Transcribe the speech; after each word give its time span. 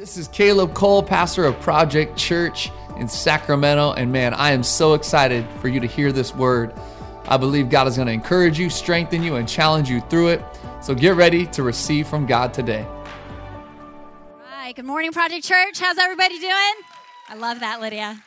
This 0.00 0.16
is 0.16 0.28
Caleb 0.28 0.72
Cole, 0.72 1.02
pastor 1.02 1.44
of 1.44 1.60
Project 1.60 2.16
Church 2.16 2.70
in 2.96 3.06
Sacramento. 3.06 3.92
And 3.92 4.10
man, 4.10 4.32
I 4.32 4.52
am 4.52 4.62
so 4.62 4.94
excited 4.94 5.46
for 5.60 5.68
you 5.68 5.78
to 5.78 5.86
hear 5.86 6.10
this 6.10 6.34
word. 6.34 6.72
I 7.28 7.36
believe 7.36 7.68
God 7.68 7.86
is 7.86 7.96
going 7.96 8.06
to 8.06 8.12
encourage 8.14 8.58
you, 8.58 8.70
strengthen 8.70 9.22
you, 9.22 9.36
and 9.36 9.46
challenge 9.46 9.90
you 9.90 10.00
through 10.00 10.28
it. 10.28 10.42
So 10.80 10.94
get 10.94 11.16
ready 11.16 11.44
to 11.48 11.62
receive 11.62 12.08
from 12.08 12.24
God 12.24 12.54
today. 12.54 12.86
Hi, 14.46 14.72
good 14.72 14.86
morning, 14.86 15.12
Project 15.12 15.44
Church. 15.44 15.78
How's 15.78 15.98
everybody 15.98 16.38
doing? 16.38 16.74
I 17.28 17.34
love 17.36 17.60
that, 17.60 17.82
Lydia. 17.82 18.22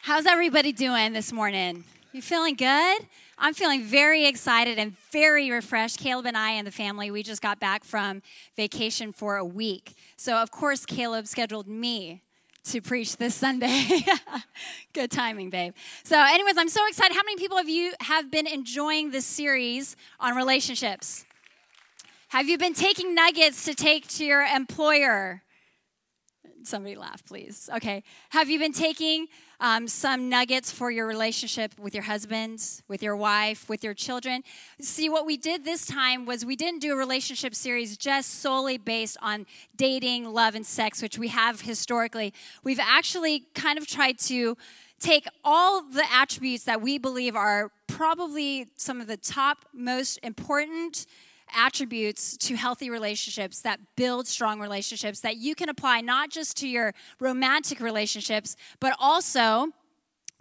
How's 0.00 0.24
everybody 0.24 0.72
doing 0.72 1.12
this 1.12 1.34
morning? 1.34 1.84
You 2.12 2.22
feeling 2.22 2.54
good? 2.54 3.06
I'm 3.38 3.52
feeling 3.52 3.82
very 3.82 4.26
excited 4.26 4.78
and 4.78 4.96
very 5.12 5.50
refreshed. 5.50 5.98
Caleb 5.98 6.26
and 6.26 6.36
I 6.36 6.52
and 6.52 6.66
the 6.66 6.70
family, 6.70 7.10
we 7.10 7.22
just 7.22 7.42
got 7.42 7.60
back 7.60 7.84
from 7.84 8.22
vacation 8.56 9.12
for 9.12 9.36
a 9.36 9.44
week. 9.44 9.94
So, 10.16 10.36
of 10.36 10.50
course, 10.50 10.86
Caleb 10.86 11.26
scheduled 11.26 11.68
me 11.68 12.22
to 12.64 12.80
preach 12.80 13.18
this 13.18 13.34
Sunday. 13.34 13.84
Good 14.94 15.10
timing, 15.10 15.50
babe. 15.50 15.74
So, 16.02 16.18
anyways, 16.18 16.56
I'm 16.56 16.70
so 16.70 16.80
excited. 16.88 17.14
How 17.14 17.22
many 17.24 17.36
people 17.36 17.58
of 17.58 17.68
you 17.68 17.92
have 18.00 18.30
been 18.30 18.46
enjoying 18.46 19.10
this 19.10 19.26
series 19.26 19.96
on 20.18 20.34
relationships? 20.34 21.26
Have 22.28 22.48
you 22.48 22.56
been 22.56 22.74
taking 22.74 23.14
nuggets 23.14 23.66
to 23.66 23.74
take 23.74 24.08
to 24.08 24.24
your 24.24 24.42
employer? 24.42 25.42
Somebody 26.64 26.96
laugh, 26.96 27.24
please. 27.24 27.68
Okay. 27.76 28.02
Have 28.30 28.50
you 28.50 28.58
been 28.58 28.72
taking 28.72 29.28
um, 29.60 29.88
some 29.88 30.28
nuggets 30.28 30.70
for 30.70 30.90
your 30.90 31.06
relationship 31.06 31.78
with 31.78 31.94
your 31.94 32.04
husband, 32.04 32.62
with 32.88 33.02
your 33.02 33.16
wife, 33.16 33.68
with 33.68 33.82
your 33.82 33.94
children? 33.94 34.42
See, 34.80 35.08
what 35.08 35.26
we 35.26 35.36
did 35.36 35.64
this 35.64 35.86
time 35.86 36.26
was 36.26 36.44
we 36.44 36.56
didn't 36.56 36.80
do 36.80 36.92
a 36.92 36.96
relationship 36.96 37.54
series 37.54 37.96
just 37.96 38.40
solely 38.40 38.78
based 38.78 39.16
on 39.22 39.46
dating, 39.76 40.32
love, 40.32 40.54
and 40.54 40.66
sex, 40.66 41.02
which 41.02 41.18
we 41.18 41.28
have 41.28 41.62
historically. 41.62 42.32
We've 42.62 42.80
actually 42.80 43.44
kind 43.54 43.78
of 43.78 43.86
tried 43.86 44.18
to 44.20 44.56
take 45.00 45.26
all 45.44 45.82
the 45.82 46.04
attributes 46.12 46.64
that 46.64 46.80
we 46.80 46.98
believe 46.98 47.36
are 47.36 47.70
probably 47.86 48.66
some 48.76 49.00
of 49.00 49.06
the 49.06 49.16
top 49.16 49.64
most 49.72 50.18
important 50.22 51.06
attributes 51.54 52.36
to 52.36 52.56
healthy 52.56 52.90
relationships 52.90 53.60
that 53.62 53.80
build 53.96 54.26
strong 54.26 54.60
relationships 54.60 55.20
that 55.20 55.36
you 55.36 55.54
can 55.54 55.68
apply 55.68 56.00
not 56.00 56.30
just 56.30 56.56
to 56.58 56.68
your 56.68 56.92
romantic 57.20 57.80
relationships, 57.80 58.56
but 58.80 58.94
also 58.98 59.68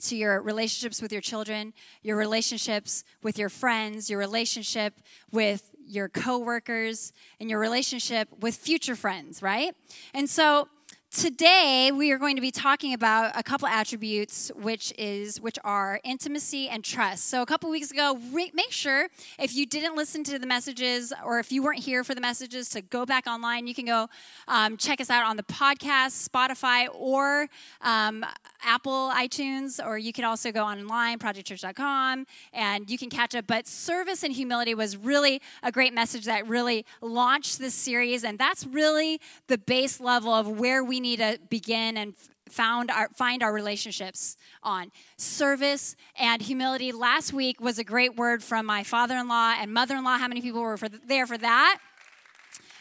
to 0.02 0.16
your 0.16 0.42
relationships 0.42 1.02
with 1.02 1.12
your 1.12 1.22
children, 1.22 1.74
your 2.02 2.18
relationships 2.18 3.04
with 3.24 3.38
your 3.38 3.50
friends, 3.50 4.10
your 4.10 4.20
relationship 4.20 5.02
with 5.32 5.72
your 5.88 6.10
coworkers, 6.10 7.14
and 7.40 7.50
your 7.50 7.60
relationship 7.60 8.28
with 8.40 8.56
future 8.56 8.96
friends, 8.96 9.42
right? 9.42 9.74
And 10.14 10.30
so 10.30 10.68
today 11.16 11.92
we 11.94 12.12
are 12.12 12.18
going 12.18 12.36
to 12.36 12.42
be 12.42 12.52
talking 12.52 12.94
about 12.94 13.32
a 13.40 13.42
couple 13.42 13.70
attributes 13.70 14.52
which 14.54 14.94
is 14.98 15.40
which 15.40 15.58
are 15.64 16.02
intimacy 16.04 16.68
and 16.68 16.84
trust. 16.84 17.30
So 17.30 17.42
a 17.42 17.46
couple 17.46 17.70
weeks 17.70 17.90
ago 17.90 18.20
re- 18.34 18.52
make 18.54 18.72
sure 18.72 19.08
if 19.40 19.56
you 19.56 19.66
didn't 19.66 19.96
listen 19.96 20.26
to 20.26 20.38
the 20.38 20.46
messages 20.46 21.14
or 21.24 21.40
if 21.40 21.54
you 21.54 21.64
weren't 21.64 21.80
here 21.80 22.04
for 22.04 22.16
the 22.16 22.20
messages 22.20 22.68
to 22.70 22.82
go 22.82 23.06
back 23.06 23.28
online 23.28 23.66
you 23.66 23.74
can 23.74 23.86
go 23.86 24.10
um, 24.50 24.76
check 24.76 25.00
us 25.00 25.10
out 25.10 25.26
on 25.26 25.38
the 25.38 25.44
podcast 25.44 26.28
spotify 26.28 26.88
or 26.94 27.48
um, 27.82 28.26
apple 28.66 29.10
itunes 29.16 29.80
or 29.86 29.98
you 29.98 30.12
can 30.12 30.26
also 30.26 30.52
go 30.52 30.64
online 30.64 31.18
projectchurch.com 31.18 32.26
and 32.52 32.90
you 32.90 32.98
can 32.98 33.10
catch 33.10 33.36
up. 33.36 33.48
But 33.48 33.68
service 33.68 34.24
and 34.24 34.34
humility 34.34 34.76
was 34.76 34.98
really 34.98 35.42
a 35.64 35.72
great 35.72 35.94
message 35.94 36.26
that 36.26 36.46
really 36.46 36.86
launched 37.00 37.60
this 37.60 37.74
series 37.74 38.26
and 38.26 38.38
that's 38.38 38.66
really 38.68 39.22
the 39.48 39.58
base 39.58 40.02
level 40.02 40.34
of 40.34 40.48
where 40.48 40.84
we 40.84 41.00
need 41.06 41.20
to 41.20 41.40
begin 41.50 41.98
and 41.98 42.16
found 42.50 42.92
our, 42.92 43.10
find 43.10 43.42
our 43.44 43.54
relationships 43.54 44.38
on. 44.64 44.92
Service 45.18 45.96
and 46.18 46.42
humility. 46.42 46.92
Last 46.92 47.34
week 47.34 47.62
was 47.62 47.80
a 47.80 47.84
great 47.84 48.16
word 48.16 48.44
from 48.44 48.66
my 48.66 48.84
father-in-law 48.84 49.56
and 49.60 49.74
mother-in-law. 49.74 50.18
How 50.18 50.28
many 50.28 50.42
people 50.42 50.62
were 50.62 50.78
for, 50.78 50.90
there 50.90 51.26
for 51.26 51.38
that? 51.38 51.80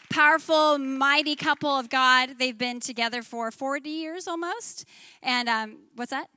Powerful 0.09 0.77
mighty 0.77 1.35
couple 1.35 1.69
of 1.69 1.89
god. 1.89 2.37
They've 2.37 2.57
been 2.57 2.79
together 2.79 3.21
for 3.21 3.51
40 3.51 3.89
years 3.89 4.27
almost. 4.27 4.85
And 5.23 5.49
um, 5.49 5.77
what's 5.95 6.11
that? 6.11 6.27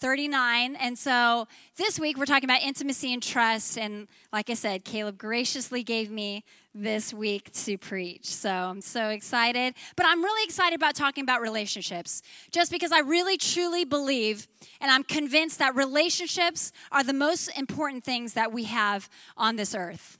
39. 0.00 0.76
And 0.76 0.98
so 0.98 1.46
this 1.76 2.00
week 2.00 2.16
we're 2.16 2.24
talking 2.24 2.48
about 2.48 2.62
intimacy 2.62 3.12
and 3.12 3.22
trust. 3.22 3.76
And 3.76 4.08
like 4.32 4.48
I 4.48 4.54
said, 4.54 4.84
Caleb 4.84 5.18
graciously 5.18 5.82
gave 5.82 6.10
me 6.10 6.42
this 6.74 7.12
week 7.12 7.52
to 7.52 7.76
preach. 7.76 8.26
So 8.26 8.50
I'm 8.50 8.80
so 8.80 9.08
excited. 9.08 9.74
But 9.96 10.06
I'm 10.06 10.22
really 10.22 10.44
excited 10.44 10.76
about 10.76 10.94
talking 10.94 11.24
about 11.24 11.40
relationships 11.40 12.22
just 12.50 12.70
because 12.70 12.92
I 12.92 13.00
really 13.00 13.36
truly 13.36 13.84
believe 13.84 14.46
and 14.80 14.90
I'm 14.90 15.02
convinced 15.02 15.58
that 15.58 15.74
relationships 15.74 16.72
are 16.92 17.02
the 17.02 17.12
most 17.12 17.48
important 17.58 18.04
things 18.04 18.34
that 18.34 18.52
we 18.52 18.64
have 18.64 19.08
on 19.36 19.56
this 19.56 19.74
earth. 19.74 20.18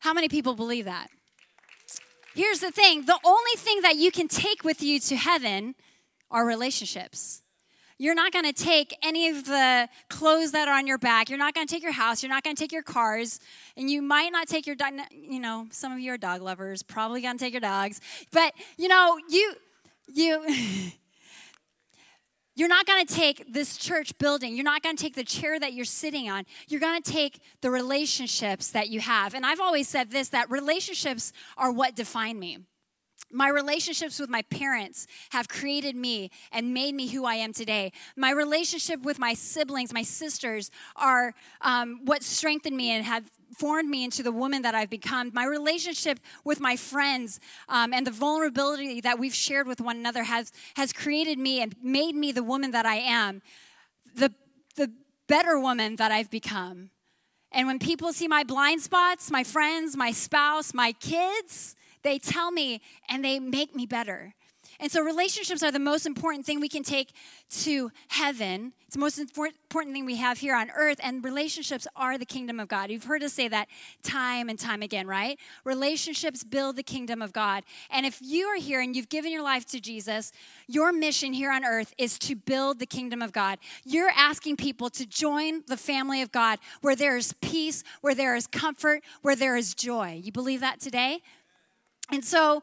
How 0.00 0.12
many 0.12 0.28
people 0.28 0.54
believe 0.54 0.86
that? 0.86 1.08
Here's 2.34 2.58
the 2.58 2.72
thing 2.72 3.06
the 3.06 3.18
only 3.24 3.56
thing 3.56 3.82
that 3.82 3.96
you 3.96 4.10
can 4.10 4.26
take 4.26 4.64
with 4.64 4.82
you 4.82 4.98
to 5.00 5.16
heaven 5.16 5.76
are 6.30 6.44
relationships. 6.44 7.43
You're 7.96 8.14
not 8.14 8.32
going 8.32 8.44
to 8.44 8.52
take 8.52 8.96
any 9.02 9.28
of 9.28 9.44
the 9.44 9.88
clothes 10.08 10.50
that 10.52 10.66
are 10.66 10.76
on 10.76 10.86
your 10.86 10.98
back. 10.98 11.28
You're 11.28 11.38
not 11.38 11.54
going 11.54 11.66
to 11.66 11.72
take 11.72 11.82
your 11.82 11.92
house. 11.92 12.22
You're 12.22 12.30
not 12.30 12.42
going 12.42 12.56
to 12.56 12.60
take 12.60 12.72
your 12.72 12.82
cars. 12.82 13.38
And 13.76 13.88
you 13.88 14.02
might 14.02 14.30
not 14.32 14.48
take 14.48 14.66
your 14.66 14.74
dog. 14.74 14.94
You 15.12 15.38
know, 15.38 15.68
some 15.70 15.92
of 15.92 16.00
you 16.00 16.12
are 16.12 16.18
dog 16.18 16.42
lovers, 16.42 16.82
probably 16.82 17.20
going 17.20 17.38
to 17.38 17.44
take 17.44 17.52
your 17.52 17.60
dogs. 17.60 18.00
But, 18.32 18.52
you 18.76 18.88
know, 18.88 19.16
you, 19.28 19.54
you, 20.12 20.44
you're 22.56 22.68
not 22.68 22.84
going 22.84 23.06
to 23.06 23.14
take 23.14 23.52
this 23.52 23.76
church 23.76 24.18
building. 24.18 24.56
You're 24.56 24.64
not 24.64 24.82
going 24.82 24.96
to 24.96 25.02
take 25.02 25.14
the 25.14 25.22
chair 25.22 25.60
that 25.60 25.72
you're 25.72 25.84
sitting 25.84 26.28
on. 26.28 26.46
You're 26.66 26.80
going 26.80 27.00
to 27.00 27.12
take 27.12 27.40
the 27.60 27.70
relationships 27.70 28.70
that 28.72 28.88
you 28.88 28.98
have. 29.00 29.34
And 29.34 29.46
I've 29.46 29.60
always 29.60 29.86
said 29.86 30.10
this 30.10 30.30
that 30.30 30.50
relationships 30.50 31.32
are 31.56 31.70
what 31.70 31.94
define 31.94 32.40
me. 32.40 32.58
My 33.34 33.48
relationships 33.48 34.20
with 34.20 34.30
my 34.30 34.42
parents 34.42 35.08
have 35.30 35.48
created 35.48 35.96
me 35.96 36.30
and 36.52 36.72
made 36.72 36.94
me 36.94 37.08
who 37.08 37.24
I 37.24 37.34
am 37.34 37.52
today. 37.52 37.90
My 38.16 38.30
relationship 38.30 39.02
with 39.02 39.18
my 39.18 39.34
siblings, 39.34 39.92
my 39.92 40.04
sisters, 40.04 40.70
are 40.94 41.34
um, 41.60 42.00
what 42.04 42.22
strengthened 42.22 42.76
me 42.76 42.90
and 42.90 43.04
have 43.04 43.28
formed 43.58 43.88
me 43.88 44.04
into 44.04 44.22
the 44.22 44.30
woman 44.30 44.62
that 44.62 44.76
I've 44.76 44.88
become. 44.88 45.32
My 45.34 45.46
relationship 45.46 46.20
with 46.44 46.60
my 46.60 46.76
friends 46.76 47.40
um, 47.68 47.92
and 47.92 48.06
the 48.06 48.12
vulnerability 48.12 49.00
that 49.00 49.18
we've 49.18 49.34
shared 49.34 49.66
with 49.66 49.80
one 49.80 49.96
another 49.96 50.22
has, 50.22 50.52
has 50.76 50.92
created 50.92 51.36
me 51.38 51.60
and 51.60 51.74
made 51.82 52.14
me 52.14 52.30
the 52.30 52.44
woman 52.44 52.70
that 52.70 52.86
I 52.86 52.96
am, 52.96 53.42
the, 54.14 54.32
the 54.76 54.92
better 55.26 55.58
woman 55.58 55.96
that 55.96 56.12
I've 56.12 56.30
become. 56.30 56.90
And 57.50 57.66
when 57.66 57.80
people 57.80 58.12
see 58.12 58.28
my 58.28 58.44
blind 58.44 58.80
spots, 58.80 59.28
my 59.28 59.42
friends, 59.42 59.96
my 59.96 60.12
spouse, 60.12 60.72
my 60.72 60.92
kids, 60.92 61.74
they 62.04 62.18
tell 62.18 62.52
me 62.52 62.80
and 63.08 63.24
they 63.24 63.40
make 63.40 63.74
me 63.74 63.86
better. 63.86 64.34
And 64.80 64.90
so, 64.90 65.02
relationships 65.02 65.62
are 65.62 65.70
the 65.70 65.78
most 65.78 66.06
important 66.06 66.44
thing 66.44 66.60
we 66.60 66.68
can 66.68 66.82
take 66.82 67.12
to 67.62 67.90
heaven. 68.08 68.72
It's 68.86 68.96
the 68.96 69.00
most 69.00 69.18
important 69.18 69.94
thing 69.94 70.04
we 70.04 70.16
have 70.16 70.38
here 70.38 70.54
on 70.54 70.70
earth, 70.74 70.98
and 71.02 71.24
relationships 71.24 71.86
are 71.96 72.18
the 72.18 72.26
kingdom 72.26 72.58
of 72.58 72.68
God. 72.68 72.90
You've 72.90 73.04
heard 73.04 73.22
us 73.22 73.32
say 73.32 73.48
that 73.48 73.68
time 74.02 74.48
and 74.48 74.58
time 74.58 74.82
again, 74.82 75.06
right? 75.06 75.38
Relationships 75.64 76.44
build 76.44 76.76
the 76.76 76.82
kingdom 76.82 77.22
of 77.22 77.32
God. 77.32 77.64
And 77.90 78.04
if 78.04 78.18
you 78.20 78.46
are 78.46 78.58
here 78.58 78.80
and 78.80 78.94
you've 78.94 79.08
given 79.08 79.32
your 79.32 79.42
life 79.42 79.64
to 79.66 79.80
Jesus, 79.80 80.32
your 80.66 80.92
mission 80.92 81.32
here 81.32 81.52
on 81.52 81.64
earth 81.64 81.94
is 81.98 82.18
to 82.20 82.34
build 82.34 82.78
the 82.78 82.86
kingdom 82.86 83.22
of 83.22 83.32
God. 83.32 83.58
You're 83.84 84.12
asking 84.16 84.56
people 84.56 84.90
to 84.90 85.06
join 85.06 85.62
the 85.66 85.76
family 85.76 86.20
of 86.22 86.32
God 86.32 86.58
where 86.80 86.96
there 86.96 87.16
is 87.16 87.32
peace, 87.40 87.84
where 88.00 88.14
there 88.14 88.34
is 88.34 88.46
comfort, 88.46 89.02
where 89.22 89.36
there 89.36 89.56
is 89.56 89.74
joy. 89.74 90.20
You 90.22 90.32
believe 90.32 90.60
that 90.60 90.80
today? 90.80 91.20
And 92.10 92.24
so 92.24 92.62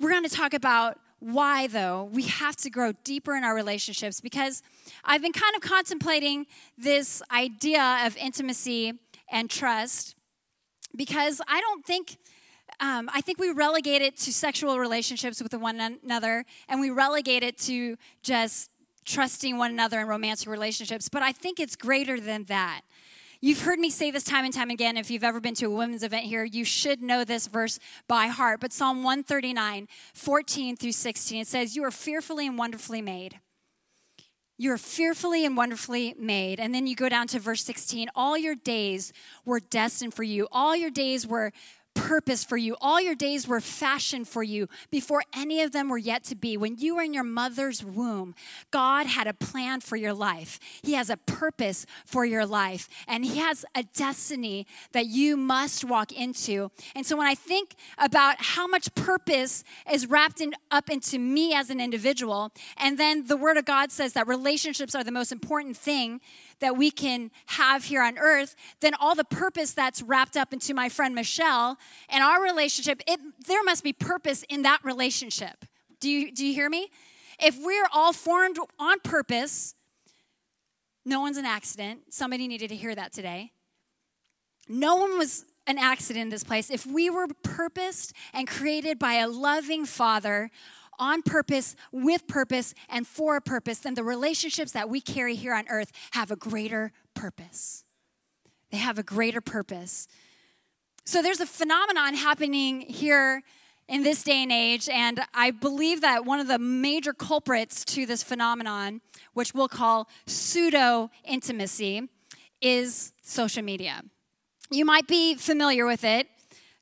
we're 0.00 0.10
going 0.10 0.24
to 0.24 0.28
talk 0.28 0.54
about 0.54 0.98
why, 1.18 1.66
though, 1.66 2.10
we 2.12 2.24
have 2.24 2.56
to 2.56 2.70
grow 2.70 2.92
deeper 3.04 3.34
in 3.34 3.44
our 3.44 3.54
relationships 3.54 4.20
because 4.20 4.62
I've 5.04 5.22
been 5.22 5.32
kind 5.32 5.54
of 5.56 5.62
contemplating 5.62 6.46
this 6.76 7.22
idea 7.32 8.02
of 8.04 8.16
intimacy 8.16 8.92
and 9.30 9.48
trust 9.48 10.14
because 10.94 11.40
I 11.48 11.60
don't 11.60 11.84
think. 11.84 12.18
Um, 12.80 13.08
I 13.14 13.22
think 13.22 13.38
we 13.38 13.52
relegate 13.52 14.02
it 14.02 14.16
to 14.18 14.32
sexual 14.32 14.78
relationships 14.78 15.40
with 15.40 15.54
one 15.54 15.80
another, 15.80 16.44
and 16.68 16.80
we 16.80 16.90
relegate 16.90 17.42
it 17.42 17.56
to 17.58 17.96
just 18.22 18.70
trusting 19.06 19.56
one 19.56 19.70
another 19.70 20.00
in 20.00 20.08
romantic 20.08 20.48
relationships. 20.48 21.08
But 21.08 21.22
I 21.22 21.32
think 21.32 21.58
it's 21.58 21.76
greater 21.76 22.20
than 22.20 22.44
that. 22.44 22.82
You've 23.40 23.60
heard 23.60 23.78
me 23.78 23.90
say 23.90 24.10
this 24.10 24.24
time 24.24 24.44
and 24.44 24.54
time 24.54 24.70
again. 24.70 24.96
If 24.96 25.10
you've 25.10 25.24
ever 25.24 25.40
been 25.40 25.54
to 25.56 25.66
a 25.66 25.70
women's 25.70 26.02
event 26.02 26.24
here, 26.24 26.44
you 26.44 26.64
should 26.64 27.02
know 27.02 27.24
this 27.24 27.46
verse 27.46 27.78
by 28.08 28.28
heart. 28.28 28.60
But 28.60 28.72
Psalm 28.72 29.02
139, 29.02 29.88
14 30.14 30.76
through 30.76 30.92
16, 30.92 31.42
it 31.42 31.46
says, 31.46 31.76
You 31.76 31.84
are 31.84 31.90
fearfully 31.90 32.46
and 32.46 32.58
wonderfully 32.58 33.02
made. 33.02 33.40
You 34.58 34.72
are 34.72 34.78
fearfully 34.78 35.44
and 35.44 35.54
wonderfully 35.54 36.14
made. 36.18 36.60
And 36.60 36.74
then 36.74 36.86
you 36.86 36.96
go 36.96 37.10
down 37.10 37.26
to 37.28 37.38
verse 37.38 37.62
16. 37.62 38.08
All 38.14 38.38
your 38.38 38.54
days 38.54 39.12
were 39.44 39.60
destined 39.60 40.14
for 40.14 40.22
you, 40.22 40.48
all 40.50 40.74
your 40.74 40.90
days 40.90 41.26
were 41.26 41.52
purpose 41.96 42.44
for 42.44 42.56
you. 42.56 42.76
All 42.80 43.00
your 43.00 43.14
days 43.14 43.48
were 43.48 43.60
fashioned 43.60 44.28
for 44.28 44.42
you 44.42 44.68
before 44.90 45.22
any 45.34 45.62
of 45.62 45.72
them 45.72 45.88
were 45.88 45.98
yet 45.98 46.22
to 46.24 46.36
be. 46.36 46.56
When 46.56 46.76
you 46.76 46.94
were 46.96 47.02
in 47.02 47.14
your 47.14 47.24
mother's 47.24 47.82
womb, 47.82 48.34
God 48.70 49.06
had 49.06 49.26
a 49.26 49.32
plan 49.32 49.80
for 49.80 49.96
your 49.96 50.12
life. 50.12 50.60
He 50.82 50.92
has 50.92 51.10
a 51.10 51.16
purpose 51.16 51.86
for 52.04 52.24
your 52.24 52.46
life, 52.46 52.88
and 53.08 53.24
He 53.24 53.38
has 53.38 53.64
a 53.74 53.82
destiny 53.82 54.66
that 54.92 55.06
you 55.06 55.36
must 55.36 55.84
walk 55.84 56.12
into. 56.12 56.70
And 56.94 57.04
so 57.04 57.16
when 57.16 57.26
I 57.26 57.34
think 57.34 57.74
about 57.98 58.36
how 58.38 58.66
much 58.66 58.94
purpose 58.94 59.64
is 59.90 60.06
wrapped 60.06 60.40
in, 60.40 60.52
up 60.70 60.90
into 60.90 61.18
me 61.18 61.54
as 61.54 61.70
an 61.70 61.80
individual, 61.80 62.52
and 62.76 62.98
then 62.98 63.26
the 63.26 63.36
Word 63.36 63.56
of 63.56 63.64
God 63.64 63.90
says 63.90 64.12
that 64.12 64.28
relationships 64.28 64.94
are 64.94 65.02
the 65.02 65.10
most 65.10 65.32
important 65.32 65.76
thing 65.76 66.20
that 66.60 66.76
we 66.76 66.90
can 66.90 67.30
have 67.46 67.84
here 67.84 68.02
on 68.02 68.18
earth, 68.18 68.56
then 68.80 68.92
all 69.00 69.14
the 69.14 69.24
purpose 69.24 69.72
that's 69.72 70.02
wrapped 70.02 70.36
up 70.36 70.52
into 70.52 70.74
my 70.74 70.88
friend 70.88 71.14
Michelle 71.14 71.78
and 72.08 72.22
our 72.22 72.42
relationship, 72.42 73.02
it, 73.06 73.20
there 73.46 73.62
must 73.62 73.84
be 73.84 73.92
purpose 73.92 74.44
in 74.48 74.62
that 74.62 74.80
relationship. 74.82 75.64
Do 76.00 76.08
you, 76.08 76.32
do 76.32 76.46
you 76.46 76.54
hear 76.54 76.68
me? 76.68 76.90
If 77.38 77.58
we're 77.62 77.88
all 77.92 78.12
formed 78.12 78.58
on 78.78 79.00
purpose, 79.00 79.74
no 81.04 81.20
one's 81.20 81.36
an 81.36 81.44
accident. 81.44 82.00
Somebody 82.10 82.48
needed 82.48 82.68
to 82.68 82.76
hear 82.76 82.94
that 82.94 83.12
today. 83.12 83.52
No 84.68 84.96
one 84.96 85.18
was 85.18 85.44
an 85.66 85.78
accident 85.78 86.24
in 86.24 86.28
this 86.28 86.44
place. 86.44 86.70
If 86.70 86.86
we 86.86 87.10
were 87.10 87.26
purposed 87.42 88.12
and 88.32 88.46
created 88.46 88.98
by 88.98 89.14
a 89.14 89.28
loving 89.28 89.84
Father 89.84 90.50
on 90.98 91.22
purpose, 91.22 91.76
with 91.92 92.26
purpose, 92.26 92.74
and 92.88 93.06
for 93.06 93.36
a 93.36 93.40
purpose, 93.40 93.78
then 93.78 93.94
the 93.94 94.04
relationships 94.04 94.72
that 94.72 94.88
we 94.88 95.00
carry 95.00 95.34
here 95.34 95.54
on 95.54 95.64
earth 95.68 95.92
have 96.12 96.30
a 96.30 96.36
greater 96.36 96.92
purpose. 97.14 97.84
They 98.70 98.78
have 98.78 98.98
a 98.98 99.02
greater 99.02 99.40
purpose. 99.40 100.08
So 101.04 101.22
there's 101.22 101.40
a 101.40 101.46
phenomenon 101.46 102.14
happening 102.14 102.80
here 102.80 103.42
in 103.88 104.02
this 104.02 104.24
day 104.24 104.42
and 104.42 104.50
age, 104.50 104.88
and 104.88 105.20
I 105.32 105.52
believe 105.52 106.00
that 106.00 106.24
one 106.24 106.40
of 106.40 106.48
the 106.48 106.58
major 106.58 107.12
culprits 107.12 107.84
to 107.84 108.04
this 108.04 108.22
phenomenon, 108.22 109.00
which 109.32 109.54
we'll 109.54 109.68
call 109.68 110.08
pseudo 110.26 111.10
intimacy, 111.24 112.08
is 112.60 113.12
social 113.22 113.62
media. 113.62 114.02
You 114.70 114.84
might 114.84 115.06
be 115.06 115.36
familiar 115.36 115.86
with 115.86 116.02
it. 116.02 116.26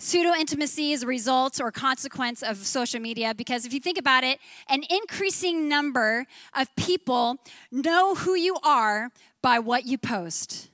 Pseudo 0.04 0.34
intimacy 0.34 0.92
is 0.92 1.02
a 1.02 1.06
result 1.06 1.62
or 1.62 1.72
consequence 1.72 2.42
of 2.42 2.58
social 2.58 3.00
media 3.00 3.34
because 3.34 3.64
if 3.64 3.72
you 3.72 3.80
think 3.80 3.96
about 3.96 4.22
it, 4.22 4.38
an 4.68 4.82
increasing 4.90 5.66
number 5.66 6.26
of 6.52 6.68
people 6.76 7.38
know 7.72 8.14
who 8.14 8.34
you 8.34 8.58
are 8.62 9.08
by 9.40 9.58
what 9.58 9.86
you 9.86 9.96
post. 9.96 10.68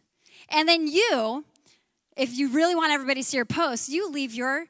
And 0.48 0.68
then 0.68 0.88
you, 0.88 1.44
if 2.16 2.36
you 2.36 2.48
really 2.48 2.74
want 2.74 2.90
everybody 2.90 3.20
to 3.20 3.24
see 3.24 3.36
your 3.36 3.44
posts, 3.44 3.88
you 3.88 4.10
leave 4.10 4.34
your 4.34 4.66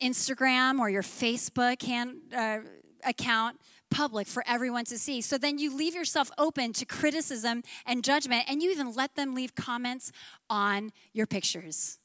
Instagram 0.00 0.78
or 0.78 0.88
your 0.88 1.02
Facebook 1.02 1.82
hand, 1.82 2.18
uh, 2.32 2.58
account 3.04 3.58
public 3.90 4.28
for 4.28 4.44
everyone 4.46 4.84
to 4.84 4.98
see. 4.98 5.20
So 5.20 5.36
then 5.36 5.58
you 5.58 5.76
leave 5.76 5.96
yourself 5.96 6.30
open 6.38 6.72
to 6.74 6.86
criticism 6.86 7.64
and 7.84 8.04
judgment, 8.04 8.44
and 8.46 8.62
you 8.62 8.70
even 8.70 8.94
let 8.94 9.16
them 9.16 9.34
leave 9.34 9.56
comments 9.56 10.12
on 10.48 10.92
your 11.12 11.26
pictures. 11.26 11.99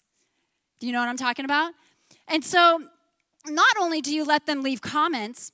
Do 0.79 0.87
you 0.87 0.93
know 0.93 0.99
what 0.99 1.09
I'm 1.09 1.17
talking 1.17 1.45
about? 1.45 1.73
And 2.27 2.43
so, 2.43 2.81
not 3.47 3.77
only 3.79 4.01
do 4.01 4.13
you 4.13 4.25
let 4.25 4.45
them 4.45 4.63
leave 4.63 4.81
comments, 4.81 5.51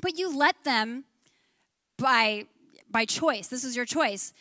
but 0.00 0.18
you 0.18 0.36
let 0.36 0.64
them 0.64 1.04
by 1.98 2.46
by 2.90 3.04
choice. 3.06 3.48
This 3.48 3.64
is 3.64 3.74
your 3.74 3.86
choice. 3.86 4.32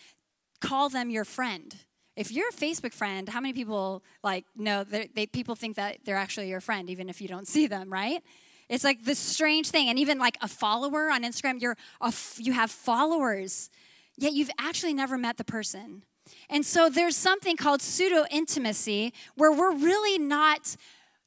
Call 0.59 0.89
them 0.89 1.09
your 1.09 1.25
friend. 1.25 1.75
If 2.17 2.31
you're 2.31 2.49
a 2.49 2.53
Facebook 2.53 2.93
friend, 2.93 3.29
how 3.29 3.39
many 3.39 3.53
people 3.53 4.03
like 4.23 4.45
know 4.55 4.83
that 4.83 5.15
they, 5.15 5.25
people 5.25 5.55
think 5.55 5.77
that 5.77 5.99
they're 6.03 6.17
actually 6.17 6.49
your 6.49 6.59
friend, 6.59 6.89
even 6.89 7.09
if 7.09 7.21
you 7.21 7.27
don't 7.27 7.47
see 7.47 7.67
them, 7.67 7.91
right? 7.91 8.21
It's 8.67 8.83
like 8.83 9.03
this 9.03 9.19
strange 9.19 9.69
thing, 9.69 9.89
and 9.89 9.97
even 9.97 10.17
like 10.17 10.37
a 10.41 10.47
follower 10.47 11.09
on 11.09 11.23
Instagram, 11.23 11.61
you're 11.61 11.77
a, 11.99 12.13
you 12.37 12.53
have 12.53 12.69
followers, 12.71 13.69
yet 14.17 14.33
you've 14.33 14.51
actually 14.59 14.93
never 14.93 15.17
met 15.17 15.37
the 15.37 15.43
person. 15.43 16.03
And 16.49 16.65
so 16.65 16.89
there's 16.89 17.15
something 17.15 17.57
called 17.57 17.81
pseudo 17.81 18.25
intimacy 18.31 19.13
where 19.35 19.51
we're 19.51 19.75
really 19.75 20.17
not 20.17 20.75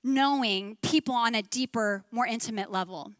knowing 0.03 0.77
people 0.83 1.15
on 1.15 1.35
a 1.35 1.43
deeper, 1.43 2.05
more 2.11 2.27
intimate 2.27 2.71
level. 2.71 3.13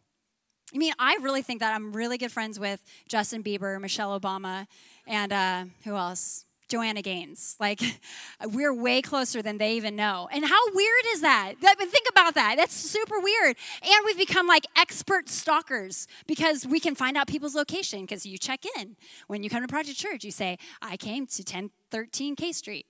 I 0.73 0.77
mean, 0.77 0.93
I 0.99 1.17
really 1.21 1.41
think 1.41 1.61
that 1.61 1.73
I'm 1.73 1.93
really 1.93 2.17
good 2.17 2.31
friends 2.31 2.59
with 2.59 2.83
Justin 3.07 3.43
Bieber, 3.43 3.79
Michelle 3.79 4.19
Obama, 4.19 4.67
and 5.07 5.31
uh, 5.31 5.65
who 5.83 5.95
else? 5.95 6.44
Joanna 6.67 7.01
Gaines. 7.01 7.55
Like, 7.59 7.81
we're 8.45 8.73
way 8.73 9.01
closer 9.01 9.41
than 9.41 9.57
they 9.57 9.75
even 9.75 9.95
know. 9.95 10.27
And 10.31 10.45
how 10.45 10.59
weird 10.73 11.05
is 11.13 11.21
that? 11.21 11.53
Think 11.59 12.07
about 12.09 12.35
that. 12.35 12.55
That's 12.57 12.73
super 12.73 13.19
weird. 13.19 13.55
And 13.81 14.05
we've 14.05 14.17
become 14.17 14.47
like 14.47 14.65
expert 14.75 15.29
stalkers 15.29 16.07
because 16.27 16.65
we 16.65 16.79
can 16.79 16.95
find 16.95 17.17
out 17.17 17.27
people's 17.27 17.55
location 17.55 18.01
because 18.01 18.25
you 18.25 18.37
check 18.37 18.65
in. 18.77 18.95
When 19.27 19.43
you 19.43 19.49
come 19.49 19.61
to 19.61 19.67
Project 19.67 19.97
Church, 19.97 20.23
you 20.23 20.31
say, 20.31 20.57
I 20.81 20.97
came 20.97 21.27
to 21.27 21.41
1013 21.41 22.35
K 22.35 22.51
Street. 22.51 22.85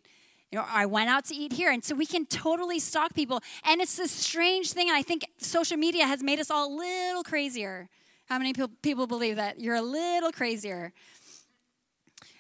You 0.52 0.60
know, 0.60 0.66
I 0.70 0.86
went 0.86 1.10
out 1.10 1.26
to 1.26 1.36
eat 1.36 1.54
here. 1.54 1.72
And 1.72 1.84
so 1.84 1.96
we 1.96 2.06
can 2.06 2.26
totally 2.26 2.80
stalk 2.80 3.14
people. 3.14 3.42
And 3.66 3.82
it's 3.82 3.98
this 3.98 4.12
strange 4.12 4.72
thing. 4.72 4.88
And 4.90 4.96
I 4.96 5.02
think 5.02 5.26
social 5.38 5.78
media 5.78 6.06
has 6.06 6.24
made 6.24 6.40
us 6.40 6.50
all 6.50 6.74
a 6.74 6.74
little 6.74 7.24
crazier. 7.24 7.90
How 8.28 8.38
many 8.40 8.54
people 8.54 9.08
believe 9.08 9.36
that? 9.36 9.60
You're 9.60 9.76
a 9.76 9.82
little 9.82 10.32
crazier. 10.32 10.94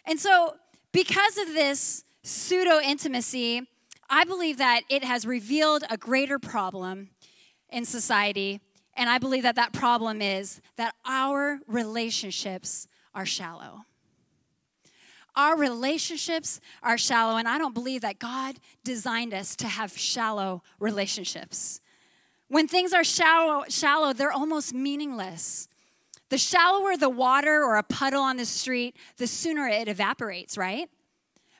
And 0.05 0.19
so 0.19 0.55
because 0.95 1.38
of 1.38 1.47
this 1.47 2.06
pseudo 2.24 2.80
intimacy, 2.80 3.62
I 4.09 4.24
believe 4.24 4.59
that 4.59 4.83
it 4.89 5.03
has 5.03 5.27
revealed 5.27 5.83
a 5.89 5.97
greater 5.97 6.39
problem 6.39 7.09
in 7.69 7.83
society. 7.83 8.62
And 8.95 9.09
I 9.09 9.18
believe 9.18 9.44
that 9.44 9.57
that 9.57 9.74
problem 9.74 10.21
is 10.21 10.62
that 10.77 10.95
our 11.06 11.59
relationships 11.68 12.88
are 13.13 13.25
shallow. 13.25 13.81
Our 15.36 15.57
relationships 15.57 16.62
are 16.81 16.97
shallow, 16.97 17.36
and 17.36 17.45
I 17.45 17.57
don't 17.57 17.74
believe 17.74 18.00
that 18.00 18.18
God 18.18 18.56
designed 18.86 19.33
us 19.33 19.57
to 19.57 19.68
have 19.68 19.97
shallow 19.97 20.63
relationships. 20.80 21.81
When 22.47 22.69
things 22.69 22.94
are 22.94 23.03
shallow, 23.03 23.65
shallow, 23.68 24.13
they're 24.13 24.31
almost 24.31 24.74
meaningless. 24.74 25.68
The 26.35 26.39
shallower 26.39 26.97
the 26.97 27.07
water 27.07 27.63
or 27.63 27.77
a 27.77 27.83
puddle 27.83 28.21
on 28.21 28.35
the 28.35 28.45
street, 28.45 28.97
the 29.15 29.25
sooner 29.25 29.69
it 29.69 29.87
evaporates, 29.87 30.57
right? 30.57 30.89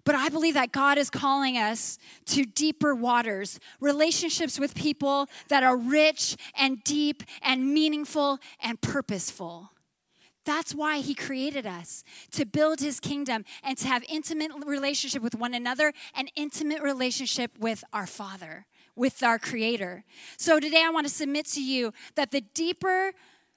But 0.04 0.16
I 0.16 0.27
believe 0.27 0.56
that 0.56 0.74
God 0.74 0.98
is 0.98 1.10
calling 1.10 1.57
us 1.57 1.98
to 2.25 2.44
deeper 2.44 2.94
waters, 2.94 3.57
relationships 3.80 4.60
with 4.60 4.75
people 4.75 5.30
that 5.48 5.63
are 5.63 5.77
rich 5.77 6.36
and 6.57 6.83
deep 6.83 7.24
and 7.42 7.74
meaningful 7.74 8.39
and 8.60 8.81
purposeful. 8.81 9.72
That's 10.44 10.75
why 10.75 10.98
he 10.98 11.15
created 11.15 11.65
us 11.65 12.03
to 12.32 12.46
build 12.46 12.82
his 12.82 13.00
kingdom 13.00 13.46
and 13.63 13.77
to 13.77 13.88
have 13.88 14.03
intimate 14.10 14.51
relationship 14.65 15.22
with 15.22 15.36
one 15.36 15.53
another 15.53 15.94
and 16.13 16.29
intimate 16.36 16.82
relationship 16.82 17.58
with 17.58 17.86
our 17.94 18.08
Father, 18.08 18.65
with 18.94 19.24
our 19.24 19.39
creator. 19.39 20.03
So 20.36 20.60
today 20.60 20.84
I 20.86 20.89
want 20.89 21.08
to 21.08 21.13
submit 21.13 21.46
to 21.53 21.63
you 21.63 21.94
that 22.15 22.32
the 22.32 22.41
deeper 22.41 23.13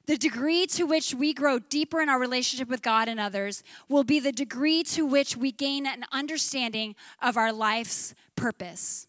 the 0.08 0.16
degree 0.16 0.66
to 0.66 0.84
which 0.84 1.14
we 1.14 1.34
grow 1.34 1.58
deeper 1.58 2.00
in 2.00 2.08
our 2.08 2.18
relationship 2.18 2.70
with 2.70 2.80
God 2.80 3.08
and 3.08 3.20
others 3.20 3.62
will 3.90 4.04
be 4.04 4.18
the 4.18 4.32
degree 4.32 4.82
to 4.84 5.04
which 5.04 5.36
we 5.36 5.52
gain 5.52 5.86
an 5.86 6.06
understanding 6.10 6.96
of 7.20 7.36
our 7.36 7.52
life's 7.52 8.14
purpose. 8.34 9.06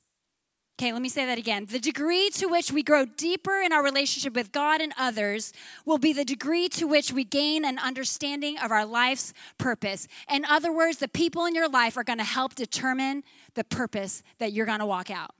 Okay, 0.77 0.91
let 0.91 1.01
me 1.01 1.07
say 1.07 1.25
that 1.25 1.37
again. 1.37 1.67
The 1.69 1.79
degree 1.79 2.29
to 2.31 2.47
which 2.47 2.73
we 2.73 2.83
grow 2.83 3.05
deeper 3.05 3.61
in 3.61 3.71
our 3.71 3.81
relationship 3.81 4.33
with 4.33 4.51
God 4.51 4.81
and 4.81 4.91
others 4.97 5.53
will 5.85 5.99
be 5.99 6.11
the 6.11 6.25
degree 6.25 6.67
to 6.69 6.85
which 6.85 7.13
we 7.13 7.23
gain 7.23 7.63
an 7.63 7.79
understanding 7.79 8.57
of 8.57 8.69
our 8.69 8.85
life's 8.85 9.33
purpose. 9.57 10.05
In 10.29 10.43
other 10.43 10.71
words, 10.71 10.97
the 10.97 11.07
people 11.07 11.45
in 11.45 11.55
your 11.55 11.69
life 11.69 11.95
are 11.95 12.03
going 12.03 12.19
to 12.19 12.25
help 12.25 12.55
determine 12.55 13.23
the 13.53 13.63
purpose 13.63 14.21
that 14.39 14.51
you're 14.51 14.65
going 14.65 14.79
to 14.79 14.85
walk 14.85 15.09
out. 15.09 15.31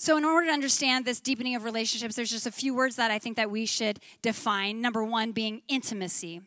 So, 0.00 0.16
in 0.16 0.24
order 0.24 0.46
to 0.46 0.52
understand 0.52 1.04
this 1.04 1.18
deepening 1.18 1.56
of 1.56 1.64
relationships, 1.64 2.14
there's 2.14 2.30
just 2.30 2.46
a 2.46 2.52
few 2.52 2.72
words 2.72 2.94
that 2.96 3.10
I 3.10 3.18
think 3.18 3.36
that 3.36 3.50
we 3.50 3.66
should 3.66 3.98
define. 4.22 4.80
Number 4.80 5.02
one 5.02 5.32
being 5.32 5.62
intimacy. 5.66 6.40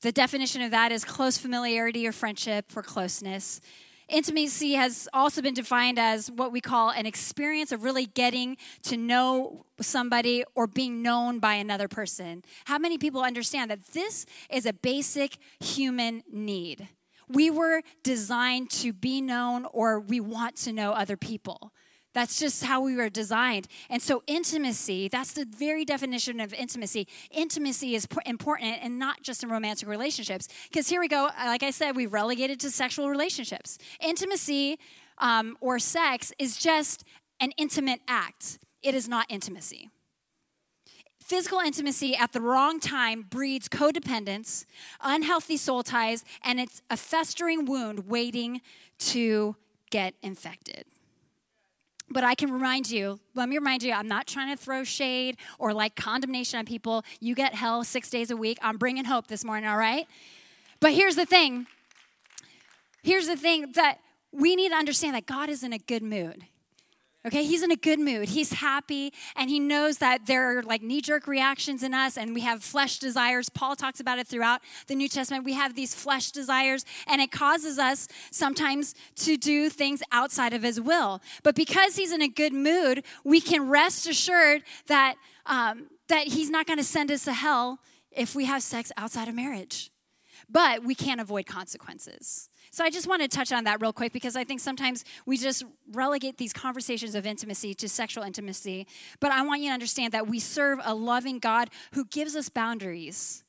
The 0.00 0.12
definition 0.12 0.62
of 0.62 0.70
that 0.70 0.90
is 0.90 1.04
close 1.04 1.36
familiarity 1.36 2.06
or 2.06 2.12
friendship 2.12 2.74
or 2.74 2.82
closeness. 2.82 3.60
Intimacy 4.08 4.72
has 4.72 5.10
also 5.12 5.42
been 5.42 5.52
defined 5.52 5.98
as 5.98 6.30
what 6.30 6.52
we 6.52 6.62
call 6.62 6.88
an 6.88 7.04
experience 7.04 7.70
of 7.70 7.84
really 7.84 8.06
getting 8.06 8.56
to 8.84 8.96
know 8.96 9.66
somebody 9.82 10.42
or 10.54 10.66
being 10.66 11.02
known 11.02 11.38
by 11.38 11.54
another 11.54 11.86
person. 11.86 12.42
How 12.64 12.78
many 12.78 12.96
people 12.96 13.22
understand 13.22 13.70
that 13.70 13.88
this 13.92 14.24
is 14.48 14.64
a 14.64 14.72
basic 14.72 15.36
human 15.60 16.22
need? 16.32 16.88
We 17.28 17.50
were 17.50 17.82
designed 18.02 18.70
to 18.70 18.94
be 18.94 19.20
known 19.20 19.66
or 19.70 20.00
we 20.00 20.18
want 20.18 20.56
to 20.56 20.72
know 20.72 20.92
other 20.92 21.18
people. 21.18 21.72
That's 22.12 22.40
just 22.40 22.64
how 22.64 22.80
we 22.80 22.96
were 22.96 23.08
designed. 23.08 23.68
And 23.88 24.02
so, 24.02 24.22
intimacy, 24.26 25.08
that's 25.08 25.32
the 25.32 25.44
very 25.44 25.84
definition 25.84 26.40
of 26.40 26.52
intimacy. 26.52 27.06
Intimacy 27.30 27.94
is 27.94 28.08
important 28.26 28.78
and 28.82 28.98
not 28.98 29.22
just 29.22 29.44
in 29.44 29.48
romantic 29.48 29.88
relationships. 29.88 30.48
Because 30.68 30.88
here 30.88 31.00
we 31.00 31.08
go, 31.08 31.28
like 31.38 31.62
I 31.62 31.70
said, 31.70 31.94
we 31.94 32.06
relegated 32.06 32.58
to 32.60 32.70
sexual 32.70 33.08
relationships. 33.08 33.78
Intimacy 34.00 34.78
um, 35.18 35.56
or 35.60 35.78
sex 35.78 36.32
is 36.38 36.56
just 36.56 37.04
an 37.38 37.52
intimate 37.56 38.00
act, 38.08 38.58
it 38.82 38.94
is 38.94 39.08
not 39.08 39.26
intimacy. 39.28 39.88
Physical 41.22 41.60
intimacy 41.60 42.16
at 42.16 42.32
the 42.32 42.40
wrong 42.40 42.80
time 42.80 43.24
breeds 43.30 43.68
codependence, 43.68 44.64
unhealthy 45.00 45.56
soul 45.56 45.84
ties, 45.84 46.24
and 46.42 46.58
it's 46.58 46.82
a 46.90 46.96
festering 46.96 47.66
wound 47.66 48.08
waiting 48.08 48.60
to 48.98 49.54
get 49.90 50.14
infected. 50.22 50.86
But 52.12 52.24
I 52.24 52.34
can 52.34 52.50
remind 52.50 52.90
you, 52.90 53.20
let 53.34 53.48
me 53.48 53.56
remind 53.56 53.82
you, 53.82 53.92
I'm 53.92 54.08
not 54.08 54.26
trying 54.26 54.54
to 54.54 54.62
throw 54.62 54.82
shade 54.82 55.36
or 55.58 55.72
like 55.72 55.94
condemnation 55.94 56.58
on 56.58 56.64
people. 56.64 57.04
You 57.20 57.34
get 57.34 57.54
hell 57.54 57.84
six 57.84 58.10
days 58.10 58.30
a 58.30 58.36
week. 58.36 58.58
I'm 58.62 58.78
bringing 58.78 59.04
hope 59.04 59.28
this 59.28 59.44
morning, 59.44 59.68
all 59.68 59.76
right? 59.76 60.06
But 60.80 60.92
here's 60.92 61.16
the 61.16 61.26
thing 61.26 61.66
here's 63.02 63.26
the 63.26 63.36
thing 63.36 63.72
that 63.72 63.98
we 64.32 64.56
need 64.56 64.70
to 64.70 64.74
understand 64.74 65.14
that 65.14 65.26
God 65.26 65.48
is 65.48 65.62
in 65.62 65.72
a 65.72 65.78
good 65.78 66.02
mood. 66.02 66.44
Okay, 67.26 67.44
he's 67.44 67.62
in 67.62 67.70
a 67.70 67.76
good 67.76 68.00
mood. 68.00 68.30
He's 68.30 68.50
happy, 68.50 69.12
and 69.36 69.50
he 69.50 69.60
knows 69.60 69.98
that 69.98 70.24
there 70.24 70.58
are 70.58 70.62
like 70.62 70.82
knee 70.82 71.02
jerk 71.02 71.26
reactions 71.26 71.82
in 71.82 71.92
us, 71.92 72.16
and 72.16 72.34
we 72.34 72.40
have 72.40 72.62
flesh 72.62 72.98
desires. 72.98 73.50
Paul 73.50 73.76
talks 73.76 74.00
about 74.00 74.18
it 74.18 74.26
throughout 74.26 74.62
the 74.86 74.94
New 74.94 75.08
Testament. 75.08 75.44
We 75.44 75.52
have 75.52 75.74
these 75.74 75.94
flesh 75.94 76.30
desires, 76.30 76.86
and 77.06 77.20
it 77.20 77.30
causes 77.30 77.78
us 77.78 78.08
sometimes 78.30 78.94
to 79.16 79.36
do 79.36 79.68
things 79.68 80.02
outside 80.12 80.54
of 80.54 80.62
his 80.62 80.80
will. 80.80 81.20
But 81.42 81.54
because 81.54 81.96
he's 81.96 82.12
in 82.12 82.22
a 82.22 82.28
good 82.28 82.54
mood, 82.54 83.04
we 83.22 83.42
can 83.42 83.68
rest 83.68 84.08
assured 84.08 84.62
that, 84.86 85.16
um, 85.44 85.88
that 86.08 86.28
he's 86.28 86.48
not 86.48 86.66
going 86.66 86.78
to 86.78 86.84
send 86.84 87.10
us 87.10 87.24
to 87.24 87.34
hell 87.34 87.80
if 88.10 88.34
we 88.34 88.46
have 88.46 88.62
sex 88.62 88.92
outside 88.96 89.28
of 89.28 89.34
marriage. 89.34 89.90
But 90.48 90.84
we 90.84 90.94
can't 90.94 91.20
avoid 91.20 91.46
consequences. 91.46 92.49
So 92.70 92.84
I 92.84 92.90
just 92.90 93.08
want 93.08 93.22
to 93.22 93.28
touch 93.28 93.52
on 93.52 93.64
that 93.64 93.80
real 93.80 93.92
quick 93.92 94.12
because 94.12 94.36
I 94.36 94.44
think 94.44 94.60
sometimes 94.60 95.04
we 95.26 95.36
just 95.36 95.64
relegate 95.92 96.38
these 96.38 96.52
conversations 96.52 97.14
of 97.14 97.26
intimacy 97.26 97.74
to 97.74 97.88
sexual 97.88 98.22
intimacy. 98.22 98.86
But 99.18 99.32
I 99.32 99.42
want 99.42 99.60
you 99.60 99.70
to 99.70 99.74
understand 99.74 100.12
that 100.12 100.28
we 100.28 100.38
serve 100.38 100.78
a 100.84 100.94
loving 100.94 101.40
God 101.40 101.70
who 101.92 102.04
gives 102.04 102.36
us 102.36 102.48
boundaries. 102.48 103.44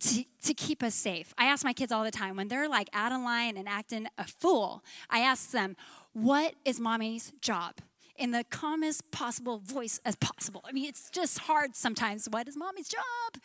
To, 0.00 0.24
to 0.42 0.52
keep 0.52 0.82
us 0.82 0.94
safe. 0.94 1.32
I 1.38 1.46
ask 1.46 1.64
my 1.64 1.72
kids 1.72 1.90
all 1.90 2.04
the 2.04 2.10
time 2.10 2.36
when 2.36 2.48
they're 2.48 2.68
like 2.68 2.90
out 2.92 3.12
of 3.12 3.22
line 3.22 3.56
and 3.56 3.66
acting 3.66 4.08
a 4.18 4.24
fool, 4.24 4.84
I 5.08 5.20
ask 5.20 5.52
them, 5.52 5.74
What 6.12 6.52
is 6.66 6.78
mommy's 6.78 7.32
job? 7.40 7.76
in 8.18 8.30
the 8.30 8.44
calmest 8.44 9.10
possible 9.10 9.58
voice 9.58 10.00
as 10.04 10.16
possible. 10.16 10.62
I 10.66 10.72
mean, 10.72 10.86
it's 10.86 11.10
just 11.10 11.40
hard 11.40 11.74
sometimes. 11.74 12.28
What 12.28 12.48
is 12.48 12.56
mommy's 12.56 12.88
job? 12.88 13.42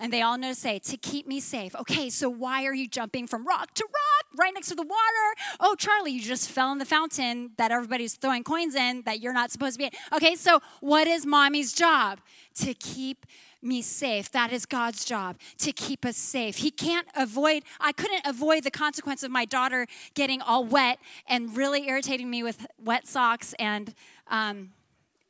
And 0.00 0.12
they 0.12 0.22
all 0.22 0.38
know 0.38 0.48
to 0.48 0.54
say, 0.54 0.78
to 0.78 0.96
keep 0.96 1.28
me 1.28 1.38
safe. 1.40 1.76
Okay, 1.76 2.08
so 2.08 2.28
why 2.30 2.64
are 2.64 2.74
you 2.74 2.88
jumping 2.88 3.26
from 3.26 3.46
rock 3.46 3.74
to 3.74 3.84
rock 3.84 4.26
right 4.38 4.52
next 4.54 4.68
to 4.68 4.74
the 4.74 4.82
water? 4.82 5.36
Oh, 5.60 5.74
Charlie, 5.76 6.12
you 6.12 6.22
just 6.22 6.50
fell 6.50 6.72
in 6.72 6.78
the 6.78 6.86
fountain 6.86 7.50
that 7.58 7.70
everybody's 7.70 8.14
throwing 8.14 8.42
coins 8.42 8.74
in 8.74 9.02
that 9.02 9.20
you're 9.20 9.34
not 9.34 9.50
supposed 9.50 9.74
to 9.74 9.78
be 9.78 9.84
in. 9.84 9.90
Okay, 10.12 10.36
so 10.36 10.60
what 10.80 11.06
is 11.06 11.26
mommy's 11.26 11.74
job? 11.74 12.18
To 12.56 12.72
keep 12.72 13.26
me 13.62 13.82
safe. 13.82 14.30
That 14.32 14.52
is 14.52 14.64
God's 14.64 15.04
job 15.04 15.36
to 15.58 15.72
keep 15.72 16.04
us 16.06 16.16
safe. 16.16 16.56
He 16.56 16.70
can't 16.70 17.06
avoid, 17.14 17.62
I 17.78 17.92
couldn't 17.92 18.26
avoid 18.26 18.64
the 18.64 18.70
consequence 18.70 19.22
of 19.22 19.30
my 19.30 19.44
daughter 19.44 19.86
getting 20.14 20.40
all 20.40 20.64
wet 20.64 20.98
and 21.28 21.54
really 21.56 21.86
irritating 21.88 22.30
me 22.30 22.42
with 22.42 22.66
wet 22.82 23.06
socks. 23.06 23.54
And 23.58 23.94
um, 24.28 24.70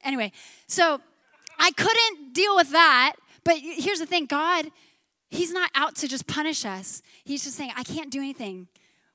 anyway, 0.04 0.30
so 0.66 1.00
I 1.58 1.72
couldn't 1.72 2.32
deal 2.32 2.54
with 2.54 2.70
that. 2.70 3.14
But 3.44 3.58
here's 3.58 3.98
the 3.98 4.06
thing 4.06 4.26
God, 4.26 4.66
He's 5.30 5.52
not 5.52 5.70
out 5.74 5.94
to 5.96 6.08
just 6.08 6.26
punish 6.26 6.64
us. 6.64 7.02
He's 7.24 7.44
just 7.44 7.56
saying, 7.56 7.72
I 7.76 7.84
can't 7.84 8.10
do 8.10 8.18
anything 8.18 8.66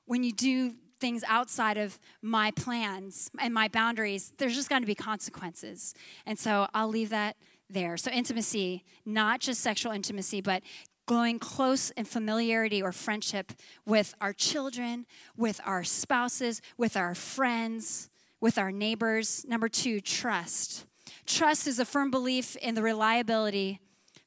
when 0.06 0.24
you 0.24 0.32
do 0.32 0.72
things 0.98 1.22
outside 1.28 1.76
of 1.76 1.98
my 2.22 2.50
plans 2.52 3.30
and 3.38 3.52
my 3.52 3.68
boundaries. 3.68 4.32
There's 4.38 4.54
just 4.54 4.70
going 4.70 4.82
to 4.82 4.86
be 4.86 4.94
consequences. 4.94 5.94
And 6.24 6.38
so 6.38 6.68
I'll 6.72 6.88
leave 6.88 7.10
that 7.10 7.36
there. 7.68 7.96
So, 7.96 8.10
intimacy, 8.10 8.84
not 9.04 9.40
just 9.40 9.60
sexual 9.60 9.92
intimacy, 9.92 10.40
but 10.40 10.62
going 11.06 11.38
close 11.38 11.90
in 11.90 12.04
familiarity 12.04 12.82
or 12.82 12.92
friendship 12.92 13.52
with 13.84 14.14
our 14.20 14.32
children, 14.32 15.06
with 15.36 15.60
our 15.64 15.84
spouses, 15.84 16.60
with 16.76 16.96
our 16.96 17.14
friends, 17.14 18.10
with 18.40 18.58
our 18.58 18.72
neighbors. 18.72 19.44
Number 19.46 19.68
two, 19.68 20.00
trust. 20.00 20.86
Trust 21.26 21.66
is 21.66 21.78
a 21.78 21.84
firm 21.84 22.10
belief 22.10 22.56
in 22.56 22.74
the 22.74 22.82
reliability 22.82 23.80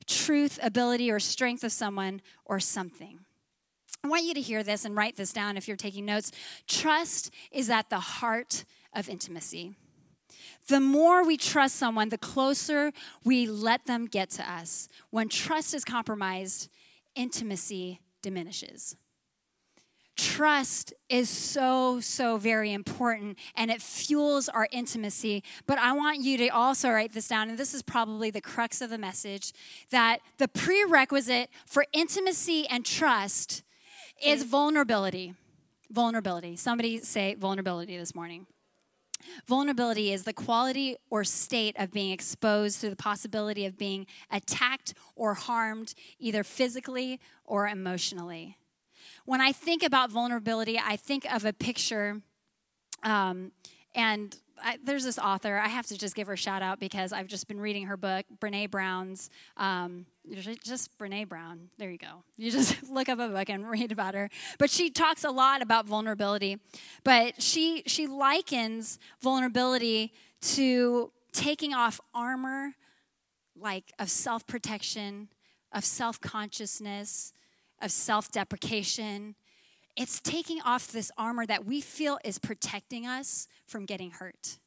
truth, 0.09 0.59
ability, 0.61 1.09
or 1.09 1.19
strength 1.19 1.63
of 1.63 1.71
someone 1.71 2.21
or 2.43 2.59
something. 2.59 3.19
I 4.03 4.07
want 4.07 4.25
you 4.25 4.33
to 4.33 4.41
hear 4.41 4.63
this 4.63 4.85
and 4.85 4.95
write 4.95 5.15
this 5.15 5.31
down 5.31 5.55
if 5.57 5.67
you're 5.67 5.77
taking 5.77 6.05
notes. 6.05 6.31
Trust 6.67 7.31
is 7.51 7.69
at 7.69 7.89
the 7.89 7.99
heart 7.99 8.65
of 8.93 9.07
intimacy. 9.07 9.75
The 10.67 10.79
more 10.79 11.25
we 11.25 11.37
trust 11.37 11.75
someone, 11.75 12.09
the 12.09 12.17
closer 12.17 12.91
we 13.23 13.47
let 13.47 13.85
them 13.85 14.05
get 14.05 14.29
to 14.31 14.51
us. 14.51 14.87
When 15.09 15.29
trust 15.29 15.73
is 15.73 15.83
compromised, 15.83 16.69
intimacy 17.15 18.01
diminishes. 18.21 18.95
Trust 20.19 20.93
is 21.07 21.29
so, 21.29 22.01
so 22.01 22.35
very 22.35 22.73
important 22.73 23.37
and 23.55 23.71
it 23.71 23.81
fuels 23.81 24.49
our 24.49 24.67
intimacy. 24.69 25.45
But 25.65 25.79
I 25.79 25.93
want 25.93 26.19
you 26.19 26.37
to 26.39 26.49
also 26.49 26.89
write 26.89 27.13
this 27.13 27.29
down, 27.29 27.47
and 27.47 27.57
this 27.57 27.73
is 27.73 27.81
probably 27.81 28.29
the 28.29 28.41
crux 28.41 28.81
of 28.81 28.89
the 28.89 28.97
message 28.97 29.53
that 29.91 30.19
the 30.37 30.49
prerequisite 30.49 31.49
for 31.65 31.85
intimacy 31.93 32.67
and 32.67 32.85
trust 32.85 33.63
is 34.21 34.43
vulnerability. 34.43 35.35
Vulnerability. 35.89 36.57
Somebody 36.57 36.99
say 36.99 37.35
vulnerability 37.35 37.97
this 37.97 38.13
morning. 38.13 38.45
Vulnerability 39.47 40.11
is 40.11 40.25
the 40.25 40.33
quality 40.33 40.97
or 41.09 41.23
state 41.23 41.77
of 41.79 41.93
being 41.93 42.11
exposed 42.11 42.81
to 42.81 42.89
the 42.89 42.97
possibility 42.97 43.65
of 43.65 43.77
being 43.77 44.05
attacked 44.29 44.93
or 45.15 45.35
harmed, 45.35 45.93
either 46.19 46.43
physically 46.43 47.21
or 47.45 47.69
emotionally 47.69 48.57
when 49.29 49.41
I 49.41 49.51
think 49.51 49.83
about 49.83 50.09
vulnerability, 50.09 50.81
I 50.83 50.95
think 50.95 51.31
of 51.31 51.45
a 51.45 51.53
picture, 51.53 52.19
um, 53.03 53.51
and 53.93 54.35
I, 54.59 54.79
there's 54.83 55.03
this 55.03 55.19
author. 55.19 55.59
I 55.59 55.67
have 55.67 55.85
to 55.85 55.97
just 55.99 56.15
give 56.15 56.25
her 56.25 56.33
a 56.33 56.37
shout 56.37 56.63
out 56.63 56.79
because 56.79 57.13
I've 57.13 57.27
just 57.27 57.47
been 57.47 57.59
reading 57.59 57.85
her 57.85 57.95
book, 57.95 58.25
Brene 58.41 58.71
Brown's. 58.71 59.29
Um, 59.55 60.07
just 60.63 60.97
Brene 60.97 61.29
Brown. 61.29 61.69
There 61.77 61.91
you 61.91 61.99
go. 61.99 62.23
You 62.37 62.49
just 62.49 62.81
look 62.89 63.07
up 63.07 63.19
a 63.19 63.27
book 63.27 63.49
and 63.49 63.69
read 63.69 63.91
about 63.91 64.15
her. 64.15 64.31
But 64.57 64.71
she 64.71 64.89
talks 64.89 65.23
a 65.23 65.29
lot 65.29 65.61
about 65.61 65.85
vulnerability. 65.85 66.57
But 67.03 67.39
she 67.39 67.83
she 67.85 68.07
likens 68.07 68.97
vulnerability 69.21 70.11
to 70.55 71.11
taking 71.33 71.75
off 71.75 72.01
armor, 72.15 72.73
like 73.55 73.93
of 73.99 74.09
self 74.09 74.47
protection, 74.47 75.29
of 75.71 75.85
self 75.85 76.19
consciousness, 76.19 77.31
of 77.81 77.91
self 77.91 78.31
deprecation. 78.31 79.35
It's 79.95 80.19
taking 80.19 80.61
off 80.61 80.91
this 80.91 81.11
armor 81.17 81.45
that 81.45 81.65
we 81.65 81.81
feel 81.81 82.19
is 82.23 82.39
protecting 82.39 83.05
us 83.05 83.47
from 83.65 83.85
getting 83.85 84.11
hurt. 84.11 84.59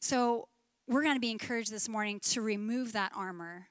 So, 0.00 0.48
we're 0.88 1.02
going 1.02 1.16
to 1.16 1.20
be 1.20 1.32
encouraged 1.32 1.72
this 1.72 1.88
morning 1.88 2.20
to 2.20 2.40
remove 2.40 2.92
that 2.92 3.10
armor, 3.16 3.66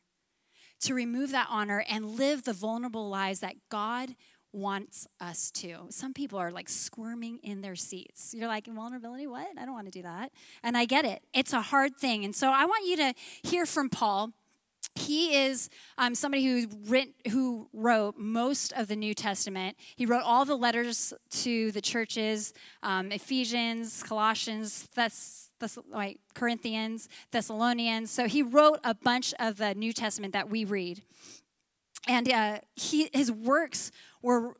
to 0.81 0.93
remove 0.93 1.31
that 1.31 1.47
honor, 1.49 1.85
and 1.89 2.17
live 2.17 2.43
the 2.43 2.51
vulnerable 2.51 3.07
lives 3.09 3.39
that 3.39 3.55
God 3.69 4.15
wants 4.55 5.05
us 5.19 5.51
to. 5.51 5.87
Some 5.89 6.13
people 6.13 6.39
are 6.39 6.51
like 6.51 6.69
squirming 6.69 7.39
in 7.43 7.61
their 7.61 7.75
seats. 7.75 8.33
You're 8.33 8.47
like, 8.47 8.67
vulnerability? 8.67 9.27
What? 9.27 9.47
I 9.57 9.65
don't 9.65 9.73
want 9.73 9.87
to 9.87 9.91
do 9.91 10.03
that. 10.03 10.31
And 10.63 10.77
I 10.77 10.85
get 10.85 11.05
it. 11.05 11.21
It's 11.33 11.53
a 11.53 11.61
hard 11.61 11.97
thing. 11.97 12.23
And 12.23 12.35
so 12.35 12.51
I 12.51 12.65
want 12.65 12.85
you 12.85 12.97
to 12.97 13.13
hear 13.43 13.65
from 13.65 13.89
Paul 13.89 14.31
he 14.95 15.35
is 15.35 15.69
um, 15.97 16.15
somebody 16.15 16.45
who, 16.45 16.67
writ, 16.87 17.09
who 17.29 17.67
wrote 17.73 18.17
most 18.17 18.71
of 18.73 18.87
the 18.87 18.95
New 18.95 19.13
Testament. 19.13 19.75
He 19.95 20.05
wrote 20.05 20.23
all 20.23 20.45
the 20.45 20.55
letters 20.55 21.13
to 21.41 21.71
the 21.71 21.81
churches 21.81 22.53
um, 22.81 23.11
Ephesians, 23.11 24.01
Colossians, 24.03 24.83
Thess, 24.93 25.49
Thess, 25.59 25.77
like 25.91 26.19
Corinthians, 26.33 27.09
Thessalonians. 27.31 28.09
So 28.09 28.27
he 28.27 28.41
wrote 28.41 28.79
a 28.83 28.95
bunch 28.95 29.33
of 29.37 29.57
the 29.57 29.75
New 29.75 29.91
Testament 29.91 30.33
that 30.33 30.49
we 30.49 30.63
read. 30.63 31.03
And 32.07 32.31
uh, 32.31 32.59
he, 32.75 33.09
his 33.13 33.31
works 33.31 33.91
were 34.21 34.55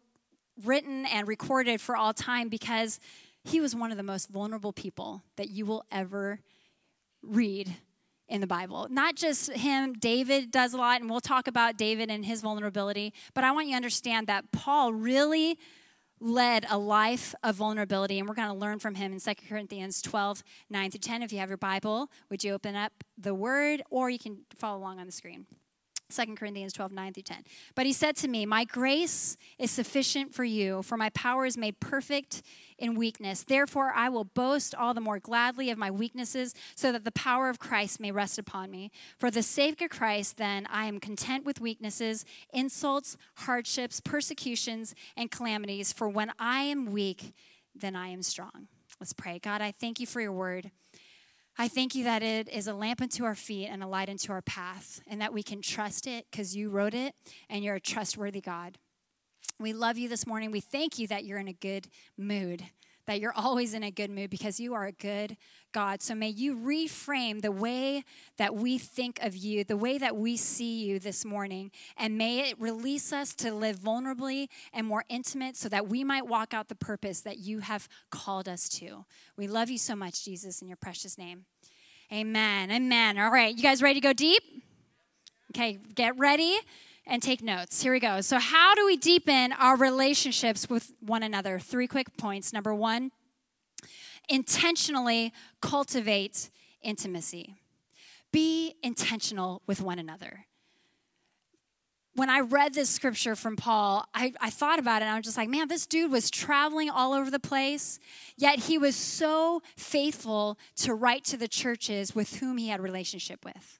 written 0.63 1.05
and 1.05 1.27
recorded 1.27 1.79
for 1.79 1.95
all 1.95 2.13
time 2.13 2.49
because 2.49 2.99
he 3.43 3.61
was 3.61 3.75
one 3.75 3.91
of 3.91 3.97
the 3.97 4.03
most 4.03 4.29
vulnerable 4.29 4.73
people 4.73 5.21
that 5.37 5.49
you 5.49 5.65
will 5.65 5.85
ever 5.91 6.39
read 7.21 7.75
in 8.27 8.41
the 8.41 8.47
Bible. 8.47 8.87
Not 8.89 9.15
just 9.15 9.51
him, 9.51 9.93
David 9.93 10.51
does 10.51 10.73
a 10.73 10.77
lot, 10.77 11.01
and 11.01 11.09
we'll 11.09 11.19
talk 11.19 11.47
about 11.47 11.77
David 11.77 12.09
and 12.09 12.25
his 12.25 12.41
vulnerability, 12.41 13.13
but 13.33 13.43
I 13.43 13.51
want 13.51 13.67
you 13.67 13.73
to 13.73 13.77
understand 13.77 14.27
that 14.27 14.51
Paul 14.51 14.93
really 14.93 15.57
led 16.19 16.65
a 16.69 16.77
life 16.77 17.35
of 17.43 17.55
vulnerability, 17.55 18.19
and 18.19 18.27
we're 18.27 18.35
going 18.35 18.47
to 18.47 18.53
learn 18.53 18.79
from 18.79 18.95
him 18.95 19.11
in 19.11 19.19
2 19.19 19.31
Corinthians 19.47 20.01
12, 20.01 20.43
9 20.69 20.91
through 20.91 20.99
10. 20.99 21.23
If 21.23 21.33
you 21.33 21.39
have 21.39 21.49
your 21.49 21.57
Bible, 21.57 22.09
would 22.29 22.43
you 22.43 22.53
open 22.53 22.75
up 22.75 23.03
the 23.17 23.35
word, 23.35 23.83
or 23.89 24.09
you 24.09 24.19
can 24.19 24.39
follow 24.55 24.79
along 24.79 24.99
on 24.99 25.05
the 25.05 25.11
screen. 25.11 25.45
2 26.09 26.35
Corinthians 26.35 26.71
12, 26.73 26.91
9 26.91 27.13
through 27.13 27.23
10. 27.23 27.37
But 27.73 27.85
he 27.85 27.93
said 27.93 28.15
to 28.17 28.27
me, 28.27 28.45
My 28.45 28.63
grace 28.63 29.37
is 29.57 29.71
sufficient 29.71 30.33
for 30.33 30.43
you, 30.43 30.83
for 30.83 30.97
my 30.97 31.09
power 31.09 31.45
is 31.45 31.57
made 31.57 31.79
perfect 31.79 32.43
in 32.77 32.95
weakness. 32.95 33.43
Therefore, 33.43 33.91
I 33.95 34.09
will 34.09 34.23
boast 34.23 34.75
all 34.75 34.93
the 34.93 35.01
more 35.01 35.19
gladly 35.19 35.69
of 35.71 35.77
my 35.77 35.89
weaknesses, 35.89 36.53
so 36.75 36.91
that 36.91 37.05
the 37.05 37.11
power 37.11 37.49
of 37.49 37.57
Christ 37.57 37.99
may 37.99 38.11
rest 38.11 38.37
upon 38.37 38.69
me. 38.69 38.91
For 39.19 39.31
the 39.31 39.43
sake 39.43 39.81
of 39.81 39.89
Christ, 39.89 40.37
then, 40.37 40.67
I 40.69 40.85
am 40.85 40.99
content 40.99 41.45
with 41.45 41.59
weaknesses, 41.59 42.23
insults, 42.53 43.17
hardships, 43.35 43.99
persecutions, 43.99 44.93
and 45.17 45.31
calamities. 45.31 45.91
For 45.91 46.07
when 46.07 46.31
I 46.37 46.61
am 46.63 46.91
weak, 46.91 47.33
then 47.73 47.95
I 47.95 48.09
am 48.09 48.21
strong. 48.21 48.67
Let's 48.99 49.13
pray. 49.13 49.39
God, 49.39 49.61
I 49.61 49.71
thank 49.71 49.99
you 49.99 50.07
for 50.07 50.21
your 50.21 50.31
word. 50.31 50.71
I 51.57 51.69
thank 51.69 51.95
you 51.95 52.03
that 52.03 52.21
it 52.21 52.49
is 52.49 52.67
a 52.67 52.73
lamp 52.73 53.01
unto 53.01 53.23
our 53.23 53.33
feet 53.33 53.67
and 53.67 53.81
a 53.81 53.87
light 53.87 54.09
unto 54.09 54.33
our 54.33 54.41
path, 54.41 54.99
and 55.07 55.21
that 55.21 55.33
we 55.33 55.41
can 55.41 55.61
trust 55.61 56.05
it 56.05 56.25
because 56.29 56.53
you 56.53 56.69
wrote 56.69 56.93
it 56.93 57.15
and 57.49 57.63
you're 57.63 57.75
a 57.75 57.79
trustworthy 57.79 58.41
God. 58.41 58.77
We 59.57 59.71
love 59.71 59.97
you 59.97 60.09
this 60.09 60.27
morning. 60.27 60.51
We 60.51 60.59
thank 60.59 60.99
you 60.99 61.07
that 61.07 61.23
you're 61.23 61.39
in 61.39 61.47
a 61.47 61.53
good 61.53 61.87
mood, 62.17 62.65
that 63.05 63.19
you're 63.19 63.33
always 63.33 63.73
in 63.73 63.83
a 63.83 63.91
good 63.91 64.09
mood 64.09 64.29
because 64.29 64.59
you 64.59 64.73
are 64.73 64.85
a 64.85 64.91
good 64.91 65.37
God. 65.71 66.01
So 66.01 66.15
may 66.15 66.29
you 66.29 66.55
reframe 66.55 67.41
the 67.41 67.51
way 67.51 68.03
that 68.37 68.55
we 68.55 68.77
think 68.77 69.19
of 69.21 69.35
you, 69.35 69.63
the 69.63 69.77
way 69.77 69.97
that 69.97 70.15
we 70.15 70.37
see 70.37 70.85
you 70.85 70.99
this 70.99 71.25
morning, 71.25 71.71
and 71.97 72.17
may 72.17 72.49
it 72.49 72.59
release 72.59 73.11
us 73.11 73.33
to 73.35 73.53
live 73.53 73.77
vulnerably 73.77 74.47
and 74.73 74.87
more 74.87 75.03
intimate 75.09 75.57
so 75.57 75.69
that 75.69 75.87
we 75.87 76.03
might 76.03 76.27
walk 76.27 76.53
out 76.53 76.69
the 76.69 76.75
purpose 76.75 77.21
that 77.21 77.39
you 77.39 77.59
have 77.59 77.87
called 78.09 78.47
us 78.47 78.69
to. 78.69 79.05
We 79.37 79.47
love 79.47 79.69
you 79.69 79.77
so 79.77 79.95
much, 79.95 80.23
Jesus, 80.23 80.61
in 80.61 80.67
your 80.67 80.77
precious 80.77 81.17
name. 81.17 81.45
Amen. 82.11 82.71
Amen. 82.71 83.17
All 83.17 83.31
right, 83.31 83.55
you 83.55 83.63
guys 83.63 83.81
ready 83.81 83.99
to 83.99 84.07
go 84.07 84.13
deep? 84.13 84.43
Okay, 85.51 85.79
get 85.93 86.17
ready 86.17 86.57
and 87.07 87.21
take 87.21 87.41
notes. 87.41 87.81
Here 87.81 87.91
we 87.91 87.99
go. 87.99 88.21
So, 88.21 88.39
how 88.39 88.75
do 88.75 88.85
we 88.85 88.97
deepen 88.97 89.53
our 89.53 89.75
relationships 89.75 90.69
with 90.69 90.93
one 90.99 91.23
another? 91.23 91.59
Three 91.59 91.87
quick 91.87 92.17
points. 92.17 92.51
Number 92.51 92.73
one, 92.73 93.11
intentionally 94.29 95.31
cultivate 95.61 96.49
intimacy. 96.81 97.55
Be 98.31 98.75
intentional 98.83 99.61
with 99.67 99.81
one 99.81 99.99
another. 99.99 100.45
When 102.15 102.29
I 102.29 102.39
read 102.39 102.73
this 102.73 102.89
scripture 102.89 103.35
from 103.35 103.57
Paul, 103.57 104.05
I, 104.13 104.31
I 104.39 104.49
thought 104.49 104.79
about 104.79 105.01
it 105.01 105.05
and 105.05 105.13
I 105.13 105.17
was 105.17 105.25
just 105.25 105.37
like, 105.37 105.49
man, 105.49 105.67
this 105.67 105.85
dude 105.85 106.11
was 106.11 106.29
traveling 106.29 106.89
all 106.89 107.11
over 107.11 107.29
the 107.29 107.39
place, 107.39 107.99
yet 108.37 108.59
he 108.59 108.77
was 108.77 108.95
so 108.95 109.61
faithful 109.75 110.57
to 110.77 110.93
write 110.93 111.25
to 111.25 111.37
the 111.37 111.49
churches 111.49 112.15
with 112.15 112.37
whom 112.37 112.57
he 112.57 112.69
had 112.69 112.79
relationship 112.79 113.43
with 113.43 113.79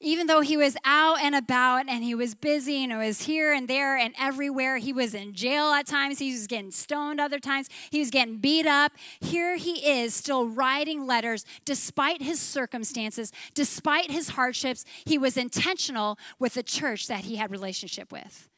even 0.00 0.26
though 0.26 0.40
he 0.40 0.56
was 0.56 0.76
out 0.84 1.20
and 1.20 1.34
about 1.34 1.88
and 1.88 2.04
he 2.04 2.14
was 2.14 2.34
busy 2.34 2.84
and 2.84 2.92
it 2.92 2.96
was 2.96 3.22
here 3.22 3.52
and 3.52 3.66
there 3.68 3.96
and 3.96 4.14
everywhere, 4.18 4.76
he 4.76 4.92
was 4.92 5.14
in 5.14 5.32
jail 5.32 5.72
at 5.72 5.86
times, 5.86 6.18
he 6.18 6.32
was 6.32 6.46
getting 6.46 6.70
stoned 6.70 7.20
other 7.20 7.38
times, 7.38 7.68
he 7.90 7.98
was 7.98 8.10
getting 8.10 8.36
beat 8.38 8.66
up. 8.66 8.92
Here 9.20 9.56
he 9.56 10.00
is 10.00 10.14
still 10.14 10.48
writing 10.48 11.06
letters 11.06 11.44
despite 11.64 12.22
his 12.22 12.40
circumstances, 12.40 13.32
despite 13.54 14.10
his 14.10 14.30
hardships. 14.30 14.84
He 15.04 15.18
was 15.18 15.36
intentional 15.36 16.18
with 16.38 16.54
the 16.54 16.62
church 16.62 17.06
that 17.06 17.24
he 17.24 17.36
had 17.36 17.50
relationship 17.50 18.12
with. 18.12 18.48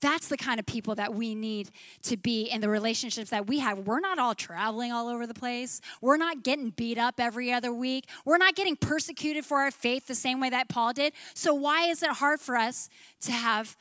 That's 0.00 0.28
the 0.28 0.36
kind 0.36 0.60
of 0.60 0.66
people 0.66 0.94
that 0.96 1.14
we 1.14 1.34
need 1.34 1.70
to 2.02 2.16
be 2.16 2.44
in 2.44 2.60
the 2.60 2.68
relationships 2.68 3.30
that 3.30 3.46
we 3.46 3.60
have. 3.60 3.80
We're 3.80 4.00
not 4.00 4.18
all 4.18 4.34
traveling 4.34 4.92
all 4.92 5.08
over 5.08 5.26
the 5.26 5.34
place. 5.34 5.80
We're 6.00 6.18
not 6.18 6.42
getting 6.42 6.70
beat 6.70 6.98
up 6.98 7.14
every 7.18 7.52
other 7.52 7.72
week. 7.72 8.08
We're 8.24 8.38
not 8.38 8.54
getting 8.54 8.76
persecuted 8.76 9.44
for 9.44 9.58
our 9.58 9.70
faith 9.70 10.06
the 10.06 10.14
same 10.14 10.40
way 10.40 10.50
that 10.50 10.68
Paul 10.68 10.92
did. 10.92 11.14
So, 11.34 11.54
why 11.54 11.88
is 11.88 12.02
it 12.02 12.10
hard 12.10 12.40
for 12.40 12.56
us 12.56 12.88
to 13.22 13.32
have? 13.32 13.76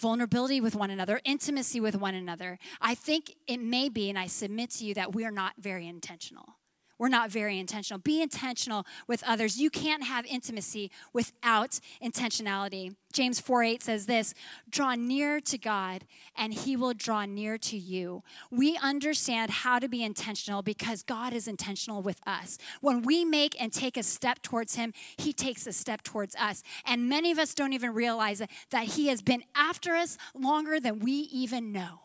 vulnerability 0.00 0.60
with 0.60 0.74
one 0.74 0.90
another, 0.90 1.20
intimacy 1.24 1.78
with 1.78 1.94
one 1.94 2.16
another. 2.16 2.58
I 2.80 2.96
think 2.96 3.36
it 3.46 3.60
may 3.60 3.88
be, 3.88 4.08
and 4.08 4.18
I 4.18 4.26
submit 4.26 4.70
to 4.70 4.84
you, 4.84 4.94
that 4.94 5.14
we 5.14 5.24
are 5.24 5.30
not 5.30 5.52
very 5.60 5.86
intentional 5.86 6.56
we're 6.98 7.08
not 7.08 7.30
very 7.30 7.58
intentional. 7.58 7.98
Be 7.98 8.22
intentional 8.22 8.86
with 9.06 9.22
others. 9.26 9.60
You 9.60 9.70
can't 9.70 10.04
have 10.04 10.24
intimacy 10.26 10.90
without 11.12 11.80
intentionality. 12.02 12.94
James 13.12 13.40
4 13.40 13.62
8 13.62 13.82
says 13.82 14.06
this 14.06 14.34
Draw 14.68 14.94
near 14.94 15.40
to 15.40 15.58
God, 15.58 16.04
and 16.36 16.54
he 16.54 16.76
will 16.76 16.94
draw 16.94 17.24
near 17.24 17.58
to 17.58 17.76
you. 17.76 18.22
We 18.50 18.78
understand 18.82 19.50
how 19.50 19.78
to 19.78 19.88
be 19.88 20.02
intentional 20.02 20.62
because 20.62 21.02
God 21.02 21.32
is 21.32 21.46
intentional 21.46 22.02
with 22.02 22.20
us. 22.26 22.58
When 22.80 23.02
we 23.02 23.24
make 23.24 23.60
and 23.60 23.72
take 23.72 23.96
a 23.96 24.02
step 24.02 24.42
towards 24.42 24.74
him, 24.74 24.92
he 25.16 25.32
takes 25.32 25.66
a 25.66 25.72
step 25.72 26.02
towards 26.02 26.34
us. 26.36 26.62
And 26.86 27.08
many 27.08 27.30
of 27.30 27.38
us 27.38 27.54
don't 27.54 27.72
even 27.72 27.92
realize 27.94 28.42
that 28.70 28.84
he 28.84 29.08
has 29.08 29.22
been 29.22 29.44
after 29.54 29.94
us 29.94 30.16
longer 30.34 30.80
than 30.80 31.00
we 31.00 31.12
even 31.12 31.72
know. 31.72 32.00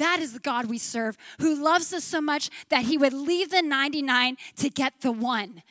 That 0.00 0.18
is 0.20 0.32
the 0.32 0.38
God 0.38 0.64
we 0.64 0.78
serve, 0.78 1.18
who 1.40 1.62
loves 1.62 1.92
us 1.92 2.04
so 2.04 2.22
much 2.22 2.48
that 2.70 2.86
he 2.86 2.96
would 2.96 3.12
leave 3.12 3.50
the 3.50 3.60
99 3.60 4.38
to 4.56 4.70
get 4.70 4.94
the 5.02 5.12
one. 5.12 5.62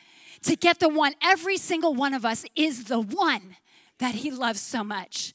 To 0.43 0.55
get 0.55 0.79
the 0.79 0.87
one. 0.87 1.15
Every 1.19 1.57
single 1.57 1.95
one 1.95 2.13
of 2.13 2.23
us 2.23 2.45
is 2.55 2.83
the 2.83 2.99
one 2.99 3.57
that 3.97 4.15
he 4.15 4.29
loves 4.29 4.61
so 4.61 4.83
much. 4.83 5.33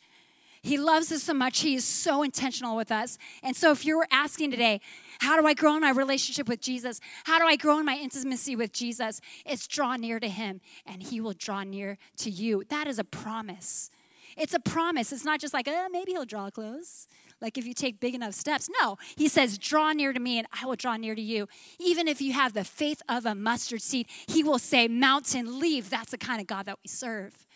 He 0.63 0.79
loves 0.79 1.11
us 1.11 1.25
so 1.25 1.35
much. 1.35 1.59
He 1.59 1.75
is 1.75 1.85
so 1.85 2.23
intentional 2.23 2.77
with 2.77 2.93
us. 2.93 3.19
And 3.43 3.57
so, 3.57 3.73
if 3.73 3.85
you're 3.85 4.07
asking 4.13 4.53
today, 4.53 4.81
how 5.19 5.39
do 5.39 5.45
I 5.45 5.55
grow 5.55 5.75
in 5.75 5.81
my 5.81 5.91
relationship 5.91 6.49
with 6.49 6.61
Jesus? 6.61 7.01
How 7.25 7.41
do 7.41 7.47
I 7.47 7.57
grow 7.57 7.81
in 7.81 7.85
my 7.85 7.97
intimacy 7.97 8.55
with 8.55 8.73
Jesus? 8.73 9.21
It's 9.45 9.67
draw 9.67 9.97
near 9.97 10.21
to 10.21 10.29
him, 10.29 10.61
and 10.87 11.03
he 11.03 11.21
will 11.21 11.35
draw 11.35 11.65
near 11.65 11.99
to 12.19 12.31
you. 12.31 12.63
That 12.69 12.87
is 12.87 13.01
a 13.01 13.05
promise. 13.05 13.91
It's 14.37 14.55
a 14.55 14.61
promise. 14.61 15.13
It's 15.13 15.25
not 15.25 15.41
just 15.41 15.53
like, 15.53 15.67
oh, 15.69 15.89
maybe 15.91 16.13
he'll 16.13 16.25
draw 16.25 16.49
close 16.49 17.09
like 17.45 17.59
if 17.59 17.67
you 17.67 17.75
take 17.75 18.01
big 18.01 18.15
enough 18.15 18.33
steps. 18.33 18.71
No, 18.81 18.97
he 19.17 19.29
says, 19.29 19.59
Draw 19.59 19.93
near 19.93 20.15
to 20.15 20.19
me 20.19 20.39
and 20.39 20.49
I 20.61 20.65
will 20.65 20.77
draw 20.77 20.97
near 20.97 21.15
to 21.15 21.21
you. 21.21 21.47
Even 21.79 22.09
if 22.09 22.23
you 22.23 22.33
have 22.33 22.55
the 22.55 22.65
faith 22.65 23.03
of 23.07 23.27
a 23.27 23.35
mustard 23.35 23.83
seed, 23.83 24.07
he 24.27 24.43
will 24.43 24.59
say, 24.59 24.89
Mountain, 24.89 25.61
leave. 25.61 25.91
That's 25.91 26.11
the 26.11 26.19
kind 26.19 26.41
of 26.41 26.47
God 26.47 26.65
that 26.65 26.79
we 26.83 26.89
serve. 26.89 27.47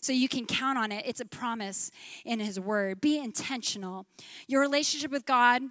So 0.00 0.12
you 0.12 0.28
can 0.28 0.46
count 0.46 0.78
on 0.78 0.90
it. 0.90 1.04
It's 1.06 1.20
a 1.20 1.26
promise 1.26 1.90
in 2.24 2.40
his 2.40 2.58
word. 2.58 3.02
Be 3.02 3.18
intentional. 3.18 4.06
Your 4.48 4.62
relationship 4.62 5.10
with 5.10 5.26
God 5.26 5.62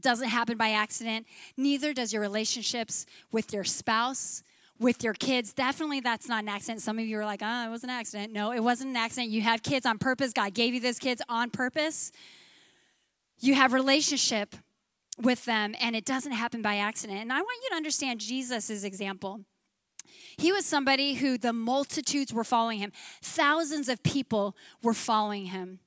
doesn't 0.00 0.28
happen 0.28 0.56
by 0.56 0.70
accident, 0.70 1.26
neither 1.56 1.92
does 1.92 2.12
your 2.12 2.22
relationships 2.22 3.04
with 3.30 3.52
your 3.52 3.64
spouse 3.64 4.42
with 4.78 5.04
your 5.04 5.14
kids. 5.14 5.52
Definitely 5.52 6.00
that's 6.00 6.28
not 6.28 6.42
an 6.42 6.48
accident. 6.48 6.80
Some 6.80 6.98
of 6.98 7.04
you 7.04 7.18
are 7.18 7.24
like, 7.24 7.40
oh, 7.42 7.66
it 7.66 7.70
was 7.70 7.84
an 7.84 7.90
accident. 7.90 8.32
No, 8.32 8.52
it 8.52 8.60
wasn't 8.60 8.90
an 8.90 8.96
accident. 8.96 9.30
You 9.30 9.42
have 9.42 9.62
kids 9.62 9.86
on 9.86 9.98
purpose. 9.98 10.32
God 10.32 10.54
gave 10.54 10.74
you 10.74 10.80
those 10.80 10.98
kids 10.98 11.22
on 11.28 11.50
purpose. 11.50 12.10
You 13.42 13.54
have 13.56 13.72
relationship 13.72 14.54
with 15.20 15.44
them, 15.44 15.74
and 15.80 15.94
it 15.94 16.04
doesn't 16.04 16.32
happen 16.32 16.62
by 16.62 16.76
accident. 16.76 17.20
And 17.20 17.32
I 17.32 17.42
want 17.42 17.58
you 17.62 17.70
to 17.70 17.76
understand 17.76 18.20
Jesus' 18.20 18.84
example. 18.84 19.40
He 20.36 20.52
was 20.52 20.64
somebody 20.64 21.14
who 21.14 21.36
the 21.36 21.52
multitudes 21.52 22.32
were 22.32 22.44
following 22.44 22.78
him, 22.78 22.92
thousands 23.20 23.88
of 23.88 24.02
people 24.02 24.56
were 24.82 24.94
following 24.94 25.46
him. 25.46 25.80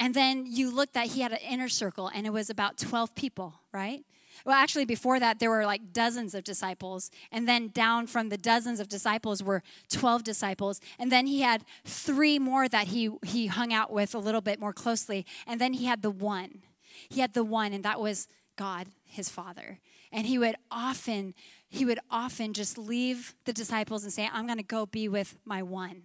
And 0.00 0.14
then 0.14 0.46
you 0.46 0.70
look 0.70 0.92
that 0.92 1.08
he 1.08 1.22
had 1.22 1.32
an 1.32 1.38
inner 1.38 1.68
circle, 1.68 2.10
and 2.12 2.26
it 2.26 2.32
was 2.32 2.50
about 2.50 2.76
12 2.76 3.14
people, 3.14 3.60
right? 3.72 4.04
Well, 4.44 4.54
actually, 4.54 4.84
before 4.84 5.20
that, 5.20 5.38
there 5.38 5.50
were 5.50 5.64
like 5.66 5.92
dozens 5.92 6.34
of 6.34 6.44
disciples. 6.44 7.10
And 7.30 7.48
then 7.48 7.68
down 7.68 8.06
from 8.06 8.28
the 8.28 8.38
dozens 8.38 8.80
of 8.80 8.88
disciples 8.88 9.42
were 9.42 9.62
12 9.90 10.24
disciples. 10.24 10.80
And 10.98 11.12
then 11.12 11.26
he 11.26 11.40
had 11.40 11.64
three 11.84 12.38
more 12.38 12.68
that 12.68 12.88
he, 12.88 13.10
he 13.24 13.46
hung 13.46 13.72
out 13.72 13.92
with 13.92 14.14
a 14.14 14.18
little 14.18 14.40
bit 14.40 14.60
more 14.60 14.72
closely. 14.72 15.26
And 15.46 15.60
then 15.60 15.72
he 15.74 15.86
had 15.86 16.02
the 16.02 16.10
one. 16.10 16.62
He 17.08 17.20
had 17.20 17.34
the 17.34 17.44
one, 17.44 17.72
and 17.72 17.84
that 17.84 18.00
was 18.00 18.28
God, 18.56 18.88
his 19.04 19.28
Father. 19.28 19.78
And 20.10 20.26
he 20.26 20.38
would 20.38 20.56
often, 20.70 21.34
he 21.68 21.84
would 21.84 22.00
often 22.10 22.54
just 22.54 22.78
leave 22.78 23.34
the 23.44 23.52
disciples 23.52 24.02
and 24.02 24.12
say, 24.12 24.28
I'm 24.32 24.46
going 24.46 24.58
to 24.58 24.64
go 24.64 24.86
be 24.86 25.08
with 25.08 25.36
my 25.44 25.62
one 25.62 26.04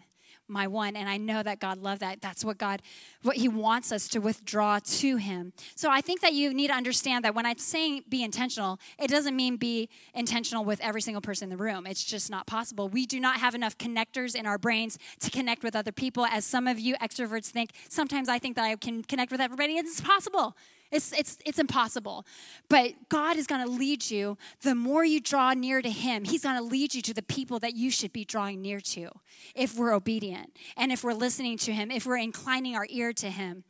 my 0.53 0.67
one 0.67 0.95
and 0.95 1.09
i 1.09 1.17
know 1.17 1.43
that 1.43 1.59
god 1.59 1.77
loved 1.79 2.01
that. 2.01 2.21
That's 2.21 2.45
what 2.45 2.57
god 2.57 2.81
what 3.23 3.37
he 3.37 3.47
wants 3.47 3.91
us 3.91 4.07
to 4.09 4.19
withdraw 4.19 4.79
to 4.79 5.17
him. 5.17 5.53
So 5.75 5.89
i 5.89 6.01
think 6.01 6.21
that 6.21 6.33
you 6.33 6.53
need 6.53 6.67
to 6.67 6.73
understand 6.73 7.25
that 7.25 7.35
when 7.35 7.45
i'm 7.45 7.57
saying 7.57 8.03
be 8.07 8.23
intentional 8.23 8.79
it 8.99 9.09
doesn't 9.09 9.35
mean 9.35 9.57
be 9.57 9.89
intentional 10.13 10.63
with 10.63 10.79
every 10.81 11.01
single 11.01 11.21
person 11.21 11.45
in 11.45 11.49
the 11.49 11.61
room. 11.61 11.85
It's 11.85 12.03
just 12.03 12.29
not 12.29 12.47
possible. 12.47 12.87
We 12.87 13.05
do 13.05 13.19
not 13.19 13.37
have 13.39 13.55
enough 13.55 13.77
connectors 13.77 14.35
in 14.35 14.45
our 14.45 14.57
brains 14.57 14.97
to 15.19 15.29
connect 15.29 15.63
with 15.63 15.75
other 15.75 15.91
people. 15.91 16.25
As 16.25 16.45
some 16.45 16.67
of 16.67 16.79
you 16.79 16.95
extroverts 16.95 17.47
think 17.47 17.71
sometimes 17.89 18.29
i 18.29 18.39
think 18.39 18.55
that 18.55 18.65
i 18.65 18.75
can 18.75 19.03
connect 19.03 19.31
with 19.31 19.41
everybody 19.41 19.77
it's 19.77 20.01
possible 20.01 20.55
it's, 20.93 21.11
it's, 21.11 21.37
it's 21.45 21.59
impossible. 21.59 22.25
But 22.69 22.93
God 23.09 23.35
is 23.35 23.47
going 23.47 23.65
to 23.65 23.71
lead 23.71 24.09
you. 24.09 24.37
The 24.61 24.75
more 24.75 25.03
you 25.03 25.19
draw 25.19 25.53
near 25.53 25.81
to 25.81 25.89
Him, 25.89 26.23
He's 26.23 26.43
going 26.43 26.57
to 26.57 26.63
lead 26.63 26.93
you 26.93 27.01
to 27.01 27.13
the 27.13 27.23
people 27.23 27.59
that 27.59 27.75
you 27.75 27.89
should 27.89 28.13
be 28.13 28.23
drawing 28.23 28.61
near 28.61 28.79
to 28.79 29.09
if 29.55 29.75
we're 29.75 29.93
obedient 29.93 30.55
and 30.77 30.91
if 30.91 31.03
we're 31.03 31.13
listening 31.13 31.57
to 31.59 31.73
Him, 31.73 31.89
if 31.89 32.05
we're 32.05 32.17
inclining 32.17 32.75
our 32.75 32.85
ear 32.89 33.11
to 33.13 33.29
Him. 33.29 33.63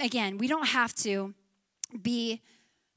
Again, 0.00 0.38
we 0.38 0.46
don't 0.46 0.68
have 0.68 0.94
to 0.96 1.34
be 2.00 2.42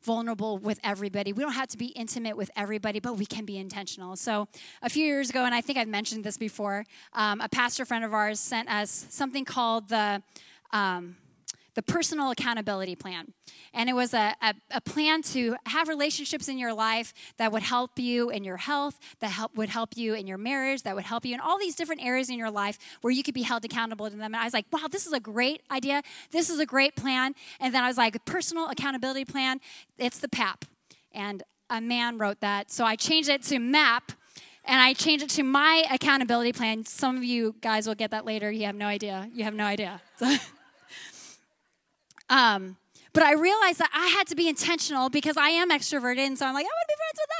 vulnerable 0.04 0.58
with 0.58 0.80
everybody. 0.84 1.34
We 1.34 1.42
don't 1.42 1.54
have 1.54 1.70
to 1.70 1.78
be 1.78 1.88
intimate 1.88 2.38
with 2.38 2.52
everybody, 2.56 3.00
but 3.00 3.18
we 3.18 3.26
can 3.26 3.44
be 3.44 3.58
intentional. 3.58 4.16
So, 4.16 4.48
a 4.82 4.90
few 4.90 5.06
years 5.06 5.30
ago, 5.30 5.46
and 5.46 5.56
I 5.56 5.62
think 5.62 5.80
I've 5.80 5.88
mentioned 5.88 6.24
this 6.24 6.38
before, 6.38 6.86
um, 7.14 7.42
a 7.42 7.50
pastor 7.50 7.86
friend 7.86 8.06
of 8.06 8.14
ours 8.14 8.40
sent 8.40 8.70
us 8.70 9.08
something 9.10 9.46
called 9.46 9.90
the 9.90 10.22
um, 10.72 11.16
the 11.76 11.84
personal 11.84 12.32
accountability 12.32 12.96
plan. 12.96 13.34
And 13.74 13.90
it 13.90 13.94
was 13.94 14.14
a, 14.14 14.34
a, 14.42 14.56
a, 14.72 14.82
plan 14.82 15.22
to 15.24 15.56
have 15.66 15.90
relationships 15.90 16.48
in 16.48 16.58
your 16.58 16.74
life 16.74 17.14
that 17.38 17.52
would 17.52 17.64
help 17.64 18.00
you 18.00 18.30
in 18.30 18.44
your 18.44 18.58
health, 18.58 18.98
that 19.20 19.32
help, 19.32 19.56
would 19.56 19.70
help 19.70 19.96
you 19.96 20.14
in 20.14 20.26
your 20.26 20.38
marriage, 20.38 20.84
that 20.84 20.96
would 20.96 21.04
help 21.04 21.26
you 21.26 21.34
in 21.34 21.42
all 21.42 21.60
these 21.60 21.76
different 21.76 22.04
areas 22.04 22.30
in 22.30 22.38
your 22.38 22.50
life 22.50 22.80
where 23.02 23.12
you 23.12 23.24
could 23.24 23.34
be 23.34 23.42
held 23.44 23.66
accountable 23.66 24.10
to 24.10 24.16
them. 24.16 24.34
And 24.34 24.38
I 24.38 24.46
was 24.46 24.54
like, 24.54 24.66
wow, 24.72 24.88
this 24.90 25.06
is 25.06 25.14
a 25.14 25.20
great 25.20 25.62
idea. 25.70 26.02
This 26.32 26.50
is 26.50 26.60
a 26.60 26.66
great 26.66 26.96
plan. 26.96 27.36
And 27.60 27.74
then 27.74 27.84
I 27.84 27.88
was 27.88 27.98
like, 27.98 28.24
personal 28.26 28.70
accountability 28.70 29.26
plan, 29.26 29.60
it's 29.98 30.20
the 30.20 30.30
PAP. 30.30 30.66
And 31.12 31.44
a 31.70 31.82
man 31.82 32.18
wrote 32.18 32.40
that. 32.40 32.72
So 32.72 32.86
I 32.86 32.96
changed 32.96 33.30
it 33.30 33.44
to 33.44 33.60
MAP 33.60 34.14
and 34.64 34.82
I 34.82 34.94
changed 34.94 35.26
it 35.26 35.30
to 35.32 35.44
my 35.44 35.84
accountability 35.92 36.54
plan. 36.54 36.86
Some 36.86 37.18
of 37.18 37.24
you 37.24 37.56
guys 37.62 37.86
will 37.86 37.96
get 37.96 38.12
that 38.12 38.26
later. 38.26 38.50
You 38.50 38.66
have 38.66 38.76
no 38.76 38.88
idea. 38.88 39.30
You 39.34 39.44
have 39.44 39.54
no 39.54 39.66
idea. 39.66 40.02
Um, 42.30 42.78
but 43.14 43.24
I 43.24 43.34
realized 43.34 43.80
that 43.80 43.92
I 43.94 44.08
had 44.08 44.28
to 44.28 44.36
be 44.36 44.50
intentional 44.50 45.10
because 45.10 45.38
I 45.38 45.50
am 45.50 45.70
extroverted. 45.72 46.20
And 46.20 46.38
so 46.38 46.46
I'm 46.46 46.54
like, 46.54 46.66
I 46.66 46.74
want 46.76 46.84
to 46.84 46.92
be 46.92 46.98
friends 47.00 47.20
with 47.24 47.32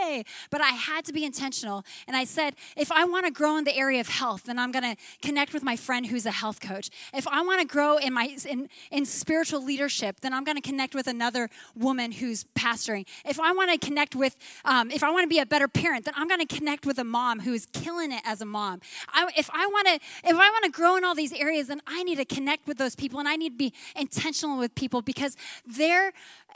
everybody. 0.00 0.26
But 0.50 0.60
I 0.60 0.70
had 0.70 1.04
to 1.06 1.12
be 1.12 1.24
intentional. 1.24 1.84
And 2.06 2.16
I 2.16 2.24
said, 2.24 2.54
if 2.76 2.90
I 2.92 3.04
want 3.04 3.26
to 3.26 3.32
grow 3.32 3.56
in 3.56 3.64
the 3.64 3.76
area 3.76 4.00
of 4.00 4.08
health, 4.08 4.44
then 4.44 4.58
I'm 4.58 4.72
going 4.72 4.84
to 4.84 4.96
connect 5.22 5.52
with 5.52 5.62
my 5.62 5.76
friend 5.76 6.06
who's 6.06 6.26
a 6.26 6.30
health 6.30 6.60
coach. 6.60 6.90
If 7.14 7.26
I 7.28 7.42
want 7.42 7.60
to 7.60 7.66
grow 7.66 7.96
in 7.96 8.12
my 8.12 8.36
in, 8.48 8.68
in 8.90 9.06
spiritual 9.06 9.64
leadership, 9.64 10.20
then 10.20 10.32
I'm 10.32 10.44
going 10.44 10.56
to 10.56 10.62
connect 10.62 10.94
with 10.94 11.06
another 11.06 11.48
woman 11.74 12.12
who's 12.12 12.44
pastoring. 12.56 13.06
If 13.24 13.40
I 13.40 13.52
want 13.52 13.70
to 13.70 13.86
connect 13.86 14.14
with, 14.14 14.36
um, 14.64 14.90
if 14.90 15.02
I 15.02 15.10
want 15.10 15.24
to 15.24 15.28
be 15.28 15.38
a 15.38 15.46
better 15.46 15.68
parent, 15.68 16.04
then 16.04 16.14
I'm 16.16 16.28
going 16.28 16.44
to 16.44 16.54
connect 16.54 16.86
with 16.86 16.98
a 16.98 17.04
mom 17.04 17.40
who 17.40 17.52
is 17.52 17.66
killing 17.72 18.12
it 18.12 18.22
as 18.24 18.40
a 18.40 18.46
mom. 18.46 18.80
I, 19.08 19.30
if 19.36 19.50
I 19.52 19.66
want 19.66 19.86
to, 19.88 19.94
if 19.94 20.36
I 20.36 20.50
want 20.50 20.64
to 20.64 20.70
grow 20.70 20.96
in 20.96 21.04
all 21.04 21.14
these 21.14 21.32
areas, 21.32 21.68
then 21.68 21.80
I 21.86 22.02
need 22.02 22.16
to 22.16 22.24
connect 22.24 22.66
with 22.66 22.78
those 22.78 22.94
people, 22.94 23.18
and 23.18 23.28
I 23.28 23.36
need 23.36 23.50
to 23.50 23.56
be 23.56 23.72
intentional 23.96 24.58
with 24.58 24.74
people 24.74 25.02
because 25.02 25.36
they're 25.66 26.12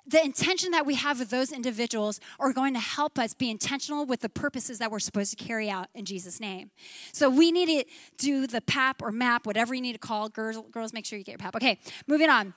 the 0.06 0.22
intention 0.22 0.70
that 0.72 0.84
we 0.84 0.94
have 0.96 1.18
with 1.18 1.30
those 1.30 1.50
individuals 1.50 2.20
are 2.38 2.52
going 2.52 2.74
to 2.74 2.80
help 2.80 3.18
us 3.18 3.32
be 3.32 3.50
intentional 3.50 4.04
with 4.04 4.20
the 4.20 4.28
purposes 4.28 4.78
that 4.78 4.90
we're 4.90 4.98
supposed 4.98 5.36
to 5.36 5.42
carry 5.42 5.70
out 5.70 5.88
in 5.94 6.04
Jesus' 6.04 6.40
name. 6.40 6.70
So 7.12 7.30
we 7.30 7.50
need 7.50 7.66
to 7.66 7.84
do 8.18 8.46
the 8.46 8.60
PAP 8.60 9.02
or 9.02 9.10
MAP, 9.10 9.46
whatever 9.46 9.74
you 9.74 9.80
need 9.80 9.94
to 9.94 9.98
call. 9.98 10.28
Girls, 10.28 10.62
girls 10.70 10.92
make 10.92 11.06
sure 11.06 11.18
you 11.18 11.24
get 11.24 11.32
your 11.32 11.38
PAP. 11.38 11.56
Okay, 11.56 11.78
moving 12.06 12.28
on. 12.28 12.52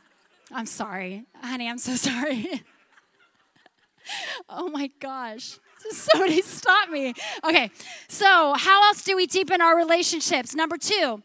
I'm 0.52 0.66
sorry. 0.66 1.26
Honey, 1.42 1.70
I'm 1.70 1.78
so 1.78 1.96
sorry. 1.96 2.64
oh 4.50 4.70
my 4.70 4.90
gosh. 5.00 5.60
Somebody 5.92 6.42
stop 6.42 6.90
me. 6.90 7.14
Okay, 7.44 7.72
so 8.08 8.54
how 8.58 8.88
else 8.88 9.04
do 9.04 9.16
we 9.16 9.26
deepen 9.26 9.62
our 9.62 9.78
relationships? 9.78 10.56
Number 10.56 10.78
two, 10.78 11.22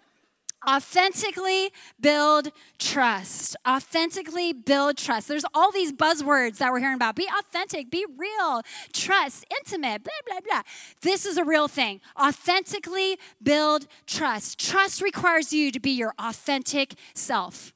authentically 0.68 1.72
build 2.00 2.50
trust. 2.78 3.56
Authentically 3.66 4.52
build 4.52 4.96
trust. 4.96 5.28
There's 5.28 5.44
all 5.54 5.72
these 5.72 5.92
buzzwords 5.92 6.58
that 6.58 6.72
we're 6.72 6.80
hearing 6.80 6.96
about. 6.96 7.16
Be 7.16 7.28
authentic, 7.38 7.90
be 7.90 8.06
real, 8.16 8.62
trust, 8.92 9.44
intimate, 9.58 10.04
blah, 10.04 10.12
blah, 10.26 10.40
blah. 10.40 10.62
This 11.00 11.26
is 11.26 11.36
a 11.36 11.44
real 11.44 11.68
thing. 11.68 12.00
Authentically 12.20 13.18
build 13.42 13.86
trust. 14.06 14.58
Trust 14.58 15.02
requires 15.02 15.52
you 15.52 15.70
to 15.70 15.80
be 15.80 15.90
your 15.90 16.14
authentic 16.18 16.94
self. 17.14 17.72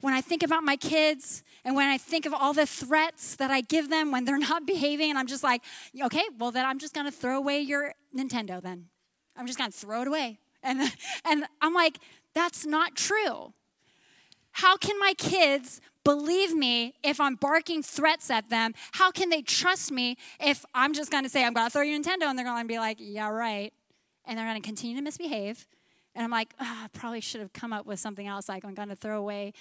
When 0.00 0.14
I 0.14 0.20
think 0.20 0.42
about 0.42 0.64
my 0.64 0.76
kids, 0.76 1.44
and 1.64 1.76
when 1.76 1.88
I 1.88 1.96
think 1.96 2.26
of 2.26 2.34
all 2.34 2.52
the 2.52 2.66
threats 2.66 3.36
that 3.36 3.52
I 3.52 3.60
give 3.60 3.88
them 3.88 4.10
when 4.10 4.24
they're 4.24 4.38
not 4.50 4.66
behaving, 4.66 5.10
and 5.10 5.18
I'm 5.18 5.28
just 5.28 5.44
like, 5.44 5.62
okay, 6.00 6.24
well, 6.38 6.50
then 6.50 6.66
I'm 6.66 6.78
just 6.78 6.94
gonna 6.94 7.12
throw 7.12 7.38
away 7.38 7.60
your 7.60 7.94
Nintendo 8.14 8.60
then. 8.60 8.88
I'm 9.36 9.46
just 9.46 9.58
gonna 9.58 9.70
throw 9.70 10.02
it 10.02 10.08
away. 10.08 10.38
And, 10.62 10.92
and 11.24 11.44
I'm 11.60 11.74
like, 11.74 11.98
that's 12.34 12.64
not 12.64 12.96
true. 12.96 13.52
How 14.52 14.76
can 14.76 14.98
my 14.98 15.14
kids 15.16 15.80
believe 16.04 16.54
me 16.54 16.94
if 17.02 17.20
I'm 17.20 17.36
barking 17.36 17.82
threats 17.82 18.30
at 18.30 18.50
them? 18.50 18.74
How 18.92 19.10
can 19.10 19.30
they 19.30 19.42
trust 19.42 19.90
me 19.90 20.16
if 20.40 20.64
I'm 20.74 20.92
just 20.92 21.10
going 21.10 21.24
to 21.24 21.30
say, 21.30 21.44
I'm 21.44 21.54
going 21.54 21.66
to 21.66 21.70
throw 21.70 21.82
you 21.82 21.98
Nintendo? 21.98 22.24
And 22.24 22.38
they're 22.38 22.44
going 22.44 22.62
to 22.62 22.68
be 22.68 22.78
like, 22.78 22.98
yeah, 23.00 23.28
right. 23.28 23.72
And 24.24 24.38
they're 24.38 24.46
going 24.46 24.60
to 24.60 24.66
continue 24.66 24.96
to 24.96 25.02
misbehave. 25.02 25.66
And 26.14 26.24
I'm 26.24 26.30
like, 26.30 26.54
oh, 26.60 26.80
I 26.84 26.88
probably 26.92 27.20
should 27.20 27.40
have 27.40 27.52
come 27.52 27.72
up 27.72 27.86
with 27.86 27.98
something 27.98 28.26
else. 28.26 28.48
Like, 28.48 28.64
I'm 28.64 28.74
going 28.74 28.90
to 28.90 28.96
throw 28.96 29.18
away 29.18 29.52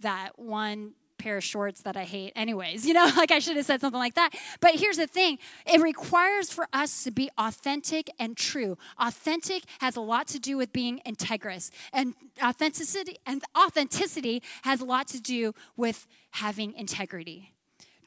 that 0.00 0.38
one 0.38 0.92
pair 1.24 1.38
of 1.38 1.44
shorts 1.44 1.80
that 1.82 1.96
I 1.96 2.04
hate, 2.04 2.32
anyways. 2.36 2.86
You 2.86 2.92
know, 2.92 3.10
like 3.16 3.32
I 3.32 3.38
should 3.38 3.56
have 3.56 3.64
said 3.64 3.80
something 3.80 3.98
like 3.98 4.14
that. 4.14 4.34
But 4.60 4.74
here's 4.74 4.98
the 4.98 5.06
thing 5.06 5.38
it 5.66 5.80
requires 5.80 6.52
for 6.52 6.68
us 6.72 7.04
to 7.04 7.10
be 7.10 7.30
authentic 7.38 8.10
and 8.18 8.36
true. 8.36 8.76
Authentic 8.98 9.64
has 9.80 9.96
a 9.96 10.00
lot 10.00 10.28
to 10.28 10.38
do 10.38 10.56
with 10.56 10.72
being 10.72 11.00
integrous, 11.06 11.70
and 11.92 12.14
authenticity 12.42 13.16
and 13.26 13.42
authenticity 13.56 14.42
has 14.62 14.80
a 14.80 14.84
lot 14.84 15.08
to 15.08 15.20
do 15.20 15.54
with 15.76 16.06
having 16.32 16.74
integrity. 16.74 17.54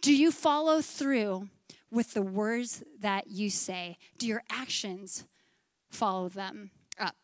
Do 0.01 0.15
you 0.15 0.31
follow 0.31 0.81
through 0.81 1.49
with 1.89 2.13
the 2.13 2.21
words 2.21 2.83
that 2.99 3.27
you 3.27 3.49
say? 3.49 3.97
Do 4.19 4.27
your 4.27 4.43
actions 4.49 5.25
follow 5.89 6.29
them 6.29 6.69
up? 6.99 7.15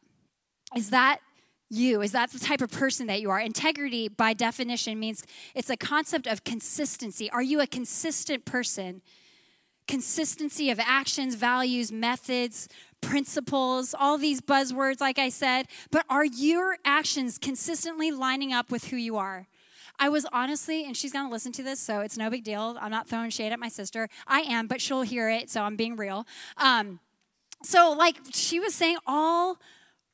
Is 0.76 0.90
that 0.90 1.20
you? 1.70 2.02
Is 2.02 2.12
that 2.12 2.32
the 2.32 2.40
type 2.40 2.62
of 2.62 2.72
person 2.72 3.08
that 3.08 3.22
you 3.22 3.30
are? 3.30 3.40
Integrity, 3.40 4.08
by 4.08 4.34
definition, 4.34 5.00
means 5.00 5.24
it's 5.56 5.70
a 5.70 5.78
concept 5.78 6.28
of 6.28 6.44
consistency. 6.44 7.30
Are 7.32 7.42
you 7.42 7.62
a 7.62 7.68
consistent 7.68 8.46
person? 8.46 9.02
Consistency 9.88 10.70
of 10.70 10.80
actions, 10.80 11.36
values, 11.36 11.92
methods, 11.92 12.70
principles, 13.02 13.94
all 13.98 14.18
these 14.18 14.40
buzzwords, 14.42 15.02
like 15.02 15.20
I 15.20 15.30
said, 15.30 15.68
but 15.92 16.06
are 16.10 16.26
your 16.26 16.78
actions 16.86 17.38
consistently 17.38 18.12
lining 18.12 18.54
up 18.54 18.72
with 18.72 18.86
who 18.86 18.96
you 18.96 19.18
are? 19.18 19.48
I 20.00 20.10
was 20.10 20.26
honestly, 20.32 20.86
and 20.86 20.98
she's 20.98 21.12
gonna 21.12 21.30
listen 21.30 21.52
to 21.54 21.64
this, 21.64 21.80
so 21.80 22.00
it's 22.00 22.18
no 22.18 22.30
big 22.30 22.44
deal. 22.44 22.78
I'm 22.82 22.92
not 22.92 23.08
throwing 23.08 23.30
shade 23.30 23.52
at 23.52 23.60
my 23.60 23.70
sister. 23.70 24.10
I 24.26 24.42
am, 24.42 24.68
but 24.68 24.82
she'll 24.82 25.04
hear 25.04 25.30
it, 25.30 25.50
so 25.50 25.62
I'm 25.62 25.76
being 25.76 25.96
real. 25.96 26.26
Um, 26.58 27.00
so, 27.62 27.92
like 27.92 28.18
she 28.32 28.60
was 28.60 28.74
saying, 28.74 28.98
all 29.06 29.58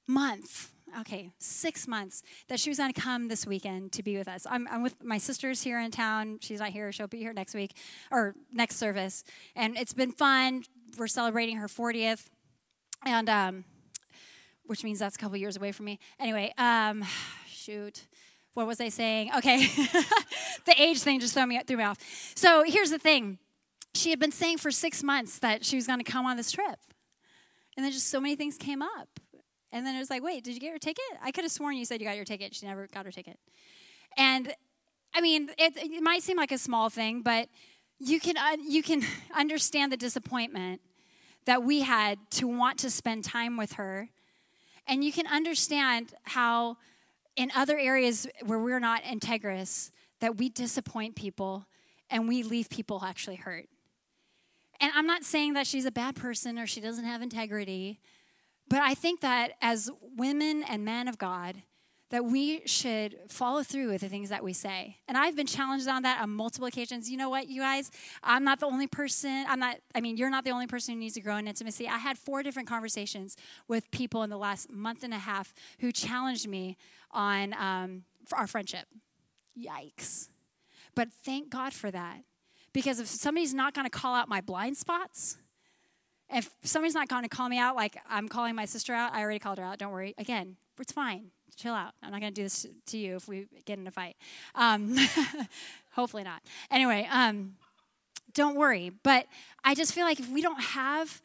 month, 0.06 0.72
okay, 1.02 1.32
six 1.40 1.88
months 1.88 2.24
that 2.48 2.60
she 2.60 2.70
was 2.70 2.78
going 2.78 2.92
to 2.92 3.00
come 3.00 3.28
this 3.28 3.46
weekend 3.46 3.92
to 3.94 4.04
be 4.04 4.18
with 4.18 4.28
us. 4.28 4.46
I'm, 4.50 4.68
I'm, 4.70 4.84
with 4.84 5.04
my 5.04 5.18
sisters 5.18 5.62
here 5.62 5.80
in 5.80 5.92
town. 5.92 6.40
She's 6.42 6.60
not 6.60 6.70
here. 6.70 6.92
She'll 6.92 7.08
be 7.08 7.20
here 7.20 7.34
next 7.34 7.54
week 7.54 7.76
or 8.12 8.36
next 8.52 8.78
service. 8.78 9.24
And 9.56 9.78
it's 9.78 9.94
been 9.94 10.12
fun. 10.12 10.64
We're 10.98 11.08
celebrating 11.08 11.58
her 11.58 11.68
40th. 11.68 12.28
And, 13.06 13.30
um, 13.30 13.66
which 14.66 14.84
means 14.84 15.00
that's 15.00 15.16
a 15.16 15.20
couple 15.20 15.38
years 15.38 15.58
away 15.58 15.72
from 15.72 15.86
me. 15.86 16.00
Anyway, 16.20 16.54
um, 16.58 17.04
shoot. 17.48 18.06
What 18.54 18.68
was 18.68 18.80
I 18.80 18.90
saying? 18.90 19.32
Okay. 19.38 19.66
the 20.66 20.76
age 20.78 21.00
thing 21.00 21.20
just 21.20 21.34
threw 21.34 21.46
me, 21.48 21.60
threw 21.66 21.78
me 21.78 21.84
off. 21.84 21.98
So 22.36 22.64
here's 22.64 22.90
the 22.92 23.00
thing. 23.00 23.40
She 23.96 24.12
had 24.12 24.20
been 24.20 24.32
saying 24.32 24.58
for 24.60 24.70
six 24.70 25.02
months 25.02 25.40
that 25.40 25.66
she 25.66 25.76
was 25.76 25.88
going 25.88 26.00
to 26.00 26.06
come 26.10 26.26
on 26.26 26.38
this 26.38 26.52
trip. 26.52 26.80
And 27.76 27.86
then 27.86 27.92
just 27.92 28.08
so 28.08 28.20
many 28.20 28.36
things 28.36 28.58
came 28.58 28.82
up 28.82 29.20
and 29.72 29.86
then 29.86 29.96
it 29.96 30.00
was 30.00 30.10
like, 30.10 30.24
wait, 30.24 30.44
did 30.44 30.54
you 30.54 30.60
get 30.60 30.70
your 30.70 30.80
ticket? 30.80 31.04
I 31.24 31.32
could 31.32 31.44
have 31.44 31.52
sworn 31.52 31.76
you 31.76 31.86
said 31.86 32.02
you 32.02 32.08
got 32.08 32.16
your 32.16 32.26
ticket. 32.26 32.56
She 32.56 32.66
never 32.66 32.88
got 32.88 33.06
her 33.06 33.12
ticket. 33.12 33.38
And 34.18 34.54
I 35.14 35.22
mean, 35.22 35.50
it, 35.58 35.78
it 35.78 36.02
might 36.02 36.24
seem 36.24 36.38
like 36.38 36.52
a 36.52 36.58
small 36.58 36.90
thing, 36.90 37.22
but 37.22 37.50
you 38.00 38.20
can, 38.20 38.38
uh, 38.38 38.58
you 38.66 38.82
can 38.82 39.04
understand 39.36 39.92
the 39.92 39.98
disappointment 39.98 40.82
that 41.46 41.64
we 41.64 41.82
had 41.82 42.18
to 42.32 42.48
want 42.48 42.80
to 42.80 42.90
spend 42.90 43.24
time 43.24 43.58
with 43.58 43.74
her. 43.74 44.10
And 44.88 45.04
you 45.04 45.12
can 45.12 45.28
understand 45.28 46.14
how, 46.24 46.78
in 47.36 47.52
other 47.56 47.78
areas 47.78 48.28
where 48.46 48.60
we're 48.60 48.80
not 48.80 49.04
integrous, 49.04 49.92
that 50.20 50.38
we 50.38 50.50
disappoint 50.50 51.16
people 51.16 51.66
and 52.10 52.28
we 52.28 52.44
leave 52.44 52.70
people 52.70 53.04
actually 53.04 53.36
hurt. 53.36 53.68
And 54.82 54.92
I'm 54.96 55.06
not 55.06 55.24
saying 55.24 55.54
that 55.54 55.68
she's 55.68 55.86
a 55.86 55.92
bad 55.92 56.16
person 56.16 56.58
or 56.58 56.66
she 56.66 56.82
doesn't 56.82 57.06
have 57.06 57.22
integrity. 57.22 58.00
But 58.70 58.80
I 58.80 58.94
think 58.94 59.22
that 59.22 59.54
as 59.62 59.90
women 60.16 60.64
and 60.64 60.86
men 60.86 61.08
of 61.08 61.18
God, 61.18 61.64
that 62.12 62.26
we 62.26 62.66
should 62.66 63.16
follow 63.30 63.62
through 63.62 63.90
with 63.90 64.02
the 64.02 64.10
things 64.10 64.30
that 64.30 64.44
we 64.44 64.52
say. 64.52 64.98
And 65.08 65.16
I've 65.16 65.36
been 65.36 65.46
challenged 65.46 65.88
on 65.88 66.02
that 66.04 66.22
on 66.22 66.32
multiple 66.32 66.68
occasions. 66.68 67.10
You 67.10 67.18
know 67.18 67.30
what, 67.30 67.48
you 67.48 67.62
guys? 67.62 67.92
I'm 68.24 68.44
not 68.44 68.60
the 68.60 68.66
only 68.66 68.88
person. 68.88 69.46
I'm 69.48 69.60
not, 69.60 69.78
I 69.94 70.02
mean, 70.02 70.18
you're 70.18 70.30
not 70.30 70.44
the 70.44 70.50
only 70.52 70.66
person 70.66 70.96
who 70.96 71.00
needs 71.00 71.14
to 71.16 71.22
grow 71.22 71.38
in 71.38 71.48
intimacy. 71.48 71.88
I 71.88 71.98
had 71.98 72.18
four 72.18 72.42
different 72.42 72.68
conversations 72.68 73.38
with 73.68 73.90
people 73.92 74.24
in 74.24 74.32
the 74.32 74.38
last 74.38 74.72
month 74.72 75.04
and 75.04 75.14
a 75.14 75.20
half 75.20 75.54
who 75.80 75.92
challenged 75.92 76.48
me 76.48 76.78
on 77.12 77.54
um, 77.54 78.04
our 78.34 78.48
friendship. 78.48 78.88
Yikes. 79.58 80.30
But 80.96 81.10
thank 81.14 81.50
God 81.50 81.74
for 81.74 81.92
that. 81.92 82.24
Because 82.74 83.00
if 83.00 83.08
somebody's 83.08 83.54
not 83.54 83.74
going 83.74 83.86
to 83.86 83.92
call 83.92 84.16
out 84.16 84.28
my 84.28 84.42
blind 84.42 84.78
spots, 84.78 85.38
if 86.32 86.50
somebody's 86.64 86.94
not 86.94 87.08
going 87.08 87.24
to 87.24 87.30
call 87.30 87.50
me 87.50 87.58
out 87.58 87.76
like 87.76 87.98
I'm 88.10 88.28
calling 88.28 88.56
my 88.56 88.66
sister 88.66 88.94
out, 88.94 89.14
I 89.14 89.22
already 89.22 89.40
called 89.40 89.58
her 89.58 89.64
out. 89.64 89.80
Don't 89.80 89.92
worry. 89.92 90.14
Again, 90.18 90.58
it's 90.80 90.92
fine. 90.92 91.32
Chill 91.56 91.74
out. 91.74 91.94
I'm 92.04 92.12
not 92.12 92.22
going 92.22 92.34
to 92.34 92.42
do 92.42 92.44
this 92.44 92.66
to 92.88 92.98
you 92.98 93.16
if 93.16 93.28
we 93.28 93.48
get 93.66 93.80
in 93.80 93.88
a 93.88 93.92
fight. 93.92 94.16
Um, 94.56 94.96
Hopefully 95.92 96.24
not. 96.24 96.42
Anyway, 96.72 97.08
um, 97.12 97.56
don't 98.34 98.56
worry. 98.56 98.92
But 99.04 99.26
I 99.64 99.76
just 99.76 99.94
feel 99.94 100.06
like 100.06 100.20
if 100.20 100.30
we 100.30 100.42
don't 100.42 100.62
have 100.62 101.22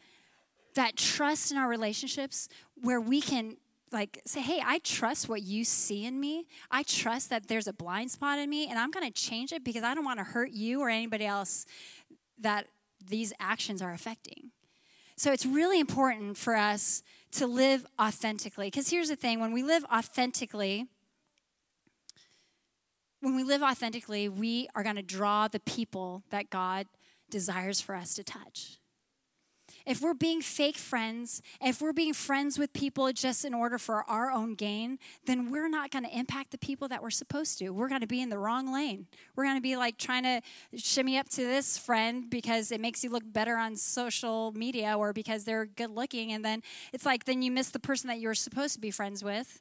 that 0.74 0.96
trust 0.96 1.52
in 1.52 1.56
our 1.58 1.68
relationships 1.68 2.48
where 2.82 3.00
we 3.00 3.20
can 3.20 3.56
like 3.92 4.20
say 4.26 4.40
hey 4.40 4.60
i 4.64 4.78
trust 4.80 5.28
what 5.28 5.42
you 5.42 5.64
see 5.64 6.04
in 6.04 6.18
me 6.18 6.46
i 6.68 6.82
trust 6.82 7.30
that 7.30 7.46
there's 7.46 7.68
a 7.68 7.72
blind 7.72 8.10
spot 8.10 8.40
in 8.40 8.50
me 8.50 8.66
and 8.66 8.76
i'm 8.76 8.90
going 8.90 9.06
to 9.06 9.12
change 9.12 9.52
it 9.52 9.62
because 9.62 9.84
i 9.84 9.94
don't 9.94 10.04
want 10.04 10.18
to 10.18 10.24
hurt 10.24 10.50
you 10.50 10.80
or 10.80 10.88
anybody 10.88 11.24
else 11.24 11.64
that 12.36 12.66
these 13.06 13.32
actions 13.38 13.80
are 13.80 13.92
affecting 13.92 14.50
so 15.16 15.32
it's 15.32 15.46
really 15.46 15.80
important 15.80 16.36
for 16.36 16.56
us 16.56 17.02
to 17.32 17.46
live 17.46 17.86
authentically 18.00 18.68
because 18.68 18.88
here's 18.88 19.08
the 19.08 19.16
thing 19.16 19.40
when 19.40 19.52
we 19.52 19.62
live 19.62 19.84
authentically 19.92 20.88
when 23.24 23.36
we 23.36 23.42
live 23.42 23.62
authentically, 23.62 24.28
we 24.28 24.68
are 24.74 24.82
going 24.82 24.96
to 24.96 25.02
draw 25.02 25.48
the 25.48 25.60
people 25.60 26.22
that 26.28 26.50
God 26.50 26.86
desires 27.30 27.80
for 27.80 27.94
us 27.94 28.12
to 28.16 28.22
touch. 28.22 28.76
If 29.86 30.00
we're 30.00 30.14
being 30.14 30.40
fake 30.40 30.76
friends, 30.76 31.42
if 31.60 31.80
we're 31.82 31.92
being 31.92 32.14
friends 32.14 32.58
with 32.58 32.72
people 32.72 33.12
just 33.12 33.44
in 33.44 33.52
order 33.52 33.78
for 33.78 34.02
our 34.04 34.30
own 34.30 34.54
gain, 34.54 34.98
then 35.26 35.50
we're 35.50 35.68
not 35.68 35.90
going 35.90 36.04
to 36.04 36.18
impact 36.18 36.52
the 36.52 36.58
people 36.58 36.88
that 36.88 37.02
we're 37.02 37.10
supposed 37.10 37.58
to. 37.58 37.70
We're 37.70 37.88
going 37.88 38.00
to 38.00 38.06
be 38.06 38.22
in 38.22 38.30
the 38.30 38.38
wrong 38.38 38.72
lane. 38.72 39.06
We're 39.36 39.44
going 39.44 39.56
to 39.56 39.62
be 39.62 39.76
like 39.76 39.98
trying 39.98 40.22
to 40.22 40.40
shimmy 40.76 41.18
up 41.18 41.28
to 41.30 41.42
this 41.42 41.76
friend 41.76 42.30
because 42.30 42.72
it 42.72 42.80
makes 42.80 43.04
you 43.04 43.10
look 43.10 43.24
better 43.26 43.56
on 43.56 43.76
social 43.76 44.52
media 44.52 44.96
or 44.96 45.12
because 45.12 45.44
they're 45.44 45.66
good 45.66 45.90
looking. 45.90 46.32
And 46.32 46.44
then 46.44 46.62
it's 46.92 47.04
like, 47.04 47.24
then 47.24 47.42
you 47.42 47.50
miss 47.50 47.68
the 47.68 47.78
person 47.78 48.08
that 48.08 48.20
you're 48.20 48.34
supposed 48.34 48.74
to 48.74 48.80
be 48.80 48.90
friends 48.90 49.22
with. 49.22 49.60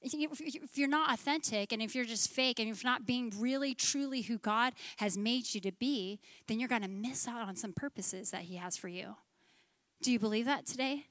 If 0.00 0.78
you're 0.78 0.88
not 0.88 1.12
authentic 1.12 1.72
and 1.72 1.82
if 1.82 1.94
you're 1.94 2.04
just 2.04 2.30
fake 2.30 2.60
and 2.60 2.70
if 2.70 2.82
you're 2.82 2.90
not 2.90 3.04
being 3.04 3.32
really 3.36 3.74
truly 3.74 4.22
who 4.22 4.38
God 4.38 4.74
has 4.98 5.18
made 5.18 5.54
you 5.54 5.60
to 5.62 5.72
be, 5.72 6.20
then 6.46 6.60
you're 6.60 6.68
going 6.68 6.82
to 6.82 6.88
miss 6.88 7.26
out 7.26 7.42
on 7.42 7.56
some 7.56 7.72
purposes 7.72 8.30
that 8.30 8.42
He 8.42 8.56
has 8.56 8.76
for 8.76 8.88
you. 8.88 9.16
Do 10.00 10.12
you 10.12 10.20
believe 10.20 10.44
that 10.44 10.66
today? 10.66 11.06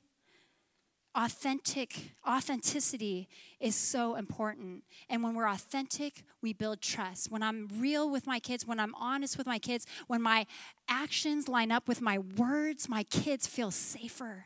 Authentic, 1.13 2.11
authenticity 2.25 3.27
is 3.59 3.75
so 3.75 4.15
important. 4.15 4.83
And 5.09 5.23
when 5.23 5.33
we're 5.33 5.49
authentic, 5.49 6.23
we 6.41 6.53
build 6.53 6.79
trust. 6.79 7.31
When 7.31 7.43
I'm 7.43 7.67
real 7.77 8.09
with 8.09 8.27
my 8.27 8.39
kids, 8.39 8.67
when 8.67 8.79
I'm 8.79 8.95
honest 8.95 9.37
with 9.37 9.47
my 9.47 9.59
kids, 9.59 9.85
when 10.05 10.21
my 10.21 10.45
actions 10.87 11.49
line 11.49 11.71
up 11.71 11.87
with 11.87 12.01
my 12.01 12.19
words, 12.19 12.87
my 12.87 13.03
kids 13.03 13.47
feel 13.47 13.71
safer. 13.71 14.45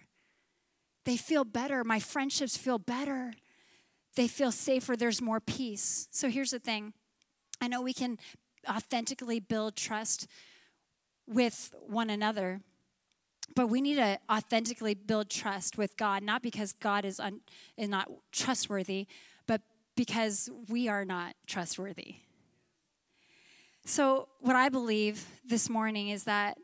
They 1.06 1.17
feel 1.17 1.43
better. 1.43 1.84
My 1.84 1.99
friendships 1.99 2.58
feel 2.58 2.80
better 2.80 3.34
they 4.15 4.28
feel 4.28 4.52
safer, 4.52 4.95
there's 4.95 5.21
more 5.21 5.39
peace. 5.39 6.08
So 6.12 6.30
here's 6.30 6.52
the 6.52 6.60
thing 6.60 6.93
I 7.60 7.67
know 7.67 7.82
we 7.82 7.93
can 7.93 8.17
authentically 8.69 9.39
build 9.39 9.76
trust 9.76 10.28
with 11.28 11.74
one 11.80 12.10
another, 12.10 12.62
but 13.56 13.67
we 13.67 13.82
need 13.82 13.95
to 13.95 14.19
authentically 14.30 14.93
build 14.93 15.30
trust 15.30 15.78
with 15.78 15.95
God, 15.97 16.24
not 16.24 16.41
because 16.41 16.74
God 16.74 17.06
is, 17.06 17.19
un, 17.19 17.41
is 17.78 17.89
not 17.89 18.10
trustworthy, 18.32 19.08
but 19.47 19.62
because 19.95 20.50
we 20.69 20.88
are 20.88 21.06
not 21.06 21.36
trustworthy. 21.47 22.15
So, 23.86 24.28
what 24.39 24.56
I 24.56 24.69
believe 24.69 25.26
this 25.43 25.69
morning 25.69 26.10
is 26.10 26.26
that 26.26 26.58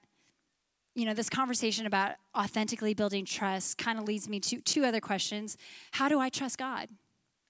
you 0.93 1.05
know, 1.05 1.13
this 1.13 1.29
conversation 1.29 1.85
about 1.85 2.13
authentically 2.35 2.95
building 2.95 3.23
trust 3.23 3.77
kind 3.77 3.99
of 3.99 4.05
leads 4.05 4.27
me 4.27 4.39
to 4.39 4.59
two 4.61 4.83
other 4.83 4.99
questions. 4.99 5.55
How 5.91 6.09
do 6.09 6.19
I 6.19 6.29
trust 6.29 6.57
God? 6.57 6.89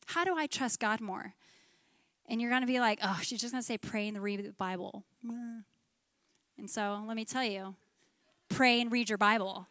How 0.07 0.23
do 0.23 0.35
I 0.37 0.47
trust 0.47 0.79
God 0.79 1.01
more? 1.01 1.33
And 2.29 2.41
you're 2.41 2.49
going 2.49 2.61
to 2.61 2.67
be 2.67 2.79
like, 2.79 2.99
oh, 3.03 3.19
she's 3.21 3.39
just 3.39 3.53
going 3.53 3.61
to 3.61 3.65
say 3.65 3.77
pray 3.77 4.07
and 4.07 4.21
read 4.21 4.43
the 4.43 4.51
Bible. 4.53 5.03
And 6.57 6.69
so 6.69 7.03
let 7.05 7.15
me 7.15 7.25
tell 7.25 7.43
you 7.43 7.75
pray 8.49 8.79
and 8.81 8.91
read 8.91 9.09
your 9.09 9.17
Bible. 9.17 9.67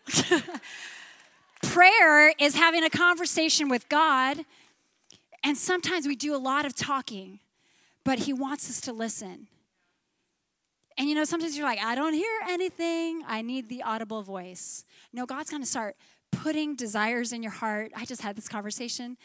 Prayer 1.62 2.34
is 2.38 2.54
having 2.54 2.84
a 2.84 2.90
conversation 2.90 3.70
with 3.70 3.88
God. 3.88 4.44
And 5.42 5.56
sometimes 5.56 6.06
we 6.06 6.14
do 6.14 6.34
a 6.34 6.38
lot 6.38 6.66
of 6.66 6.74
talking, 6.74 7.40
but 8.04 8.20
He 8.20 8.32
wants 8.34 8.68
us 8.68 8.80
to 8.82 8.92
listen. 8.92 9.48
And 10.98 11.08
you 11.08 11.14
know, 11.14 11.24
sometimes 11.24 11.56
you're 11.56 11.66
like, 11.66 11.80
I 11.82 11.94
don't 11.94 12.12
hear 12.12 12.40
anything. 12.48 13.22
I 13.26 13.40
need 13.40 13.70
the 13.70 13.82
audible 13.82 14.22
voice. 14.22 14.84
No, 15.12 15.24
God's 15.24 15.50
going 15.50 15.62
to 15.62 15.68
start 15.68 15.96
putting 16.30 16.76
desires 16.76 17.32
in 17.32 17.42
your 17.42 17.52
heart. 17.52 17.92
I 17.96 18.04
just 18.04 18.20
had 18.20 18.36
this 18.36 18.48
conversation 18.48 19.16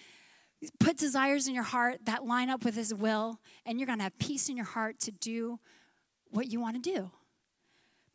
put 0.80 0.98
desires 0.98 1.48
in 1.48 1.56
your 1.56 1.64
heart 1.64 2.00
that 2.06 2.26
line 2.26 2.50
up 2.50 2.64
with 2.64 2.76
His 2.76 2.94
will, 2.94 3.40
and 3.66 3.80
you're 3.80 3.88
going 3.88 4.00
to 4.00 4.04
have 4.04 4.18
peace 4.20 4.50
in 4.50 4.56
your 4.56 4.66
heart 4.66 5.00
to 5.02 5.12
do 5.12 5.60
what 6.30 6.52
you 6.52 6.60
want 6.60 6.82
to 6.82 6.82
do. 6.82 7.12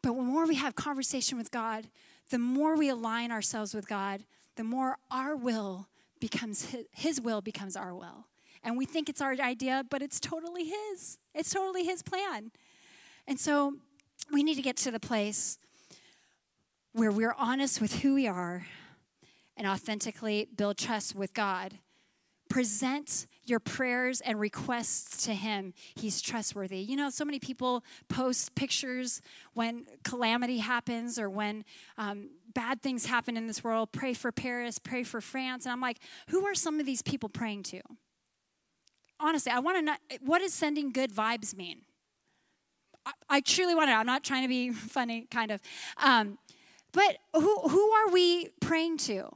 But 0.02 0.14
the 0.14 0.22
more 0.22 0.46
we 0.46 0.54
have 0.56 0.74
conversation 0.74 1.36
with 1.36 1.50
God, 1.50 1.88
the 2.30 2.38
more 2.38 2.76
we 2.76 2.88
align 2.88 3.32
ourselves 3.32 3.74
with 3.74 3.88
God, 3.88 4.24
the 4.56 4.64
more 4.64 4.98
our 5.10 5.36
will 5.36 5.88
becomes 6.20 6.66
His, 6.66 6.84
his 6.92 7.20
will 7.20 7.40
becomes 7.40 7.76
our 7.76 7.94
will. 7.94 8.26
And 8.62 8.76
we 8.76 8.86
think 8.86 9.08
it's 9.08 9.20
our 9.20 9.32
idea, 9.32 9.84
but 9.90 10.02
it's 10.02 10.20
totally 10.20 10.64
His. 10.64 11.18
It's 11.34 11.50
totally 11.50 11.84
His 11.84 12.02
plan. 12.02 12.52
And 13.26 13.38
so 13.38 13.74
we 14.32 14.42
need 14.42 14.54
to 14.54 14.62
get 14.62 14.76
to 14.78 14.90
the 14.90 15.00
place 15.00 15.58
where 16.92 17.10
we're 17.10 17.34
honest 17.36 17.80
with 17.80 18.00
who 18.00 18.14
we 18.14 18.26
are 18.26 18.66
and 19.56 19.66
authentically 19.66 20.48
build 20.56 20.78
trust 20.78 21.14
with 21.14 21.34
God 21.34 21.78
present 22.48 23.26
your 23.44 23.60
prayers 23.60 24.20
and 24.20 24.40
requests 24.40 25.24
to 25.24 25.34
him. 25.34 25.72
He's 25.94 26.20
trustworthy. 26.20 26.78
You 26.78 26.96
know 26.96 27.10
so 27.10 27.24
many 27.24 27.38
people 27.38 27.84
post 28.08 28.54
pictures 28.54 29.22
when 29.54 29.86
calamity 30.04 30.58
happens 30.58 31.18
or 31.18 31.30
when 31.30 31.64
um, 31.96 32.30
bad 32.54 32.82
things 32.82 33.06
happen 33.06 33.36
in 33.36 33.46
this 33.46 33.62
world. 33.62 33.92
Pray 33.92 34.14
for 34.14 34.32
paris 34.32 34.78
pray 34.78 35.02
for 35.02 35.20
france. 35.20 35.64
And 35.64 35.72
i'm 35.72 35.80
like 35.80 35.98
who 36.28 36.44
are 36.46 36.54
some 36.54 36.80
of 36.80 36.86
these 36.86 37.02
people 37.02 37.28
praying 37.28 37.62
to? 37.64 37.80
Honestly 39.20 39.52
i 39.52 39.58
want 39.58 39.78
to 39.78 39.82
know 39.82 39.96
what 40.20 40.40
does 40.40 40.52
sending 40.52 40.90
good 40.90 41.12
vibes 41.12 41.56
mean? 41.56 41.82
I, 43.04 43.12
I 43.28 43.40
truly 43.40 43.74
want 43.74 43.88
to 43.88 43.94
i'm 43.94 44.06
not 44.06 44.24
trying 44.24 44.42
to 44.42 44.48
be 44.48 44.70
funny 44.72 45.26
kind 45.30 45.50
of. 45.50 45.60
Um, 46.02 46.38
but 46.92 47.18
who, 47.34 47.58
who 47.68 47.90
are 47.90 48.10
we 48.10 48.48
praying 48.60 48.96
to 48.98 49.28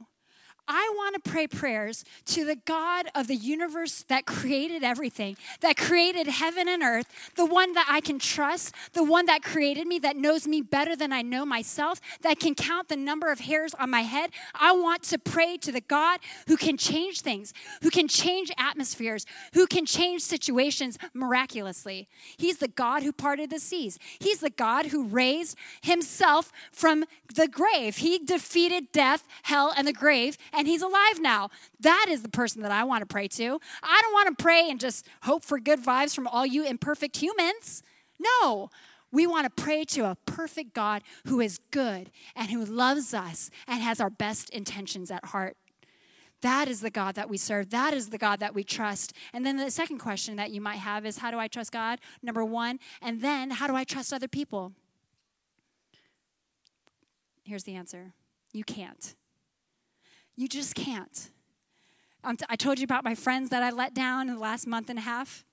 I 0.67 0.91
want 0.95 1.21
to 1.21 1.29
pray 1.29 1.47
prayers 1.47 2.05
to 2.27 2.45
the 2.45 2.55
God 2.55 3.07
of 3.15 3.27
the 3.27 3.35
universe 3.35 4.03
that 4.03 4.25
created 4.25 4.83
everything, 4.83 5.35
that 5.59 5.75
created 5.75 6.27
heaven 6.27 6.67
and 6.67 6.83
earth, 6.83 7.07
the 7.35 7.45
one 7.45 7.73
that 7.73 7.87
I 7.89 7.99
can 7.99 8.19
trust, 8.19 8.73
the 8.93 9.03
one 9.03 9.25
that 9.25 9.43
created 9.43 9.87
me, 9.87 9.99
that 9.99 10.15
knows 10.15 10.47
me 10.47 10.61
better 10.61 10.95
than 10.95 11.11
I 11.11 11.23
know 11.23 11.45
myself, 11.45 11.99
that 12.21 12.39
can 12.39 12.55
count 12.55 12.89
the 12.89 12.95
number 12.95 13.31
of 13.31 13.39
hairs 13.39 13.73
on 13.73 13.89
my 13.89 14.01
head. 14.01 14.31
I 14.53 14.71
want 14.71 15.03
to 15.03 15.17
pray 15.17 15.57
to 15.57 15.71
the 15.71 15.81
God 15.81 16.19
who 16.47 16.57
can 16.57 16.77
change 16.77 17.21
things, 17.21 17.53
who 17.81 17.89
can 17.89 18.07
change 18.07 18.51
atmospheres, 18.57 19.25
who 19.53 19.67
can 19.67 19.85
change 19.85 20.21
situations 20.21 20.97
miraculously. 21.13 22.07
He's 22.37 22.57
the 22.57 22.67
God 22.67 23.03
who 23.03 23.11
parted 23.11 23.49
the 23.49 23.59
seas, 23.59 23.99
He's 24.19 24.39
the 24.39 24.49
God 24.49 24.87
who 24.87 25.05
raised 25.05 25.57
Himself 25.81 26.51
from 26.71 27.05
the 27.33 27.47
grave. 27.47 27.97
He 27.97 28.19
defeated 28.19 28.91
death, 28.91 29.27
hell, 29.43 29.73
and 29.75 29.87
the 29.87 29.93
grave 29.93 30.37
and 30.53 30.67
he's 30.67 30.81
alive 30.81 31.19
now. 31.19 31.49
That 31.79 32.07
is 32.09 32.21
the 32.21 32.29
person 32.29 32.61
that 32.61 32.71
I 32.71 32.83
want 32.83 33.01
to 33.01 33.05
pray 33.05 33.27
to. 33.29 33.59
I 33.83 34.01
don't 34.01 34.13
want 34.13 34.37
to 34.37 34.41
pray 34.41 34.69
and 34.69 34.79
just 34.79 35.07
hope 35.23 35.43
for 35.43 35.59
good 35.59 35.83
vibes 35.83 36.15
from 36.15 36.27
all 36.27 36.45
you 36.45 36.65
imperfect 36.65 37.17
humans. 37.17 37.83
No. 38.19 38.69
We 39.11 39.27
want 39.27 39.43
to 39.45 39.61
pray 39.61 39.83
to 39.85 40.05
a 40.05 40.17
perfect 40.25 40.73
God 40.73 41.03
who 41.27 41.41
is 41.41 41.59
good 41.71 42.11
and 42.35 42.49
who 42.49 42.63
loves 42.63 43.13
us 43.13 43.49
and 43.67 43.81
has 43.81 43.99
our 43.99 44.09
best 44.09 44.49
intentions 44.51 45.11
at 45.11 45.25
heart. 45.25 45.57
That 46.41 46.67
is 46.67 46.81
the 46.81 46.89
God 46.89 47.15
that 47.15 47.29
we 47.29 47.37
serve. 47.37 47.69
That 47.69 47.93
is 47.93 48.09
the 48.09 48.17
God 48.17 48.39
that 48.39 48.55
we 48.55 48.63
trust. 48.63 49.13
And 49.31 49.45
then 49.45 49.57
the 49.57 49.69
second 49.69 49.99
question 49.99 50.37
that 50.37 50.51
you 50.51 50.59
might 50.59 50.77
have 50.77 51.05
is 51.05 51.19
how 51.19 51.29
do 51.29 51.37
I 51.37 51.47
trust 51.47 51.71
God? 51.71 51.99
Number 52.23 52.43
one. 52.43 52.79
And 53.01 53.21
then 53.21 53.51
how 53.51 53.67
do 53.67 53.75
I 53.75 53.83
trust 53.83 54.11
other 54.11 54.27
people? 54.27 54.73
Here's 57.43 57.63
the 57.63 57.75
answer 57.75 58.13
you 58.53 58.63
can't. 58.63 59.15
You 60.35 60.47
just 60.47 60.75
can't. 60.75 61.29
I 62.23 62.55
told 62.55 62.79
you 62.79 62.83
about 62.83 63.03
my 63.03 63.15
friends 63.15 63.49
that 63.49 63.63
I 63.63 63.71
let 63.71 63.93
down 63.93 64.29
in 64.29 64.35
the 64.35 64.39
last 64.39 64.67
month 64.67 64.89
and 64.89 64.99
a 64.99 65.01
half. 65.01 65.43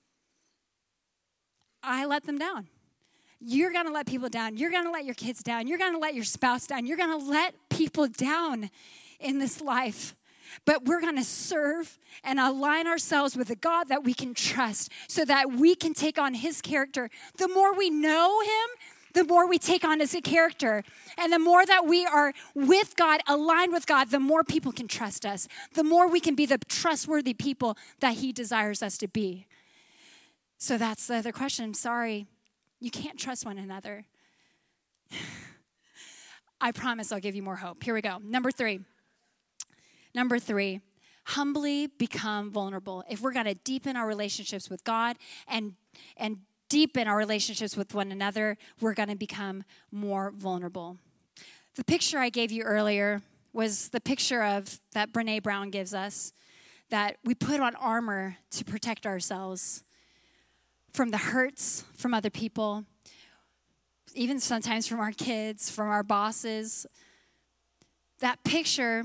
I 1.81 2.05
let 2.05 2.25
them 2.25 2.37
down. 2.37 2.67
You're 3.39 3.71
going 3.71 3.85
to 3.85 3.91
let 3.91 4.05
people 4.05 4.29
down. 4.29 4.57
You're 4.57 4.69
going 4.69 4.83
to 4.83 4.91
let 4.91 5.05
your 5.05 5.15
kids 5.15 5.41
down. 5.41 5.67
You're 5.67 5.77
going 5.77 5.93
to 5.93 5.99
let 5.99 6.13
your 6.13 6.25
spouse 6.25 6.67
down. 6.67 6.85
You're 6.85 6.97
going 6.97 7.17
to 7.17 7.25
let 7.25 7.55
people 7.69 8.07
down 8.07 8.69
in 9.19 9.39
this 9.39 9.61
life. 9.61 10.15
But 10.65 10.85
we're 10.85 11.01
going 11.01 11.15
to 11.15 11.23
serve 11.23 11.97
and 12.23 12.39
align 12.39 12.85
ourselves 12.87 13.37
with 13.37 13.49
a 13.49 13.55
God 13.55 13.87
that 13.89 14.03
we 14.03 14.13
can 14.13 14.33
trust 14.33 14.91
so 15.07 15.23
that 15.25 15.51
we 15.51 15.75
can 15.75 15.93
take 15.93 16.19
on 16.19 16.33
his 16.33 16.61
character. 16.61 17.09
The 17.37 17.47
more 17.47 17.73
we 17.73 17.89
know 17.89 18.41
him, 18.41 18.69
the 19.13 19.23
more 19.23 19.47
we 19.47 19.57
take 19.57 19.83
on 19.83 20.01
as 20.01 20.13
a 20.13 20.21
character. 20.21 20.83
And 21.17 21.31
the 21.33 21.39
more 21.39 21.65
that 21.65 21.85
we 21.85 22.05
are 22.05 22.33
with 22.53 22.95
God, 22.95 23.21
aligned 23.27 23.71
with 23.73 23.85
God, 23.85 24.11
the 24.11 24.19
more 24.19 24.43
people 24.43 24.71
can 24.71 24.87
trust 24.87 25.25
us. 25.25 25.47
The 25.73 25.83
more 25.83 26.07
we 26.07 26.19
can 26.19 26.35
be 26.35 26.45
the 26.45 26.57
trustworthy 26.57 27.33
people 27.33 27.77
that 27.99 28.15
He 28.15 28.31
desires 28.31 28.81
us 28.83 28.97
to 28.99 29.07
be. 29.07 29.47
So 30.57 30.77
that's 30.77 31.07
the 31.07 31.15
other 31.15 31.31
question. 31.31 31.73
Sorry, 31.73 32.27
you 32.79 32.91
can't 32.91 33.17
trust 33.17 33.45
one 33.45 33.57
another. 33.57 34.05
I 36.61 36.71
promise 36.71 37.11
I'll 37.11 37.19
give 37.19 37.35
you 37.35 37.43
more 37.43 37.55
hope. 37.55 37.83
Here 37.83 37.93
we 37.93 38.01
go. 38.01 38.17
Number 38.21 38.51
three. 38.51 38.81
Number 40.13 40.39
three, 40.39 40.81
humbly 41.25 41.87
become 41.87 42.51
vulnerable. 42.51 43.03
If 43.09 43.21
we're 43.21 43.31
going 43.31 43.45
to 43.45 43.53
deepen 43.53 43.95
our 43.95 44.07
relationships 44.07 44.69
with 44.69 44.83
God 44.83 45.17
and 45.47 45.75
and 46.17 46.39
deepen 46.69 47.07
our 47.07 47.17
relationships 47.17 47.75
with 47.75 47.93
one 47.93 48.11
another, 48.11 48.57
we're 48.79 48.93
going 48.93 49.09
to 49.09 49.15
become 49.15 49.63
more 49.91 50.31
vulnerable. 50.31 50.97
The 51.75 51.83
picture 51.83 52.19
I 52.19 52.29
gave 52.29 52.51
you 52.51 52.63
earlier 52.63 53.21
was 53.53 53.89
the 53.89 53.99
picture 53.99 54.43
of 54.43 54.79
that 54.93 55.11
Brene 55.11 55.41
Brown 55.41 55.69
gives 55.69 55.93
us 55.93 56.31
that 56.89 57.17
we 57.23 57.35
put 57.35 57.59
on 57.59 57.75
armor 57.75 58.37
to 58.51 58.63
protect 58.63 59.05
ourselves 59.05 59.83
from 60.93 61.09
the 61.09 61.17
hurts 61.17 61.83
from 61.95 62.13
other 62.13 62.29
people, 62.29 62.85
even 64.15 64.39
sometimes 64.39 64.87
from 64.87 64.99
our 64.99 65.11
kids, 65.11 65.69
from 65.69 65.87
our 65.87 66.03
bosses. 66.03 66.85
That 68.19 68.43
picture 68.43 69.03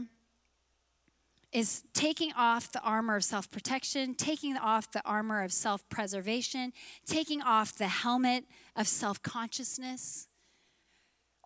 is 1.55 1.85
taking 1.95 2.33
off 2.37 2.73
the 2.73 2.83
armor 2.83 3.15
of 3.15 3.25
self 3.25 3.51
protection, 3.51 4.15
taking 4.15 4.57
off 4.57 4.91
the 4.91 5.01
armor 5.07 5.43
of 5.43 5.53
self 5.53 5.89
preservation, 5.89 6.73
taking 7.07 7.41
off 7.41 7.75
the 7.75 7.89
helmet 7.89 8.45
of 8.77 8.89
self 8.89 9.23
consciousness. 9.23 10.29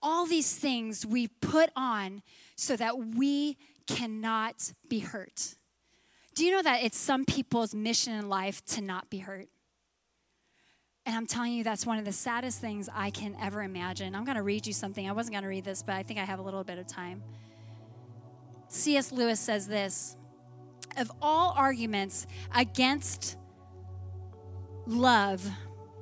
All 0.03 0.27
these 0.27 0.57
things 0.57 1.05
we 1.05 1.29
put 1.29 1.71
on 1.77 2.23
so 2.57 2.75
that 2.77 2.99
we 2.99 3.59
cannot 3.87 4.73
be 4.88 5.01
hurt. 5.01 5.57
Do 6.35 6.44
you 6.44 6.53
know 6.53 6.62
that 6.62 6.85
it's 6.85 6.99
some 6.99 7.25
people's 7.25 7.75
mission 7.75 8.14
in 8.14 8.29
life 8.29 8.64
to 8.66 8.81
not 8.81 9.11
be 9.11 9.18
hurt? 9.18 9.49
And 11.05 11.16
I'm 11.16 11.27
telling 11.27 11.53
you, 11.53 11.64
that's 11.64 11.85
one 11.85 11.99
of 11.99 12.05
the 12.05 12.12
saddest 12.12 12.61
things 12.61 12.88
I 12.94 13.11
can 13.11 13.37
ever 13.40 13.62
imagine. 13.62 14.14
I'm 14.14 14.25
going 14.25 14.37
to 14.37 14.42
read 14.42 14.66
you 14.66 14.73
something. 14.73 15.09
I 15.09 15.12
wasn't 15.12 15.35
going 15.35 15.42
to 15.42 15.49
read 15.49 15.64
this, 15.64 15.83
but 15.83 15.94
I 15.94 16.03
think 16.03 16.21
I 16.21 16.25
have 16.25 16.38
a 16.38 16.42
little 16.42 16.64
bit 16.64 16.79
of 16.79 16.87
time. 16.87 17.23
C.S. 18.68 19.12
Lewis 19.12 19.40
says 19.40 19.66
this 19.66 20.16
Of 20.96 21.11
all 21.20 21.54
arguments 21.57 22.26
against 22.54 23.37
love, 24.87 25.46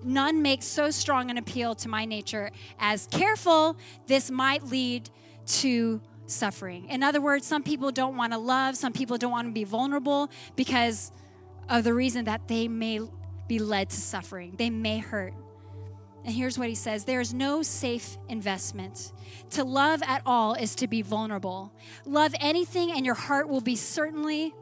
none 0.02 0.42
makes 0.42 0.66
so 0.66 0.90
strong 0.90 1.30
an 1.30 1.38
appeal 1.38 1.74
to 1.76 1.88
my 1.88 2.04
nature 2.04 2.50
as 2.78 3.06
careful, 3.10 3.76
this 4.06 4.30
might 4.30 4.64
lead 4.64 5.10
to 5.46 6.00
suffering. 6.26 6.88
In 6.88 7.02
other 7.02 7.20
words, 7.20 7.46
some 7.46 7.62
people 7.62 7.92
don't 7.92 8.16
want 8.16 8.32
to 8.32 8.38
love, 8.38 8.76
some 8.76 8.92
people 8.92 9.16
don't 9.16 9.30
want 9.30 9.46
to 9.46 9.52
be 9.52 9.64
vulnerable 9.64 10.30
because 10.56 11.12
of 11.68 11.84
the 11.84 11.94
reason 11.94 12.24
that 12.24 12.48
they 12.48 12.68
may 12.68 13.00
be 13.48 13.58
led 13.58 13.90
to 13.90 13.96
suffering, 13.96 14.54
they 14.56 14.70
may 14.70 14.98
hurt. 14.98 15.34
And 16.26 16.34
here's 16.34 16.58
what 16.58 16.68
he 16.68 16.74
says 16.74 17.04
there 17.04 17.20
is 17.20 17.32
no 17.32 17.62
safe 17.62 18.18
investment. 18.28 19.12
To 19.50 19.62
love 19.62 20.02
at 20.04 20.22
all 20.26 20.54
is 20.54 20.74
to 20.76 20.88
be 20.88 21.00
vulnerable. 21.00 21.72
Love 22.04 22.34
anything, 22.40 22.90
and 22.90 23.06
your 23.06 23.14
heart 23.14 23.48
will 23.48 23.60
be 23.60 23.76
certainly 23.76 24.52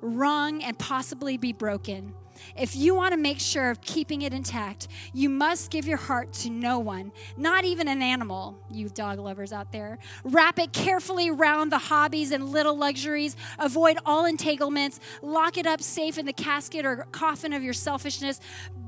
wrung 0.00 0.62
and 0.62 0.78
possibly 0.78 1.36
be 1.36 1.52
broken. 1.52 2.14
If 2.56 2.76
you 2.76 2.94
want 2.94 3.12
to 3.12 3.18
make 3.18 3.40
sure 3.40 3.70
of 3.70 3.80
keeping 3.80 4.22
it 4.22 4.32
intact, 4.32 4.88
you 5.12 5.28
must 5.28 5.70
give 5.70 5.86
your 5.86 5.96
heart 5.96 6.32
to 6.34 6.50
no 6.50 6.78
one, 6.78 7.12
not 7.36 7.64
even 7.64 7.88
an 7.88 8.02
animal, 8.02 8.58
you 8.70 8.88
dog 8.88 9.18
lovers 9.18 9.52
out 9.52 9.72
there. 9.72 9.98
Wrap 10.24 10.58
it 10.58 10.72
carefully 10.72 11.30
around 11.30 11.70
the 11.70 11.78
hobbies 11.78 12.30
and 12.30 12.48
little 12.48 12.76
luxuries. 12.76 13.36
Avoid 13.58 13.98
all 14.04 14.24
entanglements. 14.24 15.00
Lock 15.22 15.58
it 15.58 15.66
up 15.66 15.82
safe 15.82 16.18
in 16.18 16.26
the 16.26 16.32
casket 16.32 16.84
or 16.84 17.06
coffin 17.12 17.52
of 17.52 17.62
your 17.62 17.74
selfishness. 17.74 18.40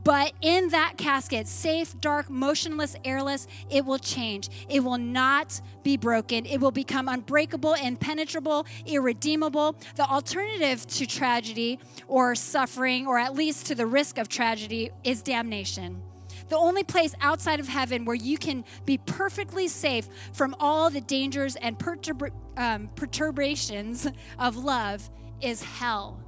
But 0.02 0.32
in 0.40 0.70
that 0.70 0.96
casket, 0.96 1.46
safe, 1.46 1.98
dark, 2.00 2.30
motionless, 2.30 2.96
airless, 3.04 3.46
it 3.68 3.84
will 3.84 3.98
change. 3.98 4.48
It 4.68 4.82
will 4.82 4.98
not 4.98 5.60
be 5.82 5.96
broken. 5.96 6.46
It 6.46 6.58
will 6.58 6.70
become 6.70 7.08
unbreakable, 7.08 7.74
impenetrable, 7.74 8.66
irredeemable. 8.86 9.76
The 9.96 10.04
alternative 10.04 10.86
to 10.86 11.06
tragedy 11.06 11.78
or 12.08 12.34
suffering, 12.34 13.06
or 13.06 13.18
at 13.18 13.34
least 13.34 13.39
to 13.64 13.74
the 13.74 13.86
risk 13.86 14.18
of 14.18 14.28
tragedy, 14.28 14.90
is 15.02 15.22
damnation. 15.22 16.02
The 16.48 16.56
only 16.56 16.84
place 16.84 17.14
outside 17.20 17.60
of 17.60 17.68
heaven 17.68 18.04
where 18.04 18.16
you 18.16 18.36
can 18.36 18.64
be 18.84 18.98
perfectly 18.98 19.68
safe 19.68 20.08
from 20.32 20.54
all 20.60 20.90
the 20.90 21.00
dangers 21.00 21.56
and 21.56 21.78
perturb- 21.78 22.32
um, 22.56 22.90
perturbations 22.96 24.06
of 24.38 24.56
love 24.56 25.08
is 25.40 25.62
hell. 25.62 26.20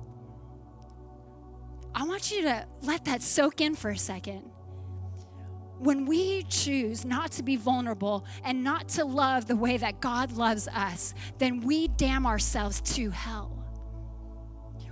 I 1.95 2.05
want 2.05 2.31
you 2.31 2.43
to 2.43 2.67
let 2.83 3.05
that 3.05 3.23
soak 3.23 3.61
in 3.61 3.75
for 3.75 3.91
a 3.91 3.99
second. 3.99 4.43
When 5.79 6.07
we 6.07 6.45
choose 6.45 7.05
not 7.05 7.33
to 7.33 7.43
be 7.43 7.57
vulnerable 7.57 8.25
and 8.45 8.63
not 8.63 8.89
to 8.91 9.05
love 9.05 9.47
the 9.47 9.57
way 9.57 9.77
that 9.77 10.01
God 10.01 10.33
loves 10.33 10.69
us, 10.69 11.13
then 11.39 11.61
we 11.61 11.89
damn 11.89 12.27
ourselves 12.27 12.81
to 12.95 13.11
hell. 13.11 13.62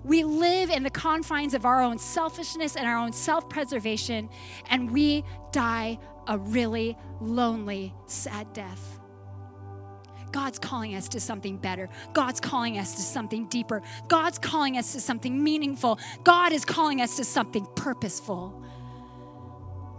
We 0.05 0.25
live 0.25 0.71
in 0.71 0.83
the 0.83 0.91
confines 0.91 1.55
of 1.55 1.65
our 1.65 1.83
own 1.83 1.99
selfishness 1.99 2.77
and 2.77 2.87
our 2.87 2.97
own 2.97 3.13
self 3.13 3.49
preservation, 3.49 4.29
and 4.69 4.91
we 4.91 5.25
die 5.53 5.99
a 6.27 6.39
really 6.39 6.97
lonely, 7.21 7.95
sad 8.07 8.53
death. 8.53 8.99
God's 10.33 10.59
calling 10.59 10.95
us 10.95 11.09
to 11.11 11.21
something 11.21 11.57
better. 11.57 11.89
God's 12.13 12.41
calling 12.41 12.79
us 12.79 12.95
to 12.95 13.03
something 13.03 13.47
deeper. 13.49 13.83
God's 14.09 14.39
calling 14.39 14.79
us 14.79 14.93
to 14.93 15.01
something 15.01 15.43
meaningful. 15.43 15.99
God 16.23 16.53
is 16.53 16.65
calling 16.65 17.01
us 17.01 17.17
to 17.17 17.25
something 17.25 17.67
purposeful. 17.75 18.63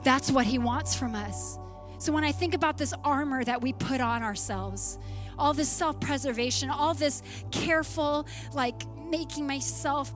That's 0.03 0.31
what 0.31 0.45
He 0.45 0.57
wants 0.57 0.95
from 0.95 1.15
us. 1.15 1.59
So 1.97 2.11
when 2.11 2.23
I 2.23 2.31
think 2.31 2.55
about 2.55 2.77
this 2.77 2.93
armor 3.03 3.43
that 3.43 3.61
we 3.61 3.73
put 3.73 4.01
on 4.01 4.23
ourselves, 4.23 4.97
all 5.37 5.53
this 5.53 5.69
self 5.69 5.99
preservation, 5.99 6.69
all 6.69 6.93
this 6.93 7.21
careful, 7.51 8.25
like 8.53 8.83
making 9.11 9.45
myself 9.45 10.13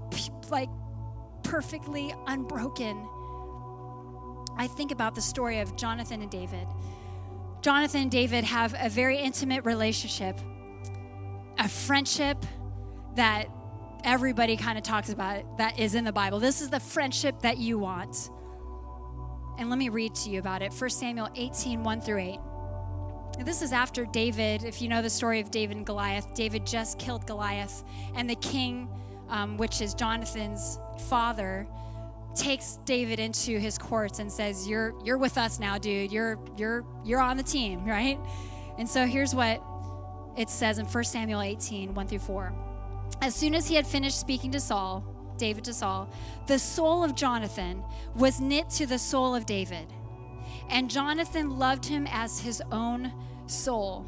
like 0.49 0.69
perfectly 1.43 2.13
unbroken, 2.25 3.07
I 4.57 4.67
think 4.67 4.91
about 4.91 5.13
the 5.13 5.21
story 5.21 5.59
of 5.59 5.75
Jonathan 5.75 6.21
and 6.21 6.31
David. 6.31 6.67
Jonathan 7.61 8.03
and 8.03 8.11
David 8.11 8.43
have 8.45 8.73
a 8.79 8.89
very 8.89 9.17
intimate 9.17 9.65
relationship, 9.65 10.39
a 11.59 11.67
friendship 11.67 12.45
that 13.15 13.47
everybody 14.03 14.55
kind 14.55 14.77
of 14.77 14.83
talks 14.83 15.09
about 15.09 15.57
that 15.57 15.79
is 15.79 15.95
in 15.95 16.05
the 16.05 16.13
Bible. 16.13 16.39
This 16.39 16.61
is 16.61 16.69
the 16.69 16.79
friendship 16.79 17.41
that 17.41 17.57
you 17.57 17.77
want. 17.77 18.29
And 19.57 19.69
let 19.69 19.79
me 19.79 19.89
read 19.89 20.15
to 20.15 20.29
you 20.29 20.39
about 20.39 20.61
it 20.61 20.73
1 20.73 20.89
Samuel 20.89 21.29
18 21.35 21.83
1 21.83 22.01
through 22.01 22.19
8. 22.19 22.39
This 23.39 23.61
is 23.61 23.73
after 23.73 24.05
David, 24.05 24.63
if 24.63 24.81
you 24.81 24.87
know 24.87 25.01
the 25.01 25.09
story 25.09 25.41
of 25.41 25.51
David 25.51 25.75
and 25.77 25.85
Goliath, 25.85 26.33
David 26.33 26.65
just 26.65 26.97
killed 26.97 27.27
Goliath, 27.27 27.83
and 28.15 28.29
the 28.29 28.35
king, 28.35 28.87
um, 29.29 29.57
which 29.57 29.81
is 29.81 29.93
Jonathan's 29.93 30.79
father, 31.09 31.67
takes 32.33 32.79
David 32.85 33.19
into 33.19 33.59
his 33.59 33.77
courts 33.77 34.19
and 34.19 34.31
says, 34.31 34.67
"You're 34.67 34.93
you're 35.03 35.17
with 35.17 35.37
us 35.37 35.59
now, 35.59 35.77
dude. 35.77 36.11
You're 36.11 36.39
you're 36.57 36.85
you're 37.03 37.21
on 37.21 37.35
the 37.37 37.43
team, 37.43 37.85
right?" 37.97 38.19
And 38.77 38.89
so 38.89 39.05
here's 39.05 39.35
what 39.35 39.61
it 40.37 40.49
says 40.49 40.79
in 40.79 40.85
1 40.85 41.03
Samuel 41.03 41.41
18, 41.41 41.93
1 41.93 42.07
through 42.07 42.19
4. 42.19 42.53
As 43.21 43.35
soon 43.35 43.55
as 43.55 43.67
he 43.67 43.75
had 43.75 43.87
finished 43.87 44.19
speaking 44.19 44.51
to 44.51 44.59
Saul, 44.59 45.03
David 45.37 45.63
to 45.65 45.73
Saul, 45.73 46.09
the 46.47 46.59
soul 46.59 47.03
of 47.03 47.15
Jonathan 47.15 47.83
was 48.15 48.39
knit 48.39 48.69
to 48.71 48.85
the 48.85 48.99
soul 48.99 49.35
of 49.35 49.45
David. 49.45 49.87
And 50.69 50.89
Jonathan 50.89 51.57
loved 51.57 51.85
him 51.85 52.07
as 52.09 52.39
his 52.39 52.61
own 52.71 53.13
soul. 53.47 54.05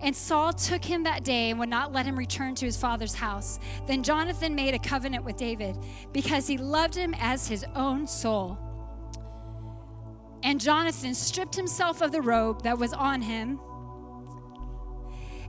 And 0.00 0.14
Saul 0.14 0.52
took 0.52 0.84
him 0.84 1.02
that 1.04 1.24
day 1.24 1.50
and 1.50 1.58
would 1.58 1.68
not 1.68 1.92
let 1.92 2.06
him 2.06 2.16
return 2.16 2.54
to 2.56 2.66
his 2.66 2.76
father's 2.76 3.14
house. 3.14 3.58
Then 3.86 4.02
Jonathan 4.02 4.54
made 4.54 4.74
a 4.74 4.78
covenant 4.78 5.24
with 5.24 5.36
David 5.36 5.76
because 6.12 6.46
he 6.46 6.56
loved 6.56 6.94
him 6.94 7.14
as 7.18 7.48
his 7.48 7.64
own 7.74 8.06
soul. 8.06 8.58
And 10.42 10.60
Jonathan 10.60 11.14
stripped 11.14 11.56
himself 11.56 12.00
of 12.00 12.12
the 12.12 12.22
robe 12.22 12.62
that 12.62 12.78
was 12.78 12.92
on 12.92 13.22
him 13.22 13.58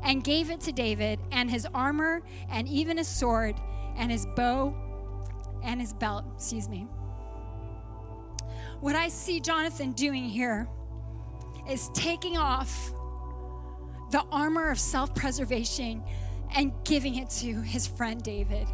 and 0.03 0.23
gave 0.23 0.49
it 0.49 0.61
to 0.61 0.71
David, 0.71 1.19
and 1.31 1.51
his 1.51 1.67
armor, 1.73 2.21
and 2.49 2.67
even 2.67 2.97
his 2.97 3.07
sword, 3.07 3.55
and 3.97 4.11
his 4.11 4.25
bow, 4.35 4.73
and 5.61 5.81
his 5.81 5.93
belt. 5.93 6.25
Excuse 6.35 6.69
me. 6.69 6.87
What 8.81 8.95
I 8.95 9.09
see 9.09 9.39
Jonathan 9.39 9.91
doing 9.91 10.23
here 10.23 10.67
is 11.69 11.89
taking 11.93 12.37
off 12.37 12.93
the 14.11 14.23
armor 14.31 14.71
of 14.71 14.79
self 14.79 15.13
preservation 15.13 16.03
and 16.55 16.71
giving 16.83 17.15
it 17.15 17.29
to 17.29 17.61
his 17.61 17.85
friend 17.85 18.23
David. 18.23 18.67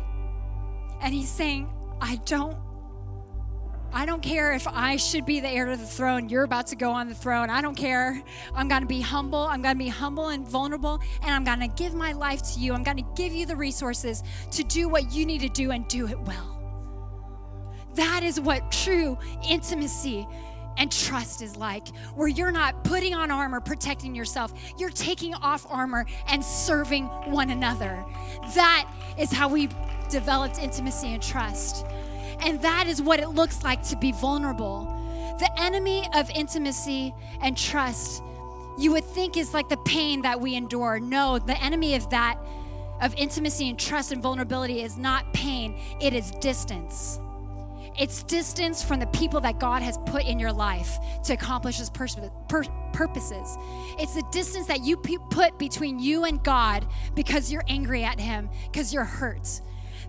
And 1.02 1.14
he's 1.14 1.30
saying, 1.30 1.70
I 2.00 2.18
don't 2.26 2.58
I 3.96 4.06
don't 4.06 4.22
care 4.22 4.52
if 4.52 4.68
I 4.68 4.98
should 4.98 5.26
be 5.26 5.40
the 5.40 5.48
heir 5.48 5.68
to 5.68 5.78
the 5.78 5.86
throne. 5.86 6.28
You're 6.28 6.44
about 6.44 6.68
to 6.68 6.76
go 6.76 6.92
on 6.92 7.08
the 7.08 7.16
throne. 7.16 7.50
I 7.50 7.62
don't 7.62 7.76
care. 7.76 8.22
I'm 8.54 8.68
going 8.68 8.82
to 8.82 8.88
be 8.88 9.00
humble. 9.00 9.44
I'm 9.44 9.62
going 9.62 9.76
to 9.76 9.84
be 9.84 9.88
humble 9.90 10.28
and 10.30 10.46
vulnerable, 10.46 11.00
and 11.22 11.32
I'm 11.32 11.46
going 11.46 11.62
to 11.62 11.74
give 11.82 11.94
my 11.94 12.12
life 12.12 12.42
to 12.54 12.60
you. 12.60 12.74
I'm 12.74 12.84
going 12.84 12.98
to 12.98 13.06
give 13.16 13.34
you 13.34 13.46
the 13.46 13.56
resources 13.56 14.22
to 14.52 14.64
do 14.66 14.90
what 14.90 15.14
you 15.14 15.26
need 15.26 15.40
to 15.42 15.50
do 15.50 15.72
and 15.72 15.88
do 15.88 16.10
it 16.10 16.20
well. 16.20 16.55
That 17.96 18.24
is 18.24 18.40
what 18.40 18.72
true 18.72 19.18
intimacy 19.48 20.28
and 20.78 20.92
trust 20.92 21.42
is 21.42 21.56
like, 21.56 21.88
where 22.16 22.28
you're 22.28 22.52
not 22.52 22.84
putting 22.84 23.14
on 23.14 23.32
armor, 23.32 23.62
protecting 23.62 24.14
yourself. 24.14 24.54
You're 24.78 24.90
taking 24.90 25.34
off 25.36 25.66
armor 25.70 26.06
and 26.28 26.44
serving 26.44 27.06
one 27.06 27.50
another. 27.50 28.04
That 28.56 28.90
is 29.18 29.32
how 29.32 29.48
we 29.48 29.70
developed 30.10 30.60
intimacy 30.60 31.14
and 31.14 31.24
trust. 31.24 31.86
And 32.42 32.62
that 32.62 32.88
is 32.88 33.02
what 33.02 33.20
it 33.20 33.30
looks 33.30 33.64
like 33.64 33.82
to 33.84 33.96
be 33.96 34.12
vulnerable. 34.12 34.92
The 35.40 35.50
enemy 35.62 36.08
of 36.14 36.30
intimacy 36.30 37.14
and 37.42 37.58
trust, 37.58 38.22
you 38.78 38.92
would 38.92 39.06
think 39.06 39.38
is 39.38 39.54
like 39.54 39.70
the 39.70 39.78
pain 39.78 40.22
that 40.24 40.40
we 40.40 40.56
endure. 40.56 41.00
No, 41.00 41.40
the 41.40 41.62
enemy 41.64 41.96
of 41.96 42.10
that, 42.10 42.38
of 43.02 43.16
intimacy 43.16 43.70
and 43.70 43.80
trust 43.80 44.12
and 44.12 44.22
vulnerability, 44.22 44.82
is 44.82 44.98
not 44.98 45.34
pain, 45.34 45.80
it 46.02 46.14
is 46.14 46.32
distance. 46.32 47.20
It's 47.98 48.24
distance 48.24 48.84
from 48.84 49.00
the 49.00 49.08
people 49.08 49.40
that 49.42 49.60
God 49.60 49.82
has 49.82 49.98
put 50.06 50.26
in 50.26 50.40
your 50.40 50.52
life 50.52 50.98
to 51.24 51.34
accomplish 51.34 51.78
His 51.78 51.90
pur- 51.90 52.08
pur- 52.50 52.64
purposes. 52.94 53.58
It's 53.98 54.16
the 54.16 54.24
distance 54.32 54.68
that 54.68 54.82
you 54.82 54.98
put 54.98 55.58
between 55.58 56.00
you 56.00 56.26
and 56.26 56.44
God 56.44 56.86
because 57.16 57.52
you're 57.52 57.64
angry 57.68 58.04
at 58.04 58.20
Him, 58.20 58.50
because 58.66 58.94
you're 58.94 59.06
hurt. 59.06 59.62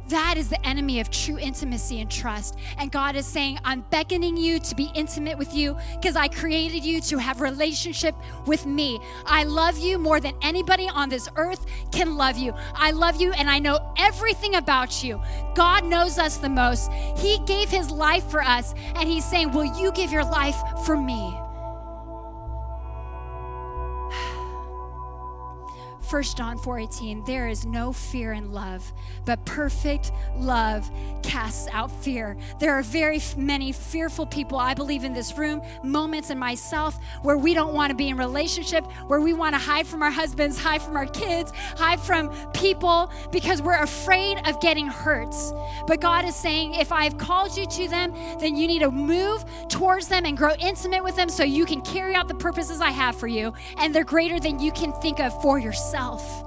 That 0.09 0.37
is 0.37 0.49
the 0.49 0.67
enemy 0.67 1.01
of 1.01 1.11
true 1.11 1.39
intimacy 1.39 2.01
and 2.01 2.11
trust. 2.11 2.57
And 2.79 2.93
God 2.93 3.17
is 3.17 3.27
saying, 3.27 3.59
I'm 3.65 3.81
beckoning 3.91 4.37
you 4.37 4.61
to 4.61 4.75
be 4.75 4.91
intimate 4.95 5.37
with 5.37 5.53
you 5.55 5.77
because 5.95 6.15
I 6.15 6.29
created 6.29 6.85
you 6.85 7.01
to 7.03 7.19
have 7.19 7.41
relationship 7.41 8.15
with 8.47 8.67
me. 8.67 9.01
I 9.25 9.45
love 9.45 9.79
you 9.79 9.99
more 9.99 10.21
than 10.21 10.35
anybody 10.43 10.89
on 10.89 11.09
this 11.09 11.29
earth 11.37 11.67
can 11.91 12.17
love 12.17 12.37
you. 12.37 12.55
I 12.75 12.93
love 12.93 13.21
you 13.21 13.33
and 13.33 13.51
I 13.51 13.59
know 13.59 13.93
everything 13.99 14.55
about 14.55 15.03
you. 15.03 15.21
God 15.55 15.85
knows 15.85 16.19
us 16.19 16.37
the 16.37 16.49
most. 16.49 16.91
He 17.17 17.39
gave 17.47 17.69
his 17.69 17.91
life 17.91 18.31
for 18.31 18.43
us 18.43 18.75
and 18.95 19.09
he's 19.09 19.25
saying, 19.25 19.53
Will 19.53 19.77
you 19.77 19.91
give 19.93 20.13
your 20.13 20.25
life 20.25 20.57
for 20.85 20.97
me? 20.97 21.37
1 26.09 26.23
John 26.37 26.57
4:18 26.57 27.25
there 27.27 27.49
is 27.49 27.67
no 27.67 27.93
fear 27.93 28.33
in 28.33 28.53
love 28.53 28.93
but 29.25 29.45
perfect 29.45 30.13
love 30.37 30.89
casts 31.25 31.67
out 31.73 31.91
fear. 31.91 32.37
There 32.61 32.73
are 32.73 32.83
very 32.83 33.21
many 33.37 33.73
fearful 33.73 34.25
people 34.25 34.59
I 34.59 34.73
believe 34.73 35.03
in 35.03 35.13
this 35.13 35.37
room 35.37 35.61
moments 35.83 36.31
in 36.31 36.39
myself 36.39 36.97
where 37.23 37.37
we 37.37 37.55
don't 37.55 37.75
want 37.75 37.91
to 37.91 37.97
be 37.97 38.09
in 38.09 38.17
relationship 38.17 38.85
where 39.09 39.21
we 39.21 39.33
want 39.33 39.55
to 39.55 39.59
hide 39.59 39.87
from 39.87 40.01
our 40.03 40.11
husbands 40.11 40.59
hide 40.59 40.81
from 40.81 40.97
our 40.97 41.07
kids 41.07 41.51
hide 41.77 41.99
from 41.99 42.31
people 42.53 43.11
because 43.33 43.61
we're 43.61 43.83
afraid 43.83 44.39
of 44.47 44.61
getting 44.61 44.87
hurt. 44.87 45.35
But 45.89 46.01
God 46.01 46.25
is 46.25 46.37
saying 46.37 46.75
if 46.75 46.93
I've 46.93 47.19
called 47.19 47.57
you 47.57 47.67
to 47.67 47.89
them 47.89 48.15
then 48.39 48.55
you 48.55 48.69
need 48.69 48.81
to 48.81 48.93
move 48.93 49.45
towards 49.69 50.07
them 50.07 50.25
and 50.25 50.37
grow 50.37 50.55
intimate 50.61 51.03
with 51.03 51.17
them 51.17 51.29
so 51.29 51.43
you 51.43 51.67
can 51.67 51.81
carry 51.81 52.15
out 52.15 52.29
the 52.29 52.35
purposes 52.35 52.81
I 52.81 52.91
have 52.91 53.17
for 53.17 53.27
you 53.27 53.53
and 53.79 53.93
they're 53.93 54.05
greater 54.05 54.39
than 54.39 54.61
you 54.61 54.71
can 54.71 54.93
think 55.01 55.19
of 55.19 55.33
for 55.43 55.59
yourself 55.59 55.96
yourself. 55.97 56.45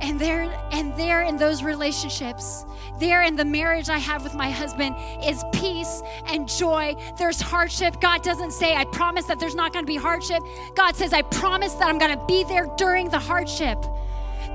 And 0.00 0.18
there 0.18 0.42
and 0.72 0.96
there 0.96 1.22
in 1.22 1.36
those 1.36 1.62
relationships, 1.62 2.64
there 2.98 3.22
in 3.22 3.36
the 3.36 3.44
marriage 3.44 3.90
I 3.90 3.98
have 3.98 4.22
with 4.22 4.34
my 4.34 4.50
husband 4.50 4.96
is 5.22 5.44
peace 5.52 6.02
and 6.26 6.48
joy. 6.48 6.94
There's 7.18 7.38
hardship. 7.40 8.00
God 8.00 8.22
doesn't 8.22 8.52
say, 8.52 8.74
I 8.74 8.84
promise 8.86 9.26
that 9.26 9.38
there's 9.38 9.54
not 9.54 9.74
going 9.74 9.84
to 9.84 9.86
be 9.86 9.98
hardship. 9.98 10.42
God 10.74 10.96
says, 10.96 11.12
I 11.12 11.20
promise 11.22 11.74
that 11.74 11.88
I'm 11.88 11.98
going 11.98 12.18
to 12.18 12.24
be 12.26 12.44
there 12.44 12.66
during 12.78 13.10
the 13.10 13.18
hardship. 13.18 13.84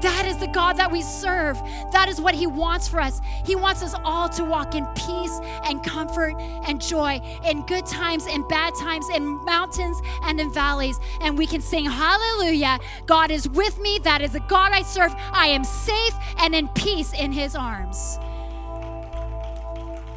That 0.02 0.26
is 0.26 0.38
the 0.38 0.48
God 0.48 0.74
that 0.78 0.92
we 0.92 1.02
serve. 1.02 1.58
That 1.92 2.08
is 2.10 2.20
what 2.20 2.36
He 2.36 2.48
wants 2.48 2.88
for 2.88 3.00
us. 3.00 3.22
He 3.46 3.56
wants 3.56 3.82
us 3.82 3.96
all 4.04 4.30
to 4.30 4.44
walk 4.44 4.76
in 4.76 4.86
peace 4.88 5.40
and 5.64 5.84
comfort 5.84 6.36
and 6.68 6.82
joy 6.82 7.22
in 7.46 7.66
good 7.66 7.86
times 7.86 8.26
and 8.28 8.48
bad 8.48 8.74
times, 8.76 9.06
in 9.14 9.24
mountains 9.46 10.00
and 10.24 10.40
in 10.40 10.52
valleys. 10.52 11.00
And 11.22 11.38
we 11.38 11.48
can 11.48 11.62
sing, 11.62 11.86
Hallelujah. 11.86 12.80
God 13.06 13.32
is 13.32 13.48
with 13.50 13.80
me. 13.80 14.00
That 14.00 14.22
is 14.22 14.32
the 14.32 14.42
God 14.42 14.72
I 14.74 14.84
serve. 14.84 15.14
I 15.32 15.48
am 15.48 15.64
safe 15.64 16.14
and 16.40 16.54
in 16.54 16.68
peace 16.70 17.14
in 17.14 17.32
His 17.32 17.56
arms. 17.56 18.20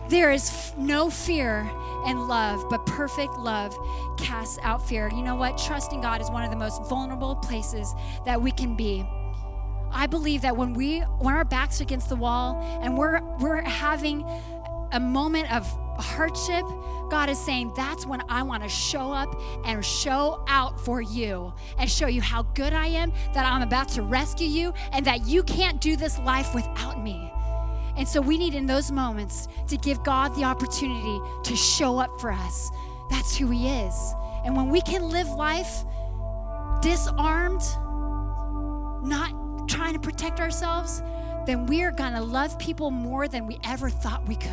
There 0.08 0.32
is 0.32 0.72
no 0.78 1.10
fear 1.10 1.70
in 2.06 2.28
love, 2.28 2.64
but 2.70 2.86
perfect 2.86 3.34
love 3.34 3.76
casts 4.16 4.58
out 4.62 4.86
fear. 4.86 5.10
You 5.10 5.22
know 5.22 5.36
what? 5.36 5.58
Trusting 5.58 6.00
God 6.00 6.20
is 6.22 6.30
one 6.30 6.42
of 6.42 6.50
the 6.50 6.56
most 6.56 6.82
vulnerable 6.86 7.36
places 7.36 7.94
that 8.24 8.40
we 8.40 8.50
can 8.50 8.74
be. 8.74 9.06
I 9.90 10.06
believe 10.06 10.42
that 10.42 10.56
when 10.56 10.74
we 10.74 11.00
when 11.00 11.34
our 11.34 11.44
backs 11.44 11.80
are 11.80 11.84
against 11.84 12.08
the 12.08 12.16
wall 12.16 12.80
and 12.82 12.96
we're 12.96 13.20
we're 13.38 13.62
having 13.62 14.24
a 14.92 15.00
moment 15.00 15.52
of 15.52 15.66
hardship, 15.98 16.64
God 17.10 17.28
is 17.28 17.38
saying, 17.38 17.72
That's 17.76 18.06
when 18.06 18.22
I 18.28 18.42
want 18.42 18.62
to 18.62 18.68
show 18.68 19.12
up 19.12 19.40
and 19.64 19.84
show 19.84 20.44
out 20.48 20.80
for 20.84 21.00
you 21.00 21.52
and 21.78 21.90
show 21.90 22.06
you 22.06 22.20
how 22.20 22.42
good 22.42 22.72
I 22.72 22.86
am, 22.86 23.12
that 23.34 23.44
I'm 23.46 23.62
about 23.62 23.88
to 23.90 24.02
rescue 24.02 24.46
you, 24.46 24.72
and 24.92 25.04
that 25.06 25.26
you 25.26 25.42
can't 25.42 25.80
do 25.80 25.96
this 25.96 26.18
life 26.20 26.54
without 26.54 27.02
me. 27.02 27.32
And 27.96 28.06
so 28.06 28.20
we 28.20 28.38
need 28.38 28.54
in 28.54 28.66
those 28.66 28.92
moments 28.92 29.48
to 29.68 29.76
give 29.76 30.02
God 30.04 30.34
the 30.36 30.44
opportunity 30.44 31.20
to 31.44 31.56
show 31.56 31.98
up 31.98 32.20
for 32.20 32.30
us. 32.30 32.70
That's 33.10 33.36
who 33.36 33.50
He 33.50 33.68
is. 33.68 34.14
And 34.44 34.56
when 34.56 34.70
we 34.70 34.80
can 34.82 35.02
live 35.02 35.28
life 35.28 35.84
disarmed, 36.80 37.62
not 39.02 39.47
trying 39.68 39.94
to 39.94 40.00
protect 40.00 40.40
ourselves, 40.40 41.02
then 41.46 41.66
we're 41.66 41.92
gonna 41.92 42.22
love 42.22 42.58
people 42.58 42.90
more 42.90 43.28
than 43.28 43.46
we 43.46 43.58
ever 43.64 43.90
thought 43.90 44.26
we 44.26 44.36
could. 44.36 44.50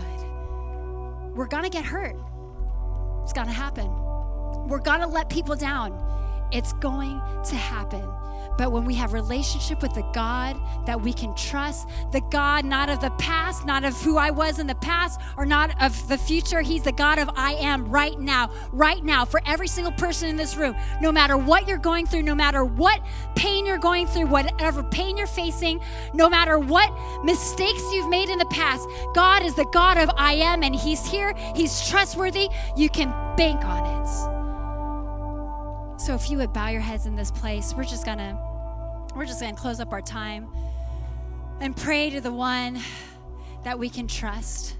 We're 1.35 1.47
gonna 1.47 1.69
get 1.69 1.85
hurt. 1.85 2.15
It's 3.23 3.33
gonna 3.33 3.51
happen. 3.51 3.89
We're 4.67 4.79
gonna 4.79 5.07
let 5.07 5.29
people 5.29 5.55
down. 5.55 6.01
It's 6.51 6.73
going 6.73 7.19
to 7.45 7.55
happen. 7.55 8.07
But 8.57 8.71
when 8.71 8.85
we 8.85 8.95
have 8.95 9.13
relationship 9.13 9.81
with 9.81 9.93
the 9.93 10.03
God 10.13 10.59
that 10.85 11.01
we 11.01 11.13
can 11.13 11.35
trust, 11.35 11.87
the 12.11 12.21
God 12.21 12.65
not 12.65 12.89
of 12.89 13.01
the 13.01 13.11
past, 13.11 13.65
not 13.65 13.83
of 13.83 13.99
who 14.01 14.17
I 14.17 14.31
was 14.31 14.59
in 14.59 14.67
the 14.67 14.75
past, 14.75 15.19
or 15.37 15.45
not 15.45 15.81
of 15.81 16.07
the 16.07 16.17
future, 16.17 16.61
He's 16.61 16.83
the 16.83 16.91
God 16.91 17.19
of 17.19 17.29
I 17.35 17.53
am 17.53 17.89
right 17.89 18.19
now, 18.19 18.49
right 18.71 19.03
now, 19.03 19.25
for 19.25 19.41
every 19.45 19.67
single 19.67 19.93
person 19.93 20.29
in 20.29 20.37
this 20.37 20.55
room. 20.55 20.75
No 21.01 21.11
matter 21.11 21.37
what 21.37 21.67
you're 21.67 21.77
going 21.77 22.05
through, 22.05 22.23
no 22.23 22.35
matter 22.35 22.63
what 22.63 23.01
pain 23.35 23.65
you're 23.65 23.77
going 23.77 24.07
through, 24.07 24.27
whatever 24.27 24.83
pain 24.83 25.17
you're 25.17 25.27
facing, 25.27 25.81
no 26.13 26.29
matter 26.29 26.57
what 26.57 26.93
mistakes 27.23 27.83
you've 27.91 28.09
made 28.09 28.29
in 28.29 28.39
the 28.39 28.45
past, 28.45 28.87
God 29.13 29.43
is 29.43 29.55
the 29.55 29.65
God 29.73 29.97
of 29.97 30.09
I 30.15 30.33
am, 30.33 30.63
and 30.63 30.75
He's 30.75 31.05
here. 31.05 31.33
He's 31.55 31.87
trustworthy. 31.87 32.49
You 32.75 32.89
can 32.89 33.09
bank 33.35 33.63
on 33.65 33.85
it. 33.85 34.34
So 35.97 36.13
if 36.13 36.29
you 36.29 36.37
would 36.37 36.53
bow 36.53 36.69
your 36.69 36.81
heads 36.81 37.05
in 37.05 37.15
this 37.15 37.31
place, 37.31 37.73
we're 37.75 37.83
just 37.83 38.05
gonna 38.05 38.37
we're 39.15 39.25
just 39.25 39.39
gonna 39.39 39.55
close 39.55 39.79
up 39.79 39.93
our 39.93 40.01
time 40.01 40.47
and 41.61 41.75
pray 41.75 42.09
to 42.09 42.21
the 42.21 42.33
one 42.33 42.79
that 43.63 43.79
we 43.79 43.89
can 43.89 44.07
trust. 44.07 44.75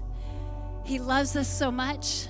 He 0.84 0.98
loves 0.98 1.34
us 1.36 1.48
so 1.48 1.70
much. 1.70 2.28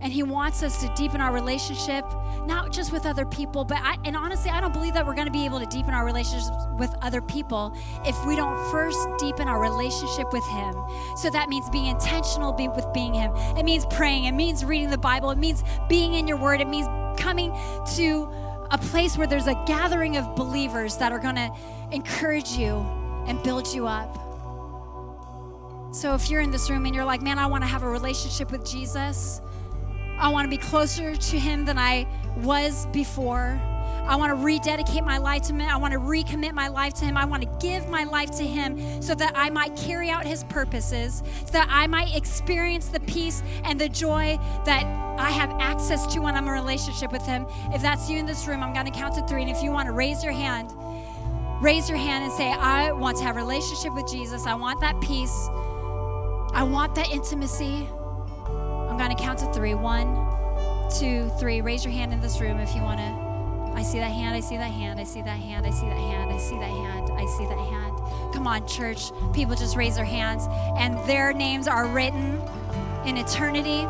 And 0.00 0.12
he 0.12 0.22
wants 0.22 0.62
us 0.62 0.82
to 0.82 0.92
deepen 0.94 1.22
our 1.22 1.32
relationship, 1.32 2.04
not 2.44 2.70
just 2.74 2.92
with 2.92 3.06
other 3.06 3.24
people, 3.24 3.64
but 3.64 3.78
I, 3.80 3.96
and 4.04 4.14
honestly, 4.18 4.50
I 4.50 4.60
don't 4.60 4.74
believe 4.74 4.92
that 4.92 5.06
we're 5.06 5.14
going 5.14 5.28
to 5.28 5.32
be 5.32 5.46
able 5.46 5.60
to 5.60 5.66
deepen 5.66 5.94
our 5.94 6.04
relationships 6.04 6.50
with 6.78 6.94
other 7.00 7.22
people 7.22 7.74
if 8.04 8.22
we 8.26 8.36
don't 8.36 8.70
first 8.70 8.98
deepen 9.18 9.48
our 9.48 9.58
relationship 9.58 10.30
with 10.30 10.46
him. 10.48 10.74
So 11.16 11.30
that 11.30 11.48
means 11.48 11.70
being 11.70 11.86
intentional 11.86 12.52
with 12.52 12.86
being 12.92 13.14
him. 13.14 13.32
It 13.56 13.64
means 13.64 13.86
praying. 13.86 14.24
It 14.24 14.32
means 14.32 14.62
reading 14.62 14.90
the 14.90 14.98
Bible. 14.98 15.30
It 15.30 15.38
means 15.38 15.64
being 15.88 16.12
in 16.12 16.28
your 16.28 16.36
word. 16.36 16.60
It 16.60 16.68
means 16.68 16.86
coming 17.16 17.52
to 17.96 18.28
a 18.70 18.78
place 18.78 19.16
where 19.16 19.26
there's 19.26 19.46
a 19.46 19.54
gathering 19.66 20.16
of 20.16 20.34
believers 20.34 20.96
that 20.98 21.12
are 21.12 21.18
going 21.18 21.36
to 21.36 21.50
encourage 21.92 22.50
you 22.52 22.78
and 23.26 23.42
build 23.42 23.72
you 23.72 23.86
up. 23.86 24.14
So 25.94 26.14
if 26.14 26.28
you're 26.28 26.40
in 26.40 26.50
this 26.50 26.68
room 26.70 26.86
and 26.86 26.94
you're 26.94 27.04
like, 27.04 27.22
man, 27.22 27.38
I 27.38 27.46
want 27.46 27.62
to 27.62 27.68
have 27.68 27.82
a 27.84 27.88
relationship 27.88 28.50
with 28.50 28.66
Jesus, 28.66 29.40
I 30.18 30.28
want 30.28 30.44
to 30.44 30.50
be 30.50 30.58
closer 30.58 31.14
to 31.14 31.38
Him 31.38 31.64
than 31.64 31.78
I 31.78 32.06
was 32.38 32.86
before. 32.86 33.60
I 34.06 34.16
want 34.16 34.30
to 34.30 34.44
rededicate 34.44 35.02
my 35.02 35.18
life 35.18 35.42
to 35.44 35.54
Him. 35.54 35.62
I 35.62 35.76
want 35.76 35.92
to 35.92 35.98
recommit 35.98 36.52
my 36.52 36.68
life 36.68 36.92
to 36.94 37.04
Him. 37.06 37.16
I 37.16 37.24
want 37.24 37.42
to 37.42 37.66
give 37.66 37.88
my 37.88 38.04
life 38.04 38.30
to 38.32 38.44
Him 38.44 39.00
so 39.00 39.14
that 39.14 39.32
I 39.34 39.48
might 39.48 39.74
carry 39.76 40.10
out 40.10 40.26
His 40.26 40.44
purposes, 40.44 41.22
so 41.46 41.52
that 41.52 41.68
I 41.70 41.86
might 41.86 42.14
experience 42.14 42.88
the 42.88 43.00
peace 43.00 43.42
and 43.64 43.80
the 43.80 43.88
joy 43.88 44.38
that 44.66 44.84
I 45.18 45.30
have 45.30 45.50
access 45.60 46.06
to 46.14 46.20
when 46.20 46.34
I'm 46.34 46.44
in 46.44 46.50
a 46.50 46.52
relationship 46.52 47.12
with 47.12 47.22
Him. 47.22 47.46
If 47.72 47.80
that's 47.80 48.10
you 48.10 48.18
in 48.18 48.26
this 48.26 48.46
room, 48.46 48.62
I'm 48.62 48.74
going 48.74 48.86
to 48.86 48.92
count 48.92 49.14
to 49.14 49.26
three. 49.26 49.42
And 49.42 49.50
if 49.50 49.62
you 49.62 49.70
want 49.70 49.86
to 49.86 49.92
raise 49.92 50.22
your 50.22 50.32
hand, 50.32 50.70
raise 51.62 51.88
your 51.88 51.98
hand 51.98 52.24
and 52.24 52.32
say, 52.32 52.52
I 52.52 52.92
want 52.92 53.16
to 53.18 53.24
have 53.24 53.36
a 53.36 53.40
relationship 53.40 53.94
with 53.94 54.06
Jesus. 54.06 54.46
I 54.46 54.54
want 54.54 54.80
that 54.80 55.00
peace. 55.00 55.48
I 56.52 56.62
want 56.62 56.94
that 56.96 57.10
intimacy. 57.10 57.88
I'm 58.46 58.98
going 58.98 59.16
to 59.16 59.20
count 59.20 59.38
to 59.38 59.52
three. 59.52 59.74
One, 59.74 60.14
two, 60.98 61.30
three. 61.40 61.62
Raise 61.62 61.84
your 61.84 61.92
hand 61.92 62.12
in 62.12 62.20
this 62.20 62.40
room 62.40 62.58
if 62.58 62.74
you 62.74 62.82
want 62.82 63.00
to. 63.00 63.23
I 63.74 63.82
see 63.82 63.98
that 63.98 64.12
hand, 64.12 64.36
I 64.36 64.40
see 64.40 64.56
that 64.56 64.70
hand, 64.70 65.00
I 65.00 65.04
see 65.04 65.20
that 65.22 65.38
hand, 65.38 65.66
I 65.66 65.70
see 65.70 65.86
that 65.88 65.98
hand, 65.98 66.30
I 66.30 66.38
see 66.38 66.58
that 66.58 66.70
hand, 66.70 67.10
I 67.12 67.26
see 67.26 67.44
that 67.44 67.58
hand. 67.58 68.32
Come 68.32 68.46
on, 68.46 68.66
church. 68.68 69.10
People 69.32 69.56
just 69.56 69.76
raise 69.76 69.96
their 69.96 70.04
hands, 70.04 70.46
and 70.78 70.96
their 71.08 71.32
names 71.32 71.66
are 71.66 71.86
written 71.86 72.40
in 73.04 73.16
eternity. 73.16 73.86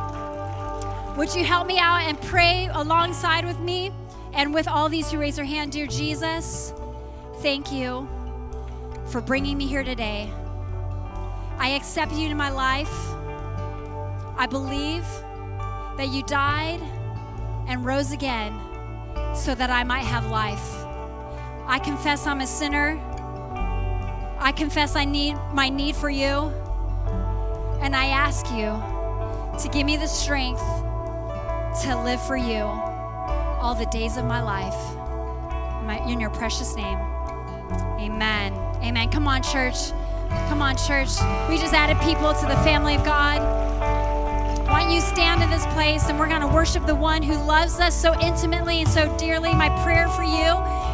Would 1.18 1.34
you 1.34 1.44
help 1.44 1.66
me 1.66 1.78
out 1.78 2.02
and 2.02 2.20
pray 2.22 2.68
alongside 2.72 3.44
with 3.44 3.60
me 3.60 3.92
and 4.32 4.54
with 4.54 4.66
all 4.66 4.88
these 4.88 5.10
who 5.10 5.18
raise 5.18 5.36
their 5.36 5.44
hand? 5.44 5.72
Dear 5.72 5.86
Jesus, 5.86 6.72
thank 7.36 7.70
you 7.70 8.08
for 9.06 9.20
bringing 9.20 9.58
me 9.58 9.66
here 9.66 9.84
today. 9.84 10.30
I 11.58 11.70
accept 11.70 12.12
you 12.12 12.28
in 12.28 12.36
my 12.36 12.50
life. 12.50 12.92
I 14.36 14.46
believe 14.48 15.04
that 15.96 16.08
you 16.10 16.22
died 16.22 16.80
and 17.68 17.84
rose 17.84 18.10
again 18.10 18.58
so 19.34 19.54
that 19.54 19.70
I 19.70 19.84
might 19.84 20.04
have 20.04 20.26
life. 20.26 20.84
I 21.66 21.78
confess 21.78 22.26
I'm 22.26 22.40
a 22.40 22.46
sinner. 22.46 23.00
I 24.38 24.52
confess 24.52 24.96
I 24.96 25.04
need 25.04 25.36
my 25.52 25.68
need 25.68 25.96
for 25.96 26.10
you. 26.10 26.52
And 27.80 27.94
I 27.94 28.06
ask 28.06 28.46
you 28.50 28.82
to 29.60 29.68
give 29.68 29.86
me 29.86 29.96
the 29.96 30.06
strength 30.06 30.62
to 31.82 32.00
live 32.04 32.24
for 32.26 32.36
you 32.36 32.62
all 33.60 33.74
the 33.74 33.86
days 33.86 34.16
of 34.16 34.24
my 34.24 34.40
life. 34.42 34.74
In 36.08 36.20
your 36.20 36.30
precious 36.30 36.76
name. 36.76 36.98
Amen. 37.98 38.52
Amen. 38.82 39.10
Come 39.10 39.28
on, 39.28 39.42
church. 39.42 39.90
Come 40.48 40.62
on, 40.62 40.76
church. 40.76 41.10
We 41.48 41.58
just 41.58 41.74
added 41.74 41.98
people 42.00 42.32
to 42.34 42.46
the 42.46 42.56
family 42.64 42.94
of 42.94 43.04
God. 43.04 43.63
Why 44.74 44.92
you 44.92 45.00
stand 45.00 45.40
in 45.40 45.50
this 45.50 45.64
place 45.66 46.08
and 46.08 46.18
we're 46.18 46.26
going 46.26 46.40
to 46.40 46.48
worship 46.48 46.84
the 46.84 46.96
one 46.96 47.22
who 47.22 47.34
loves 47.34 47.78
us 47.78 47.94
so 47.94 48.12
intimately 48.18 48.80
and 48.80 48.88
so 48.88 49.16
dearly. 49.16 49.54
My 49.54 49.68
prayer 49.84 50.08
for 50.08 50.24
you 50.24 50.50